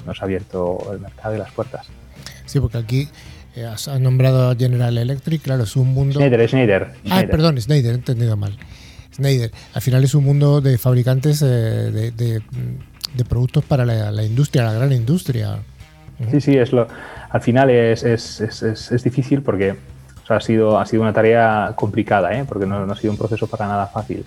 nos 0.06 0.22
ha 0.22 0.26
abierto 0.26 0.92
el 0.92 1.00
mercado 1.00 1.34
y 1.34 1.38
las 1.38 1.50
puertas. 1.52 1.88
Sí, 2.46 2.60
porque 2.60 2.78
aquí 2.78 3.08
eh, 3.56 3.64
has 3.64 3.88
nombrado 4.02 4.50
a 4.50 4.56
General 4.58 4.98
Electric, 4.98 5.42
claro, 5.42 5.64
es 5.64 5.78
un 5.78 5.94
mundo... 5.94 6.20
Schneider, 6.20 6.50
Schneider. 6.50 6.92
Ah, 7.10 7.24
perdón, 7.32 7.58
Schneider, 7.62 7.94
he 7.94 7.96
entendido 7.96 8.36
mal. 8.36 8.58
Schneider, 9.16 9.50
al 9.74 9.82
final 9.82 10.04
es 10.04 10.14
un 10.14 10.26
mundo 10.26 10.60
de 10.60 10.78
fabricantes 10.78 11.42
eh, 11.42 11.46
de, 11.46 12.12
de, 12.12 12.42
de, 13.14 13.26
productos 13.26 13.64
para 13.64 13.86
la, 13.86 14.12
la, 14.12 14.24
industria, 14.24 14.66
la 14.66 14.74
gran 14.74 14.92
industria. 14.92 15.60
Sí, 16.32 16.42
sí, 16.42 16.58
es 16.58 16.74
lo, 16.74 16.86
al 17.30 17.42
final 17.42 17.70
es, 17.70 18.04
es, 18.04 18.42
es, 18.42 18.92
es 18.92 19.04
difícil 19.06 19.42
porque 19.42 19.78
sea, 20.32 20.38
ha, 20.38 20.42
sido, 20.42 20.80
ha 20.80 20.86
sido 20.86 21.04
una 21.04 21.14
tarea 21.14 21.74
complicada, 21.76 22.34
¿eh? 22.34 22.46
porque 22.48 22.66
no, 22.66 22.86
no, 22.86 22.94
ha 22.94 22.96
sido 22.96 23.12
un 23.12 23.18
proceso 23.18 23.48
para 23.48 23.68
nada 23.68 23.88
fácil. 23.88 24.26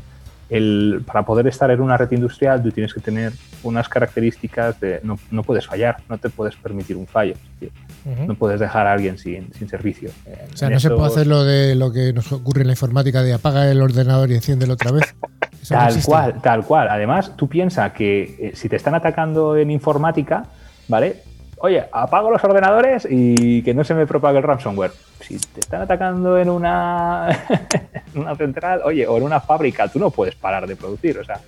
El, 0.50 1.02
para 1.07 1.22
poder 1.24 1.46
estar 1.46 1.70
en 1.70 1.80
una 1.80 1.96
red 1.96 2.12
industrial 2.12 2.62
tú 2.62 2.70
tienes 2.70 2.92
que 2.92 3.00
tener 3.00 3.32
unas 3.62 3.88
características 3.88 4.78
de 4.78 5.00
no, 5.02 5.18
no 5.30 5.42
puedes 5.42 5.66
fallar, 5.66 5.96
no 6.09 6.18
te 6.18 6.28
puedes 6.28 6.55
permitir 6.57 6.96
un 6.96 7.07
fallo, 7.07 7.34
uh 7.62 7.64
-huh. 7.64 8.26
no 8.26 8.34
puedes 8.34 8.61
dejar 8.61 8.86
a 8.86 8.92
alguien 8.92 9.16
sin, 9.16 9.50
sin 9.55 9.68
servicio. 9.68 10.11
O 10.52 10.57
sea, 10.57 10.68
no 10.68 10.76
esto... 10.76 10.90
se 10.90 10.94
puede 10.94 11.07
hacer 11.07 11.26
lo 11.26 11.44
de 11.44 11.74
lo 11.74 11.90
que 11.92 12.12
nos 12.12 12.30
ocurre 12.30 12.61
en 12.61 12.66
la 12.66 12.74
informática 12.74 13.22
de 13.22 13.32
apaga 13.32 13.70
el 13.70 13.80
ordenador 13.80 14.30
y 14.30 14.34
enciéndelo 14.34 14.74
otra 14.74 14.92
vez. 14.92 15.14
tal 15.68 15.96
no 15.96 16.02
cual, 16.02 16.42
tal 16.42 16.64
cual. 16.64 16.88
Además, 16.90 17.32
tú 17.36 17.48
piensas 17.48 17.92
que 17.92 18.36
eh, 18.38 18.52
si 18.55 18.68
te 18.68 18.76
están 18.76 18.94
atacando 18.94 19.57
en 19.57 19.70
informática, 19.70 20.44
¿vale? 20.88 21.22
Oye, 21.64 21.82
apago 21.92 22.30
los 22.30 22.44
ordenadores 22.44 23.08
y 23.10 23.62
que 23.62 23.72
no 23.72 23.84
se 23.84 23.94
me 23.94 24.06
propague 24.06 24.36
el 24.36 24.44
ransomware. 24.44 24.92
Si 25.20 25.38
te 25.38 25.60
están 25.60 25.80
atacando 25.80 26.38
en 26.38 26.50
una, 26.50 27.46
en 28.14 28.20
una 28.20 28.36
central, 28.36 28.82
oye, 28.84 29.06
o 29.06 29.16
en 29.16 29.22
una 29.22 29.40
fábrica, 29.40 29.88
tú 29.88 29.98
no 29.98 30.10
puedes 30.10 30.34
parar 30.34 30.66
de 30.66 30.76
producir. 30.76 31.18
O 31.18 31.24
sea, 31.24 31.40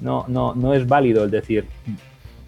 no, 0.00 0.24
no, 0.26 0.56
no 0.56 0.74
es 0.74 0.88
válido 0.88 1.22
el 1.22 1.30
decir, 1.30 1.68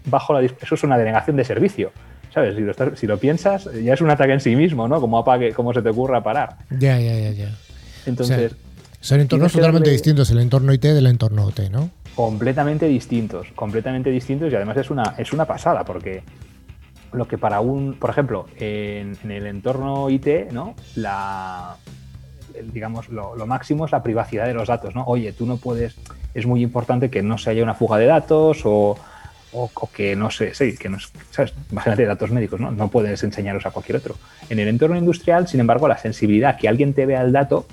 bajo 0.03 0.33
la 0.33 0.41
eso 0.41 0.75
es 0.75 0.83
una 0.83 0.97
denegación 0.97 1.37
de 1.37 1.45
servicio. 1.45 1.91
¿Sabes? 2.33 2.55
Si 2.55 2.61
lo, 2.61 2.71
estás, 2.71 2.99
si 2.99 3.07
lo 3.07 3.17
piensas, 3.17 3.69
ya 3.81 3.93
es 3.93 4.01
un 4.01 4.09
ataque 4.09 4.33
en 4.33 4.41
sí 4.41 4.57
mismo, 4.57 4.85
¿no? 4.89 4.99
Como 4.99 5.17
apague, 5.17 5.53
cómo 5.53 5.73
se 5.73 5.81
te 5.81 5.89
ocurra 5.89 6.21
parar. 6.21 6.57
Ya, 6.71 6.99
ya, 6.99 7.17
ya, 7.17 7.31
ya. 7.31 7.55
Entonces. 8.05 8.51
O 8.51 8.55
sea, 8.55 8.57
son 8.99 9.21
entornos 9.21 9.53
totalmente 9.53 9.85
darle... 9.85 9.93
distintos, 9.93 10.29
el 10.31 10.39
entorno 10.39 10.73
IT 10.73 10.81
del 10.81 11.07
entorno 11.07 11.45
OT, 11.45 11.69
¿no? 11.71 11.89
Completamente 12.15 12.85
distintos, 12.85 13.47
completamente 13.55 14.09
distintos 14.09 14.51
y 14.51 14.55
además 14.57 14.75
es 14.75 14.89
una, 14.89 15.15
es 15.17 15.31
una 15.31 15.45
pasada 15.45 15.85
porque 15.85 16.23
lo 17.17 17.27
que 17.27 17.37
para 17.37 17.59
un, 17.59 17.95
por 17.95 18.09
ejemplo, 18.09 18.47
en, 18.57 19.17
el 19.29 19.47
entorno 19.47 20.09
IT, 20.09 20.51
¿no? 20.51 20.75
La, 20.95 21.75
digamos, 22.73 23.09
lo, 23.09 23.35
máximo 23.45 23.85
es 23.85 23.91
la 23.91 24.03
privacidad 24.03 24.45
de 24.45 24.53
los 24.53 24.67
datos, 24.67 24.95
¿no? 24.95 25.03
Oye, 25.05 25.33
tú 25.33 25.45
no 25.45 25.57
puedes, 25.57 25.95
es 26.33 26.45
muy 26.45 26.61
importante 26.61 27.09
que 27.09 27.21
no 27.21 27.37
se 27.37 27.49
haya 27.49 27.63
una 27.63 27.73
fuga 27.73 27.97
de 27.97 28.05
datos 28.05 28.65
o, 28.65 28.97
o, 29.53 29.71
o 29.73 29.91
que 29.91 30.15
no 30.15 30.29
sé, 30.29 30.53
sí, 30.53 30.77
que 30.77 30.89
no, 30.89 30.97
¿sabes? 31.31 31.53
Imagínate 31.71 32.05
datos 32.05 32.31
médicos, 32.31 32.59
¿no? 32.59 32.71
No 32.71 32.89
puedes 32.89 33.23
enseñarlos 33.23 33.65
a 33.65 33.71
cualquier 33.71 33.97
otro. 33.97 34.15
En 34.49 34.59
el 34.59 34.67
entorno 34.67 34.95
industrial, 34.95 35.47
sin 35.47 35.59
embargo, 35.59 35.87
la 35.87 35.97
sensibilidad 35.97 36.57
que 36.57 36.67
alguien 36.67 36.93
te 36.93 37.05
vea 37.05 37.21
el 37.21 37.31
dato 37.31 37.65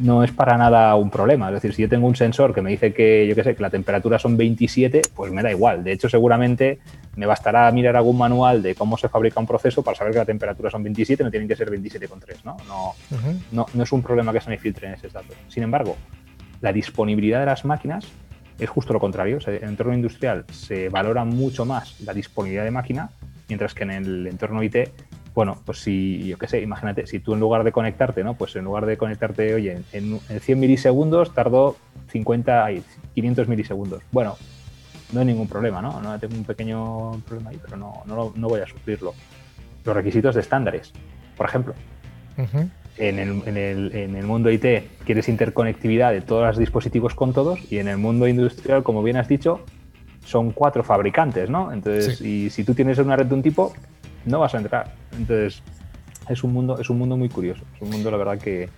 no 0.00 0.24
es 0.24 0.32
para 0.32 0.56
nada 0.56 0.94
un 0.96 1.10
problema. 1.10 1.48
Es 1.48 1.54
decir, 1.54 1.74
si 1.74 1.82
yo 1.82 1.88
tengo 1.88 2.06
un 2.06 2.16
sensor 2.16 2.54
que 2.54 2.62
me 2.62 2.70
dice 2.70 2.92
que, 2.92 3.26
yo 3.26 3.34
qué 3.34 3.44
sé, 3.44 3.54
que 3.54 3.62
la 3.62 3.70
temperatura 3.70 4.18
son 4.18 4.36
27, 4.36 5.02
pues 5.14 5.32
me 5.32 5.42
da 5.42 5.50
igual. 5.50 5.84
De 5.84 5.92
hecho, 5.92 6.08
seguramente 6.08 6.78
me 7.16 7.26
bastará 7.26 7.70
mirar 7.72 7.96
algún 7.96 8.16
manual 8.16 8.62
de 8.62 8.74
cómo 8.74 8.96
se 8.96 9.08
fabrica 9.08 9.38
un 9.40 9.46
proceso 9.46 9.82
para 9.82 9.96
saber 9.96 10.12
que 10.12 10.18
la 10.18 10.24
temperatura 10.24 10.70
son 10.70 10.82
27, 10.82 11.22
no 11.24 11.30
tienen 11.30 11.48
que 11.48 11.56
ser 11.56 11.70
27,3, 11.70 12.44
¿no? 12.44 12.56
No, 12.66 12.88
uh 12.88 12.94
-huh. 13.10 13.40
no, 13.52 13.66
no 13.74 13.82
es 13.82 13.92
un 13.92 14.02
problema 14.02 14.32
que 14.32 14.40
se 14.40 14.50
me 14.50 14.58
filtren 14.58 14.94
esos 14.94 15.12
datos. 15.12 15.36
Sin 15.48 15.62
embargo, 15.62 15.96
la 16.60 16.72
disponibilidad 16.72 17.40
de 17.40 17.46
las 17.46 17.64
máquinas 17.64 18.06
es 18.58 18.70
justo 18.70 18.92
lo 18.92 19.00
contrario. 19.00 19.38
O 19.38 19.40
sea, 19.40 19.54
en 19.54 19.64
el 19.64 19.70
entorno 19.70 19.94
industrial 19.94 20.44
se 20.52 20.88
valora 20.88 21.24
mucho 21.24 21.64
más 21.64 22.00
la 22.00 22.14
disponibilidad 22.14 22.64
de 22.64 22.70
máquina, 22.70 23.10
mientras 23.48 23.74
que 23.74 23.82
en 23.82 23.90
el 23.90 24.26
entorno 24.26 24.62
IT 24.62 24.76
bueno, 25.34 25.58
pues 25.64 25.78
si, 25.78 26.26
yo 26.26 26.36
qué 26.36 26.46
sé, 26.46 26.60
imagínate, 26.60 27.06
si 27.06 27.18
tú 27.18 27.32
en 27.32 27.40
lugar 27.40 27.64
de 27.64 27.72
conectarte, 27.72 28.22
¿no? 28.22 28.34
Pues 28.34 28.54
en 28.56 28.64
lugar 28.64 28.84
de 28.84 28.98
conectarte, 28.98 29.54
oye, 29.54 29.80
en, 29.92 30.20
en 30.28 30.40
100 30.40 30.60
milisegundos 30.60 31.32
tardó 31.32 31.76
50, 32.08 32.68
500 33.14 33.48
milisegundos. 33.48 34.02
Bueno, 34.10 34.36
no 35.12 35.20
hay 35.20 35.26
ningún 35.26 35.48
problema, 35.48 35.80
¿no? 35.82 36.00
No 36.00 36.18
tengo 36.18 36.34
un 36.36 36.44
pequeño 36.44 37.12
problema 37.26 37.50
ahí, 37.50 37.58
pero 37.62 37.76
no, 37.76 38.02
no, 38.06 38.32
no 38.34 38.48
voy 38.48 38.60
a 38.60 38.66
sufrirlo. 38.66 39.14
los 39.84 39.96
requisitos 39.96 40.34
de 40.36 40.40
estándares. 40.42 40.92
Por 41.36 41.46
ejemplo, 41.46 41.74
en 42.98 43.18
el, 43.18 43.42
en 43.46 43.56
el- 43.56 43.94
en 43.96 44.14
el 44.16 44.24
mundo 44.26 44.48
IT 44.50 44.64
quieres 45.04 45.28
interconectividad 45.28 46.12
de 46.12 46.20
todos 46.20 46.46
los 46.46 46.56
dispositivos 46.58 47.14
con 47.14 47.32
todos 47.32 47.58
y 47.70 47.78
en 47.78 47.88
el 47.88 47.98
mundo 47.98 48.28
industrial, 48.28 48.82
como 48.84 49.02
bien 49.02 49.16
has 49.16 49.26
dicho, 49.28 49.60
son 50.24 50.52
cuatro 50.52 50.84
fabricantes, 50.84 51.50
¿no? 51.50 51.72
Entonces, 51.72 52.20
y 52.20 52.48
si 52.50 52.62
tú 52.62 52.74
tienes 52.74 52.96
una 52.98 53.16
red 53.16 53.26
de 53.26 53.34
un 53.34 53.42
tipo, 53.42 53.72
no 54.24 54.38
vas 54.38 54.54
a 54.54 54.58
entrar. 54.58 54.94
Entonces, 55.18 55.62
es 56.28 56.44
un 56.44 56.52
mundo, 56.52 56.78
es 56.78 56.88
un 56.88 56.98
mundo 56.98 57.16
muy 57.16 57.28
curioso. 57.28 57.64
Es 57.74 57.82
un 57.82 57.90
mundo, 57.90 58.08
la 58.10 58.16
verdad, 58.18 58.38
que, 58.38 58.68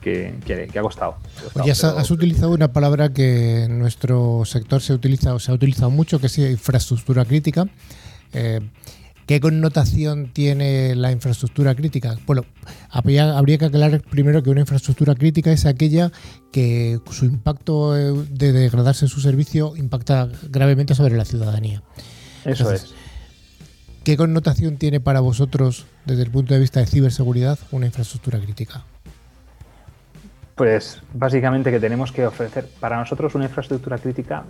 que, 0.00 0.34
que- 0.46 0.66
que 0.68 0.78
ha 0.78 0.82
costado. 0.82 1.12
ha 1.12 1.42
costado, 1.42 1.62
Oye, 1.64 1.72
has, 1.72 1.80
pero- 1.80 1.98
has 1.98 2.10
utilizado 2.10 2.52
una 2.52 2.72
palabra 2.72 3.12
que 3.12 3.64
en 3.64 3.78
nuestro 3.78 4.42
sector 4.44 4.80
se 4.80 4.92
utiliza 4.94 5.34
o 5.34 5.38
se 5.38 5.50
ha 5.50 5.54
utilizado 5.54 5.90
mucho, 5.90 6.18
que 6.20 6.26
es 6.28 6.38
infraestructura 6.38 7.24
crítica. 7.24 7.66
Eh, 8.32 8.60
¿Qué 9.26 9.40
connotación 9.40 10.30
tiene 10.32 10.94
la 10.94 11.12
infraestructura 11.12 11.74
crítica? 11.74 12.16
Bueno, 12.26 12.46
habría, 12.88 13.36
habría 13.36 13.58
que 13.58 13.66
aclarar 13.66 14.00
primero 14.00 14.42
que 14.42 14.48
una 14.48 14.60
infraestructura 14.60 15.14
crítica 15.14 15.52
es 15.52 15.66
aquella 15.66 16.10
que 16.50 16.98
su 17.10 17.26
impacto 17.26 17.94
eh, 17.94 18.24
de 18.30 18.52
degradarse 18.52 19.06
su 19.06 19.20
servicio 19.20 19.76
impacta 19.76 20.30
gravemente 20.48 20.94
sobre 20.94 21.14
la 21.18 21.26
ciudadanía. 21.26 21.82
Eso 22.46 22.62
Entonces, 22.62 22.84
es. 22.84 22.94
¿Qué 24.02 24.16
connotación 24.16 24.78
tiene 24.78 25.00
para 25.00 25.20
vosotros, 25.20 25.84
desde 26.06 26.22
el 26.22 26.30
punto 26.30 26.54
de 26.54 26.60
vista 26.60 26.80
de 26.80 26.86
ciberseguridad, 26.86 27.58
una 27.70 27.84
infraestructura 27.84 28.40
crítica? 28.40 28.86
Pues 30.58 31.00
básicamente 31.14 31.70
que 31.70 31.78
tenemos 31.78 32.10
que 32.10 32.26
ofrecer 32.26 32.66
para 32.80 32.98
nosotros 32.98 33.32
una 33.36 33.44
infraestructura 33.44 33.96
crítica 33.96 34.42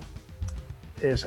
es, 1.02 1.26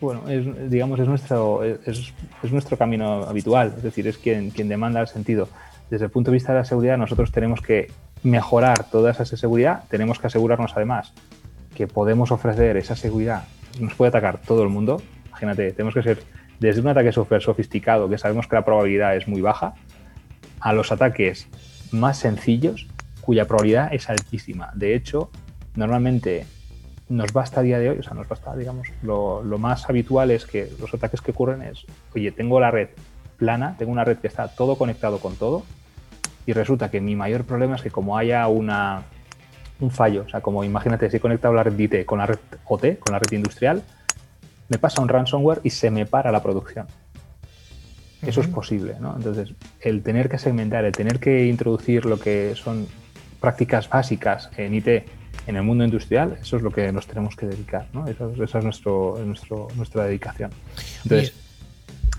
bueno, 0.00 0.28
es, 0.28 0.70
digamos 0.70 1.00
es 1.00 1.08
nuestro 1.08 1.64
es, 1.64 2.14
es 2.42 2.52
nuestro 2.52 2.78
camino 2.78 3.24
habitual, 3.24 3.74
es 3.76 3.82
decir, 3.82 4.06
es 4.06 4.16
quien, 4.16 4.50
quien 4.50 4.68
demanda 4.68 5.00
el 5.00 5.08
sentido. 5.08 5.48
Desde 5.90 6.06
el 6.06 6.12
punto 6.12 6.30
de 6.30 6.36
vista 6.36 6.52
de 6.52 6.60
la 6.60 6.64
seguridad, 6.64 6.96
nosotros 6.96 7.32
tenemos 7.32 7.60
que 7.60 7.90
mejorar 8.22 8.88
toda 8.88 9.10
esa 9.10 9.24
seguridad, 9.24 9.82
tenemos 9.90 10.20
que 10.20 10.28
asegurarnos 10.28 10.72
además 10.76 11.12
que 11.74 11.88
podemos 11.88 12.30
ofrecer 12.30 12.76
esa 12.76 12.94
seguridad. 12.94 13.44
Nos 13.80 13.94
puede 13.94 14.10
atacar 14.10 14.38
todo 14.38 14.62
el 14.62 14.68
mundo. 14.68 15.02
Imagínate, 15.26 15.72
tenemos 15.72 15.92
que 15.92 16.04
ser 16.04 16.22
desde 16.60 16.80
un 16.80 16.86
ataque 16.86 17.10
súper 17.10 17.42
sofisticado, 17.42 18.08
que 18.08 18.16
sabemos 18.16 18.46
que 18.46 18.54
la 18.54 18.64
probabilidad 18.64 19.16
es 19.16 19.26
muy 19.26 19.40
baja, 19.40 19.74
a 20.60 20.72
los 20.72 20.92
ataques 20.92 21.48
más 21.90 22.18
sencillos, 22.18 22.86
cuya 23.24 23.46
probabilidad 23.46 23.92
es 23.92 24.08
altísima. 24.10 24.70
De 24.74 24.94
hecho, 24.94 25.30
normalmente 25.74 26.46
nos 27.08 27.32
basta 27.32 27.60
a 27.60 27.62
día 27.62 27.78
de 27.78 27.90
hoy, 27.90 27.98
o 27.98 28.02
sea, 28.02 28.14
nos 28.14 28.28
basta, 28.28 28.54
digamos, 28.56 28.88
lo, 29.02 29.42
lo 29.42 29.58
más 29.58 29.88
habitual 29.88 30.30
es 30.30 30.46
que 30.46 30.70
los 30.80 30.92
ataques 30.92 31.20
que 31.20 31.32
ocurren 31.32 31.62
es, 31.62 31.84
oye, 32.14 32.32
tengo 32.32 32.60
la 32.60 32.70
red 32.70 32.88
plana, 33.36 33.76
tengo 33.78 33.92
una 33.92 34.04
red 34.04 34.18
que 34.18 34.26
está 34.26 34.48
todo 34.48 34.76
conectado 34.76 35.18
con 35.18 35.36
todo, 35.36 35.64
y 36.46 36.52
resulta 36.52 36.90
que 36.90 37.00
mi 37.00 37.16
mayor 37.16 37.44
problema 37.44 37.76
es 37.76 37.82
que 37.82 37.90
como 37.90 38.16
haya 38.16 38.46
una, 38.48 39.02
un 39.80 39.90
fallo, 39.90 40.24
o 40.26 40.28
sea, 40.28 40.40
como 40.40 40.64
imagínate, 40.64 41.10
si 41.10 41.16
he 41.16 41.20
conectado 41.20 41.54
la 41.54 41.62
red 41.62 41.78
IT 41.78 42.04
con 42.04 42.18
la 42.18 42.26
red 42.26 42.38
OT, 42.66 42.98
con 42.98 43.12
la 43.12 43.18
red 43.18 43.32
industrial, 43.32 43.82
me 44.68 44.78
pasa 44.78 45.02
un 45.02 45.08
ransomware 45.08 45.60
y 45.62 45.70
se 45.70 45.90
me 45.90 46.06
para 46.06 46.32
la 46.32 46.42
producción. 46.42 46.86
Eso 48.22 48.40
es 48.40 48.46
posible, 48.48 48.96
¿no? 49.00 49.14
Entonces, 49.16 49.52
el 49.80 50.02
tener 50.02 50.30
que 50.30 50.38
segmentar, 50.38 50.84
el 50.86 50.92
tener 50.92 51.20
que 51.20 51.46
introducir 51.46 52.06
lo 52.06 52.18
que 52.18 52.54
son 52.54 52.86
prácticas 53.44 53.90
básicas 53.90 54.48
en 54.56 54.72
IT 54.72 54.88
en 55.46 55.56
el 55.56 55.62
mundo 55.62 55.84
industrial, 55.84 56.38
eso 56.40 56.56
es 56.56 56.62
lo 56.62 56.70
que 56.70 56.90
nos 56.92 57.06
tenemos 57.06 57.36
que 57.36 57.44
dedicar, 57.44 57.86
¿no? 57.92 58.06
Esa 58.06 58.58
es 58.58 58.64
nuestro, 58.64 59.18
nuestro, 59.22 59.68
nuestra 59.76 60.04
dedicación. 60.04 60.50
Entonces, 61.02 61.34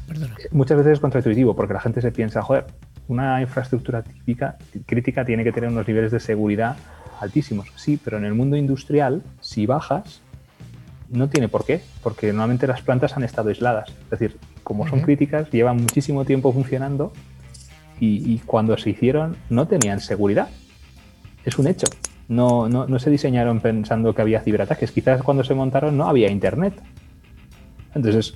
Perdona. 0.07 0.35
muchas 0.51 0.77
veces 0.77 0.93
es 0.93 0.99
contraintuitivo 0.99 1.55
porque 1.55 1.73
la 1.73 1.79
gente 1.79 1.99
se 1.99 2.11
piensa, 2.11 2.43
joder, 2.43 2.65
una 3.07 3.41
infraestructura 3.41 4.03
típica, 4.03 4.57
crítica 4.85 5.25
tiene 5.25 5.43
que 5.43 5.51
tener 5.51 5.71
unos 5.71 5.87
niveles 5.87 6.11
de 6.11 6.19
seguridad 6.19 6.77
altísimos. 7.19 7.69
Sí, 7.75 7.99
pero 8.03 8.19
en 8.19 8.25
el 8.25 8.35
mundo 8.35 8.55
industrial, 8.55 9.23
si 9.41 9.65
bajas, 9.65 10.21
no 11.09 11.27
tiene 11.27 11.47
por 11.47 11.65
qué, 11.65 11.81
porque 12.03 12.27
normalmente 12.27 12.67
las 12.67 12.83
plantas 12.83 13.17
han 13.17 13.23
estado 13.23 13.49
aisladas. 13.49 13.89
Es 13.89 14.09
decir, 14.11 14.37
como 14.63 14.87
son 14.87 15.01
críticas, 15.01 15.49
llevan 15.49 15.77
muchísimo 15.77 16.23
tiempo 16.23 16.53
funcionando 16.53 17.13
y, 17.99 18.31
y 18.31 18.37
cuando 18.45 18.77
se 18.77 18.91
hicieron 18.91 19.37
no 19.49 19.67
tenían 19.67 19.99
seguridad. 20.01 20.49
Es 21.45 21.57
un 21.57 21.67
hecho. 21.67 21.87
No, 22.27 22.67
no, 22.67 22.87
no 22.87 22.99
se 22.99 23.09
diseñaron 23.09 23.61
pensando 23.61 24.13
que 24.13 24.21
había 24.21 24.41
ciberataques. 24.41 24.91
Quizás 24.91 25.21
cuando 25.21 25.43
se 25.43 25.53
montaron 25.53 25.95
no 25.97 26.07
había 26.07 26.29
internet. 26.29 26.73
Entonces, 27.93 28.35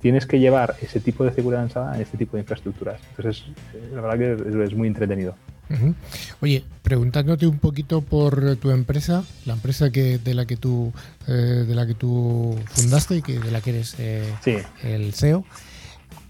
tienes 0.00 0.26
que 0.26 0.38
llevar 0.38 0.76
ese 0.80 1.00
tipo 1.00 1.24
de 1.24 1.32
seguridad 1.32 1.60
avanzada 1.60 1.94
en 1.94 2.02
este 2.02 2.18
tipo 2.18 2.36
de 2.36 2.42
infraestructuras. 2.42 3.00
Entonces, 3.10 3.44
eh, 3.74 3.90
la 3.94 4.00
verdad 4.00 4.18
que 4.18 4.48
es, 4.48 4.70
es 4.70 4.74
muy 4.74 4.88
entretenido. 4.88 5.34
Oye, 6.40 6.64
preguntándote 6.82 7.46
un 7.46 7.58
poquito 7.58 8.00
por 8.00 8.56
tu 8.56 8.70
empresa, 8.70 9.22
la 9.46 9.52
empresa 9.52 9.90
que 9.90 10.18
de 10.18 10.34
la 10.34 10.44
que 10.44 10.56
tú 10.56 10.92
eh, 11.28 11.32
de 11.32 11.74
la 11.76 11.86
que 11.86 11.94
tú 11.94 12.58
fundaste 12.66 13.18
y 13.18 13.22
que 13.22 13.38
de 13.38 13.50
la 13.52 13.60
que 13.60 13.70
eres 13.70 13.94
eh, 13.98 14.34
Sí, 14.42 14.56
el 14.82 15.14
CEO, 15.14 15.44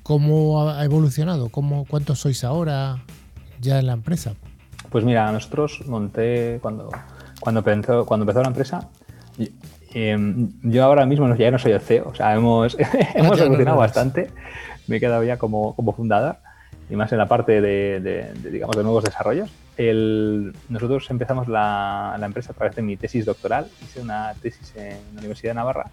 ¿cómo 0.03 0.69
ha 0.69 0.85
evolucionado? 0.85 1.49
¿Cómo, 1.49 1.87
¿Cuántos 1.87 2.21
sois 2.21 2.45
ahora 2.45 3.03
ya 3.63 3.79
en 3.79 3.87
la 3.87 3.95
empresa? 3.95 4.35
Pues 4.91 5.05
mira, 5.05 5.31
nosotros 5.33 5.83
monté 5.87 6.59
cuando, 6.61 6.91
cuando, 7.41 7.61
empezó, 7.61 8.05
cuando 8.07 8.25
empezó 8.25 8.43
la 8.43 8.49
empresa. 8.49 8.89
y- 9.39 9.53
em, 9.95 10.51
yo 10.63 10.85
ahora 10.85 11.07
mismo 11.07 11.27
no- 11.27 11.35
ya 11.37 11.51
no 11.51 11.59
soy 11.59 11.73
el 11.73 11.81
CEO, 11.81 12.09
o 12.11 12.15
sea, 12.15 12.35
hemos, 12.35 12.77
hemos 13.15 13.39
no 13.39 13.45
evolucionado 13.45 13.79
eres. 13.83 13.95
bastante. 13.95 14.31
Me 14.87 14.97
he 14.97 15.01
quedado 15.01 15.23
ya 15.25 15.37
como, 15.37 15.75
como 15.75 15.93
fundador 15.93 16.37
y 16.89 16.97
más 16.97 17.11
en 17.13 17.19
la 17.19 17.27
parte 17.27 17.61
de, 17.61 18.01
de- 18.01 18.33
de, 18.35 18.51
digamos, 18.51 18.77
de 18.77 18.83
nuevos 18.83 19.05
desarrollos. 19.05 19.51
El- 19.77 20.53
nosotros 20.69 21.09
empezamos 21.11 21.49
la, 21.49 22.17
la 22.19 22.27
empresa 22.27 22.53
a 22.53 22.55
través 22.55 22.75
de 22.77 22.83
mi 22.83 22.97
tesis 22.97 23.25
doctoral. 23.25 23.67
Hice 23.83 24.01
una 24.01 24.33
tesis 24.43 24.75
en 24.77 24.99
la 25.15 25.21
Universidad 25.21 25.51
de 25.51 25.55
Navarra 25.55 25.87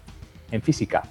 en 0.50 0.60
física, 0.62 1.02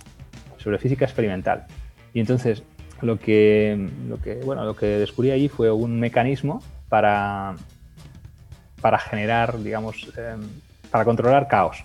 sobre 0.58 0.78
física 0.78 1.06
experimental. 1.06 1.66
Y 2.14 2.20
entonces 2.20 2.64
lo 3.02 3.18
que, 3.20 3.90
lo 4.08 4.18
que, 4.22 4.36
bueno, 4.46 4.64
lo 4.66 4.76
que 4.76 4.86
descubrí 4.86 5.32
ahí 5.32 5.48
fue 5.50 5.72
un 5.72 6.00
mecanismo 6.00 6.62
para, 6.90 7.56
para 8.82 9.00
generar, 9.00 9.58
digamos, 9.62 10.12
em, 10.18 10.42
para 10.92 11.06
controlar 11.06 11.48
caos. 11.48 11.84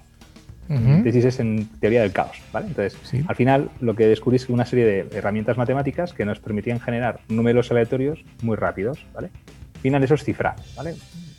Tesis 1.03 1.25
es 1.27 1.41
en 1.41 1.67
teoría 1.81 2.01
del 2.01 2.13
caos, 2.13 2.41
¿vale? 2.51 2.69
Entonces, 2.69 2.97
Sí. 3.03 3.23
al 3.29 3.37
final 3.37 3.69
lo 3.81 3.95
que 3.95 4.07
descubrí 4.07 4.37
es 4.37 4.49
una 4.49 4.65
serie 4.65 4.87
de 4.87 5.19
herramientas 5.19 5.59
matemáticas 5.59 6.15
que 6.15 6.25
nos 6.25 6.39
permitían 6.39 6.81
generar 6.81 7.21
números 7.29 7.71
aleatorios 7.71 8.25
muy 8.43 8.57
rápidos, 8.57 9.05
¿vale? 9.13 9.29
Al 9.75 9.81
final 9.83 10.03
eso 10.03 10.15
es 10.15 10.25
cifrar, 10.25 10.57
¿vale? 10.77 10.95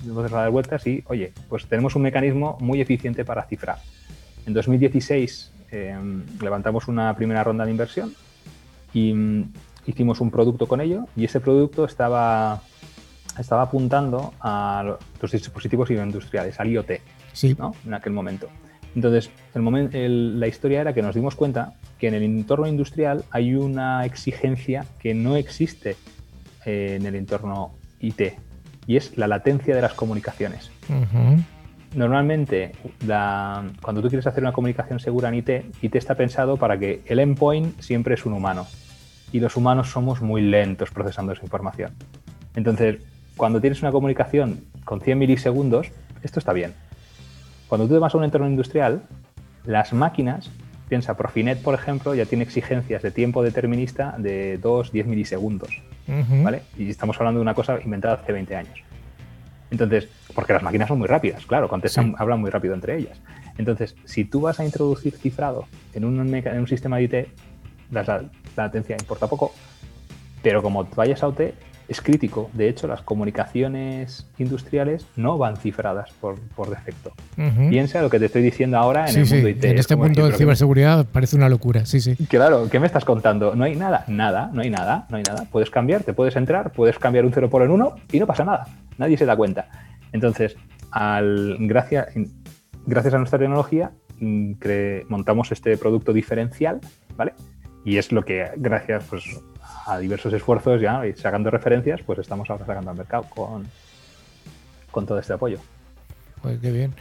Hemos 0.06 0.30
dar 0.30 0.52
vueltas 0.52 0.86
y, 0.86 1.04
oye, 1.08 1.32
pues 1.50 1.66
tenemos 1.66 1.96
un 1.96 2.04
mecanismo 2.04 2.58
muy 2.60 2.80
eficiente 2.82 3.26
para 3.26 3.44
cifrar. 3.44 3.78
En 4.46 4.54
2016 4.54 5.52
em, 5.72 6.24
levantamos 6.40 6.88
una 6.88 7.16
primera 7.16 7.44
ronda 7.44 7.66
de 7.66 7.72
inversión 7.72 8.14
y 8.94 9.14
mm, 9.14 9.54
hicimos 9.88 10.22
un 10.22 10.30
producto 10.30 10.68
con 10.68 10.80
ello 10.82 11.08
y 11.16 11.26
ese 11.26 11.40
producto 11.40 11.86
estaba, 11.86 12.62
estaba 13.40 13.64
apuntando 13.64 14.34
a 14.42 14.98
los 15.22 15.32
dispositivos 15.32 15.90
industriales, 15.92 16.60
al 16.60 16.70
IoT. 16.70 16.92
Sí. 17.34 17.56
¿no? 17.58 17.74
en 17.86 17.94
aquel 17.96 18.14
momento. 18.14 18.48
Entonces, 18.96 19.32
el 19.56 19.64
momen- 19.64 19.90
el- 19.96 20.40
la 20.40 20.48
historia 20.48 20.82
era 20.82 20.94
que 20.94 21.02
nos 21.02 21.16
dimos 21.16 21.34
cuenta 21.36 21.74
que 21.98 22.08
en 22.10 22.14
el 22.14 22.22
entorno 22.24 22.68
industrial 22.68 23.24
hay 23.32 23.56
una 23.56 24.06
exigencia 24.06 24.86
que 25.00 25.16
no 25.16 25.36
existe 25.36 25.96
eh, 26.66 26.98
en 27.00 27.06
el 27.08 27.16
entorno 27.16 27.72
IT 28.00 28.38
y 28.86 28.98
es 28.98 29.18
la 29.18 29.28
latencia 29.28 29.76
de 29.76 29.82
las 29.82 29.94
comunicaciones. 29.94 30.70
Normalmente, 31.96 32.72
la- 33.06 33.64
cuando 33.82 34.02
tú 34.02 34.10
quieres 34.10 34.26
hacer 34.26 34.44
una 34.44 34.52
comunicación 34.52 35.00
segura 35.00 35.30
en 35.30 35.36
IT, 35.36 35.50
IT 35.82 35.96
está 35.96 36.16
pensado 36.16 36.58
para 36.58 36.78
que 36.80 37.02
el 37.06 37.20
endpoint 37.20 37.80
siempre 37.82 38.16
es 38.16 38.26
un 38.26 38.34
humano 38.34 38.66
y 39.32 39.40
los 39.40 39.56
humanos 39.58 39.90
somos 39.92 40.22
muy 40.22 40.42
lentos 40.42 40.90
procesando 40.92 41.34
esa 41.34 41.44
información. 41.44 41.92
Entonces, 42.56 42.98
cuando 43.38 43.60
tienes 43.62 43.82
una 43.82 43.92
comunicación 43.92 44.62
con 44.86 45.02
100 45.02 45.18
milisegundos, 45.18 45.88
esto 46.24 46.40
está 46.40 46.54
bien. 46.54 46.74
Cuando 47.68 47.88
tú 47.88 47.94
te 47.94 48.00
vas 48.00 48.14
a 48.14 48.18
un 48.18 48.24
entorno 48.24 48.48
industrial, 48.48 49.02
las 49.66 49.94
máquinas, 49.94 50.50
piensa, 50.90 51.16
Profinet, 51.18 51.62
por 51.62 51.74
ejemplo, 51.74 52.14
ya 52.14 52.26
tiene 52.26 52.44
exigencias 52.44 53.02
de 53.02 53.12
tiempo 53.12 53.42
determinista 53.44 54.16
de 54.18 54.60
2-10 54.62 55.06
milisegundos. 55.06 55.70
Ujú. 56.08 56.44
¿vale? 56.44 56.64
Y 56.78 56.90
estamos 56.90 57.18
hablando 57.18 57.40
de 57.40 57.44
una 57.44 57.54
cosa 57.54 57.80
inventada 57.84 58.16
hace 58.16 58.34
20 58.34 58.56
años. 58.56 58.80
Entonces, 59.72 60.08
porque 60.36 60.54
las 60.54 60.62
máquinas 60.62 60.88
son 60.90 61.00
muy 61.00 61.08
rápidas, 61.08 61.46
claro, 61.46 61.68
contestan, 61.68 62.08
Sí. 62.10 62.16
hablan 62.20 62.42
muy 62.42 62.52
rápido 62.52 62.74
entre 62.76 62.98
ellas. 62.98 63.20
Entonces, 63.58 63.96
si 64.06 64.26
tú 64.26 64.42
vas 64.42 64.60
a 64.60 64.66
introducir 64.66 65.14
cifrado 65.16 65.66
en 65.94 66.06
un, 66.06 66.18
meca- 66.30 66.52
en 66.54 66.60
un 66.60 66.68
sistema 66.68 66.98
de 66.98 67.04
IT, 67.04 67.14
la, 67.92 68.04
la- 68.04 68.22
la 68.56 68.64
latencia 68.66 68.96
importa 69.00 69.28
poco, 69.28 69.54
pero 70.44 70.62
como 70.62 70.84
vayas 70.96 71.24
a 71.24 71.28
OT, 71.28 71.54
es 71.88 72.02
crítico. 72.02 72.50
De 72.54 72.70
hecho, 72.70 72.88
las 72.88 73.02
comunicaciones 73.02 74.28
industriales 74.38 75.06
no 75.16 75.38
van 75.38 75.58
cifradas 75.58 76.12
por, 76.20 76.38
defecto. 76.70 77.14
Piensa 77.70 78.02
lo 78.02 78.10
que 78.10 78.20
te 78.20 78.26
estoy 78.26 78.42
diciendo 78.42 78.78
ahora 78.78 79.10
en 79.10 79.18
el 79.18 79.26
mundo 79.26 79.50
IT. 79.50 79.64
En 79.64 79.78
este 79.78 79.96
mundo 79.96 80.28
de 80.28 80.38
ciberseguridad 80.38 81.06
parece 81.06 81.36
una 81.36 81.50
locura, 81.50 81.86
sí, 81.86 82.00
sí. 82.00 82.16
Claro, 82.28 82.70
¿qué 82.70 82.80
me 82.80 82.88
estás 82.88 83.06
contando? 83.06 83.56
No 83.56 83.64
hay 83.64 83.76
nada, 83.76 84.06
nada, 84.08 84.50
no 84.54 84.62
hay 84.62 84.70
nada, 84.70 85.06
no 85.10 85.18
hay 85.18 85.24
nada. 85.24 85.46
Puedes 85.52 85.70
cambiar, 85.70 86.04
te 86.04 86.14
puedes 86.14 86.36
entrar, 86.36 86.72
puedes 86.72 86.98
cambiar 87.00 87.26
un 87.26 87.34
0 87.34 87.50
por 87.50 87.62
el 87.62 87.70
1 87.70 87.96
y 88.12 88.20
no 88.20 88.28
pasa 88.28 88.44
nada. 88.44 88.66
Nadie 88.98 89.18
se 89.18 89.26
da 89.26 89.36
cuenta. 89.36 89.68
Entonces, 90.12 90.56
al, 90.92 91.58
gracias, 91.60 92.08
gracias 92.86 93.14
a 93.14 93.18
nuestra 93.18 93.40
tecnología, 93.40 93.92
mm, 94.20 94.54
montamos 95.10 95.52
este 95.52 95.78
producto 95.78 96.14
diferencial, 96.14 96.80
¿vale? 97.16 97.34
Y 97.86 97.98
es 97.98 98.12
lo 98.12 98.24
que, 98.24 98.50
gracias 98.58 99.04
pues, 99.10 99.24
a 99.86 99.98
diversos 99.98 100.34
esfuerzos 100.34 100.82
ya 100.82 101.06
y 101.06 101.14
sacando 101.14 101.50
referencias, 101.50 102.02
pues 102.06 102.20
estamos 102.20 102.50
ahora 102.50 102.66
sacando 102.66 102.92
al 102.92 102.98
mercado 102.98 103.24
con, 103.30 103.68
con 104.92 105.06
todo 105.06 105.20
este 105.20 105.34
apoyo. 105.34 105.60
Pues 106.42 106.60
qué 106.60 106.72
bien. 106.72 106.94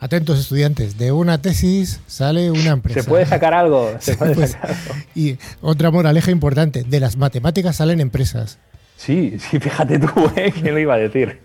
atentos 0.00 0.38
estudiantes, 0.38 0.98
de 0.98 1.12
una 1.12 1.40
tesis 1.40 2.00
sale 2.06 2.50
una 2.50 2.72
empresa. 2.72 3.02
Se 3.02 3.08
puede 3.08 3.24
sacar 3.24 3.54
algo, 3.54 3.90
se 4.00 4.16
puede 4.16 4.34
pues, 4.34 4.50
sacar 4.50 4.70
algo. 4.70 4.94
Y 5.14 5.38
otra 5.62 5.90
moraleja 5.90 6.30
importante, 6.30 6.84
de 6.84 7.00
las 7.00 7.16
matemáticas 7.16 7.76
salen 7.76 8.00
empresas. 8.00 8.58
Sí, 8.96 9.38
sí, 9.38 9.58
fíjate 9.58 9.98
tú, 9.98 10.08
¿eh? 10.36 10.52
¿Quién 10.52 10.74
lo 10.74 10.80
iba 10.80 10.94
a 10.94 10.98
decir? 10.98 11.40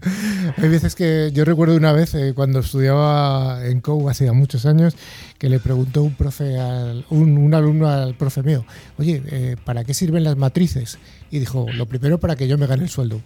Hay 0.56 0.68
veces 0.68 0.94
que 0.94 1.30
yo 1.32 1.44
recuerdo 1.44 1.76
una 1.76 1.92
vez 1.92 2.14
eh, 2.14 2.32
cuando 2.34 2.60
estudiaba 2.60 3.64
en 3.64 3.80
COU 3.80 4.08
hace 4.08 4.30
muchos 4.32 4.66
años 4.66 4.96
que 5.38 5.48
le 5.48 5.58
preguntó 5.58 6.02
un 6.02 6.14
profe 6.14 6.58
al, 6.58 7.04
un, 7.10 7.54
alumno 7.54 7.88
al 7.88 8.14
profe 8.14 8.42
mío, 8.42 8.64
oye, 8.98 9.22
eh, 9.30 9.56
¿para 9.64 9.84
qué 9.84 9.94
sirven 9.94 10.24
las 10.24 10.36
matrices? 10.36 10.98
Y 11.30 11.38
dijo, 11.38 11.66
lo 11.72 11.86
primero 11.86 12.18
para 12.18 12.36
que 12.36 12.48
yo 12.48 12.58
me 12.58 12.66
gane 12.66 12.84
el 12.84 12.88
sueldo. 12.88 13.20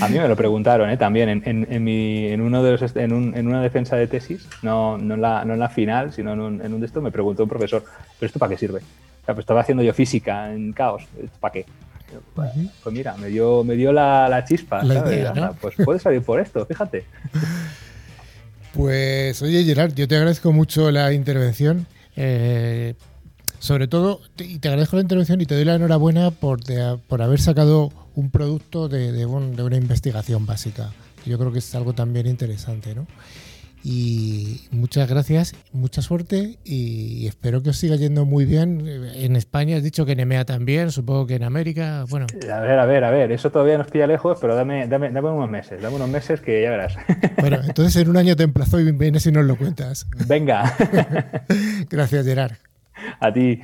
A 0.00 0.08
mí 0.08 0.18
me 0.18 0.28
lo 0.28 0.36
preguntaron 0.36 0.90
¿eh? 0.90 0.96
también 0.96 1.28
en, 1.28 1.66
en, 1.68 1.84
mi, 1.84 2.26
en, 2.26 2.40
uno 2.40 2.62
de 2.62 2.72
los, 2.72 2.96
en, 2.96 3.12
un, 3.12 3.34
en, 3.36 3.46
una 3.46 3.62
defensa 3.62 3.96
de 3.96 4.06
tesis, 4.06 4.46
no, 4.62 4.98
no, 4.98 5.14
en 5.14 5.20
la, 5.20 5.44
no 5.44 5.54
en 5.54 5.60
la 5.60 5.68
final, 5.68 6.12
sino 6.12 6.32
en 6.32 6.40
un, 6.40 6.60
en 6.62 6.74
un 6.74 6.80
de 6.80 6.86
estos, 6.86 7.02
me 7.02 7.10
preguntó 7.10 7.44
un 7.44 7.48
profesor, 7.48 7.84
¿pero 8.18 8.26
esto 8.26 8.38
para 8.38 8.50
qué 8.50 8.58
sirve? 8.58 8.80
O 8.80 9.24
sea, 9.24 9.34
pues 9.34 9.44
estaba 9.44 9.60
haciendo 9.60 9.82
yo 9.82 9.94
física 9.94 10.52
en 10.52 10.72
caos, 10.72 11.04
¿para 11.40 11.52
qué? 11.52 11.66
Pues, 12.34 12.50
pues, 12.82 12.94
mira, 12.94 13.16
me 13.16 13.28
dio, 13.28 13.64
me 13.64 13.74
dio 13.74 13.92
la, 13.92 14.44
chispa. 14.46 14.82
Pues 15.60 15.74
puede 15.84 15.98
salir 15.98 16.22
por 16.22 16.40
esto, 16.40 16.64
fíjate. 16.66 17.04
Pues 18.72 19.42
oye 19.42 19.64
Gerard, 19.64 19.92
yo 19.92 20.08
te 20.08 20.16
agradezco 20.16 20.50
mucho 20.50 20.90
la 20.90 21.12
intervención. 21.12 21.86
Eh, 22.16 22.94
sobre 23.58 23.86
todo, 23.86 24.20
y 24.38 24.58
te 24.58 24.68
agradezco 24.68 24.96
la 24.96 25.02
intervención 25.02 25.40
y 25.40 25.46
te 25.46 25.54
doy 25.54 25.64
la 25.64 25.76
enhorabuena 25.76 26.30
por, 26.32 26.60
por 27.06 27.22
haber 27.22 27.40
sacado 27.40 27.92
un 28.16 28.30
producto 28.30 28.88
de, 28.88 29.12
de, 29.12 29.24
una 29.24 29.76
investigación 29.76 30.46
básica. 30.46 30.90
Yo 31.24 31.38
creo 31.38 31.52
que 31.52 31.60
es 31.60 31.74
algo 31.76 31.92
también 31.92 32.26
interesante, 32.26 32.94
¿no? 32.94 33.06
Y 33.84 34.68
muchas 34.70 35.08
gracias, 35.08 35.54
mucha 35.72 36.02
suerte 36.02 36.58
y 36.64 37.26
espero 37.26 37.62
que 37.62 37.70
os 37.70 37.76
siga 37.76 37.96
yendo 37.96 38.24
muy 38.24 38.44
bien. 38.44 38.86
En 39.14 39.34
España 39.34 39.76
has 39.76 39.82
dicho 39.82 40.06
que 40.06 40.12
en 40.12 40.20
EMEA 40.20 40.44
también, 40.44 40.92
supongo 40.92 41.26
que 41.26 41.34
en 41.34 41.42
América, 41.42 42.04
bueno. 42.08 42.26
A 42.52 42.60
ver, 42.60 42.78
a 42.78 42.86
ver, 42.86 43.04
a 43.04 43.10
ver, 43.10 43.32
eso 43.32 43.50
todavía 43.50 43.78
nos 43.78 43.88
pilla 43.88 44.06
lejos, 44.06 44.38
pero 44.40 44.54
dame, 44.54 44.86
dame, 44.86 45.10
dame 45.10 45.30
unos 45.30 45.50
meses, 45.50 45.82
dame 45.82 45.96
unos 45.96 46.08
meses 46.08 46.40
que 46.40 46.62
ya 46.62 46.70
verás. 46.70 46.96
Bueno, 47.42 47.58
entonces 47.64 47.96
en 48.00 48.08
un 48.08 48.16
año 48.16 48.36
te 48.36 48.44
emplazo 48.44 48.78
y 48.78 48.92
vienes 48.92 49.26
y 49.26 49.32
nos 49.32 49.44
lo 49.44 49.56
cuentas. 49.56 50.06
Venga. 50.28 50.76
Gracias, 51.90 52.24
Gerard. 52.24 52.52
A 53.18 53.32
ti. 53.32 53.60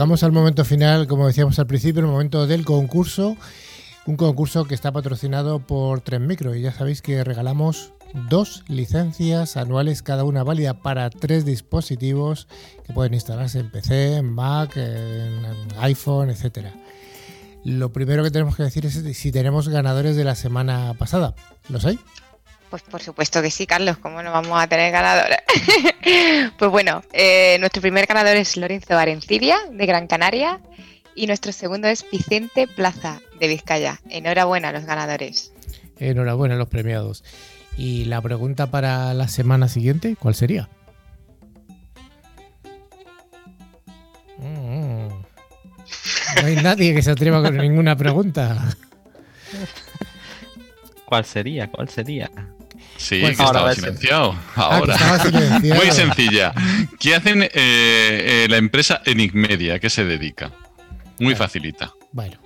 Llegamos 0.00 0.22
al 0.22 0.32
momento 0.32 0.64
final, 0.64 1.06
como 1.06 1.26
decíamos 1.26 1.58
al 1.58 1.66
principio, 1.66 2.00
el 2.00 2.06
momento 2.06 2.46
del 2.46 2.64
concurso. 2.64 3.36
Un 4.06 4.16
concurso 4.16 4.64
que 4.64 4.74
está 4.74 4.92
patrocinado 4.92 5.58
por 5.58 6.00
Tren 6.00 6.26
Micro 6.26 6.54
y 6.54 6.62
ya 6.62 6.72
sabéis 6.72 7.02
que 7.02 7.22
regalamos 7.22 7.92
dos 8.30 8.64
licencias 8.66 9.58
anuales, 9.58 10.02
cada 10.02 10.24
una 10.24 10.42
válida 10.42 10.80
para 10.80 11.10
tres 11.10 11.44
dispositivos 11.44 12.48
que 12.86 12.94
pueden 12.94 13.12
instalarse 13.12 13.58
en 13.58 13.70
PC, 13.70 14.16
en 14.16 14.32
Mac, 14.32 14.74
en 14.78 15.44
iPhone, 15.80 16.30
etcétera. 16.30 16.72
Lo 17.62 17.92
primero 17.92 18.24
que 18.24 18.30
tenemos 18.30 18.56
que 18.56 18.62
decir 18.62 18.86
es 18.86 18.94
si 18.94 19.32
tenemos 19.32 19.68
ganadores 19.68 20.16
de 20.16 20.24
la 20.24 20.34
semana 20.34 20.94
pasada. 20.98 21.34
¿Los 21.68 21.84
hay? 21.84 21.98
Pues 22.70 22.82
por 22.84 23.02
supuesto 23.02 23.42
que 23.42 23.50
sí, 23.50 23.66
Carlos, 23.66 23.98
¿cómo 23.98 24.22
no 24.22 24.30
vamos 24.30 24.62
a 24.62 24.68
tener 24.68 24.92
ganadores? 24.92 25.38
pues 26.56 26.70
bueno, 26.70 27.02
eh, 27.12 27.56
nuestro 27.58 27.82
primer 27.82 28.06
ganador 28.06 28.36
es 28.36 28.56
Lorenzo 28.56 28.96
Arencibia, 28.96 29.58
de 29.72 29.86
Gran 29.86 30.06
Canaria, 30.06 30.60
y 31.16 31.26
nuestro 31.26 31.50
segundo 31.50 31.88
es 31.88 32.06
Vicente 32.10 32.68
Plaza, 32.68 33.20
de 33.40 33.48
Vizcaya. 33.48 34.00
Enhorabuena 34.08 34.68
a 34.68 34.72
los 34.72 34.84
ganadores. 34.84 35.52
Enhorabuena 35.98 36.54
a 36.54 36.58
los 36.58 36.68
premiados. 36.68 37.24
Y 37.76 38.04
la 38.04 38.22
pregunta 38.22 38.70
para 38.70 39.12
la 39.14 39.26
semana 39.26 39.68
siguiente, 39.68 40.14
¿cuál 40.16 40.36
sería? 40.36 40.68
Mm. 44.38 45.08
No 46.40 46.46
hay 46.46 46.56
nadie 46.56 46.94
que 46.94 47.02
se 47.02 47.10
atreva 47.10 47.42
con 47.42 47.56
ninguna 47.56 47.96
pregunta. 47.96 48.76
¿Cuál 51.04 51.24
sería? 51.24 51.68
¿Cuál 51.68 51.88
sería? 51.88 52.30
Sí, 53.00 53.20
que 53.20 53.30
estaba 53.30 53.74
silenciado. 53.74 54.38
Ah, 54.54 54.76
Ahora. 54.76 54.96
Muy 55.62 55.90
sencilla. 55.90 56.52
¿Qué 56.98 57.14
hacen 57.14 57.42
eh, 57.42 57.50
eh, 57.54 58.46
la 58.48 58.58
empresa 58.58 59.00
Enigmedia? 59.06 59.78
¿Qué 59.78 59.88
se 59.88 60.04
dedica? 60.04 60.52
Muy 61.18 61.34
facilita. 61.34 61.92
Bueno, 62.12 62.38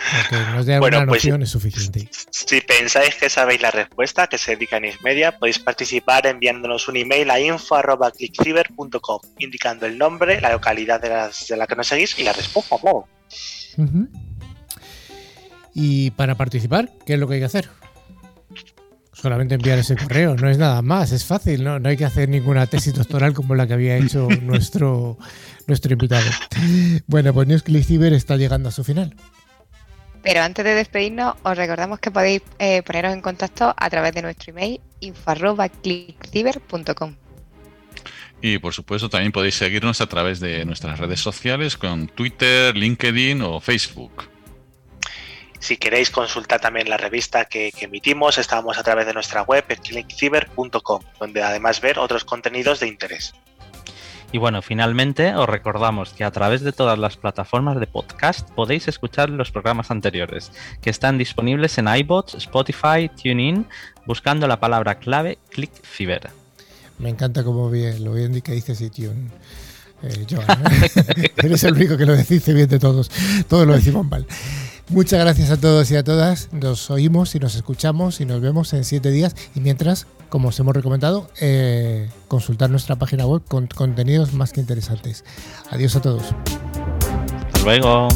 nos 0.54 0.66
dé 0.66 0.78
una 0.78 1.06
pues, 1.06 1.24
es 1.24 1.50
suficiente. 1.50 2.08
Si 2.30 2.60
pensáis 2.60 3.14
que 3.16 3.30
sabéis 3.30 3.62
la 3.62 3.70
respuesta, 3.70 4.26
que 4.26 4.38
se 4.38 4.52
dedica 4.52 4.76
a 4.76 4.78
Enigmedia, 4.78 5.38
podéis 5.38 5.58
participar 5.58 6.26
enviándonos 6.26 6.86
un 6.86 6.98
email 6.98 7.30
a 7.30 7.40
info.clickciber.com, 7.40 9.20
indicando 9.38 9.86
el 9.86 9.98
nombre, 9.98 10.40
la 10.40 10.52
localidad 10.52 11.00
de, 11.00 11.56
la 11.56 11.66
que 11.66 11.76
nos 11.76 11.86
seguís 11.86 12.18
y 12.18 12.24
la 12.24 12.32
respuesta, 12.32 12.76
claro. 12.80 13.08
Y 15.72 16.10
para 16.12 16.36
participar, 16.36 16.90
¿qué 17.06 17.14
es 17.14 17.18
lo 17.18 17.26
que 17.26 17.34
hay 17.34 17.40
que 17.40 17.46
hacer? 17.46 17.68
Solamente 19.24 19.54
enviar 19.54 19.78
ese 19.78 19.96
correo, 19.96 20.36
no 20.36 20.50
es 20.50 20.58
nada 20.58 20.82
más, 20.82 21.10
es 21.10 21.24
fácil, 21.24 21.64
no, 21.64 21.78
no 21.78 21.88
hay 21.88 21.96
que 21.96 22.04
hacer 22.04 22.28
ninguna 22.28 22.66
tesis 22.66 22.92
doctoral 22.92 23.32
como 23.32 23.54
la 23.54 23.66
que 23.66 23.72
había 23.72 23.96
hecho 23.96 24.28
nuestro, 24.42 25.16
nuestro 25.66 25.94
invitado. 25.94 26.30
Bueno, 27.06 27.32
pues 27.32 27.48
Newsclick 27.48 27.88
está 28.12 28.36
llegando 28.36 28.68
a 28.68 28.72
su 28.72 28.84
final. 28.84 29.16
Pero 30.22 30.42
antes 30.42 30.62
de 30.62 30.74
despedirnos, 30.74 31.36
os 31.42 31.56
recordamos 31.56 32.00
que 32.00 32.10
podéis 32.10 32.42
eh, 32.58 32.82
poneros 32.82 33.14
en 33.14 33.22
contacto 33.22 33.74
a 33.74 33.88
través 33.88 34.12
de 34.12 34.20
nuestro 34.20 34.50
email 34.50 34.78
info.clickciber.com. 35.00 37.14
Y 38.42 38.58
por 38.58 38.74
supuesto 38.74 39.08
también 39.08 39.32
podéis 39.32 39.54
seguirnos 39.54 40.02
a 40.02 40.06
través 40.06 40.38
de 40.38 40.66
nuestras 40.66 40.98
redes 40.98 41.20
sociales 41.20 41.78
con 41.78 42.08
Twitter, 42.08 42.76
LinkedIn 42.76 43.40
o 43.40 43.58
Facebook. 43.58 44.33
Si 45.64 45.78
queréis 45.78 46.10
consultar 46.10 46.60
también 46.60 46.90
la 46.90 46.98
revista 46.98 47.46
que, 47.46 47.72
emitimos, 47.80 48.36
estamos 48.36 48.76
a 48.76 48.82
través 48.82 49.06
de 49.06 49.14
nuestra 49.14 49.44
web, 49.44 49.64
clickciber.com, 49.64 51.00
donde 51.18 51.42
además 51.42 51.80
ver 51.80 51.98
otros 51.98 52.26
contenidos 52.26 52.80
de 52.80 52.88
interés. 52.88 53.32
Y 54.30 54.36
bueno, 54.36 54.60
finalmente 54.60 55.34
os 55.34 55.48
recordamos 55.48 56.12
que 56.12 56.22
a 56.22 56.30
través 56.30 56.60
de 56.60 56.72
todas 56.72 56.98
las 56.98 57.16
plataformas 57.16 57.80
de 57.80 57.86
podcast 57.86 58.46
podéis 58.50 58.88
escuchar 58.88 59.30
los 59.30 59.52
programas 59.52 59.90
anteriores, 59.90 60.52
que 60.82 60.90
están 60.90 61.16
disponibles 61.16 61.78
en 61.78 61.88
iBots, 61.88 62.34
Spotify, 62.34 63.08
TuneIn, 63.08 63.66
buscando 64.04 64.46
la 64.46 64.60
palabra 64.60 64.96
clave 64.96 65.38
ClickCiber. 65.48 66.28
Me 66.98 67.08
encanta 67.08 67.42
cómo 67.42 67.70
bien, 67.70 68.04
lo 68.04 68.12
bien 68.12 68.38
que 68.42 68.52
dices 68.52 68.82
y 68.82 68.90
Tune. 68.90 69.30
Eh, 70.02 70.26
Joan, 70.28 70.62
eres 71.38 71.64
el 71.64 71.72
único 71.72 71.96
que 71.96 72.04
lo 72.04 72.14
decís 72.14 72.44
bien 72.52 72.68
de 72.68 72.78
todos. 72.78 73.10
Todos 73.48 73.66
lo 73.66 73.72
decimos 73.72 74.04
mal. 74.04 74.26
Muchas 74.90 75.20
gracias 75.20 75.50
a 75.50 75.56
todos 75.56 75.90
y 75.90 75.96
a 75.96 76.04
todas. 76.04 76.52
Nos 76.52 76.90
oímos 76.90 77.34
y 77.34 77.40
nos 77.40 77.54
escuchamos 77.54 78.20
y 78.20 78.26
nos 78.26 78.40
vemos 78.40 78.72
en 78.74 78.84
siete 78.84 79.10
días. 79.10 79.34
Y 79.54 79.60
mientras, 79.60 80.06
como 80.28 80.48
os 80.48 80.60
hemos 80.60 80.74
recomendado, 80.74 81.28
eh, 81.40 82.10
consultar 82.28 82.70
nuestra 82.70 82.96
página 82.96 83.26
web 83.26 83.42
con 83.48 83.66
contenidos 83.66 84.34
más 84.34 84.52
que 84.52 84.60
interesantes. 84.60 85.24
Adiós 85.70 85.96
a 85.96 86.02
todos. 86.02 86.24
Hasta 87.52 87.62
luego. 87.64 88.08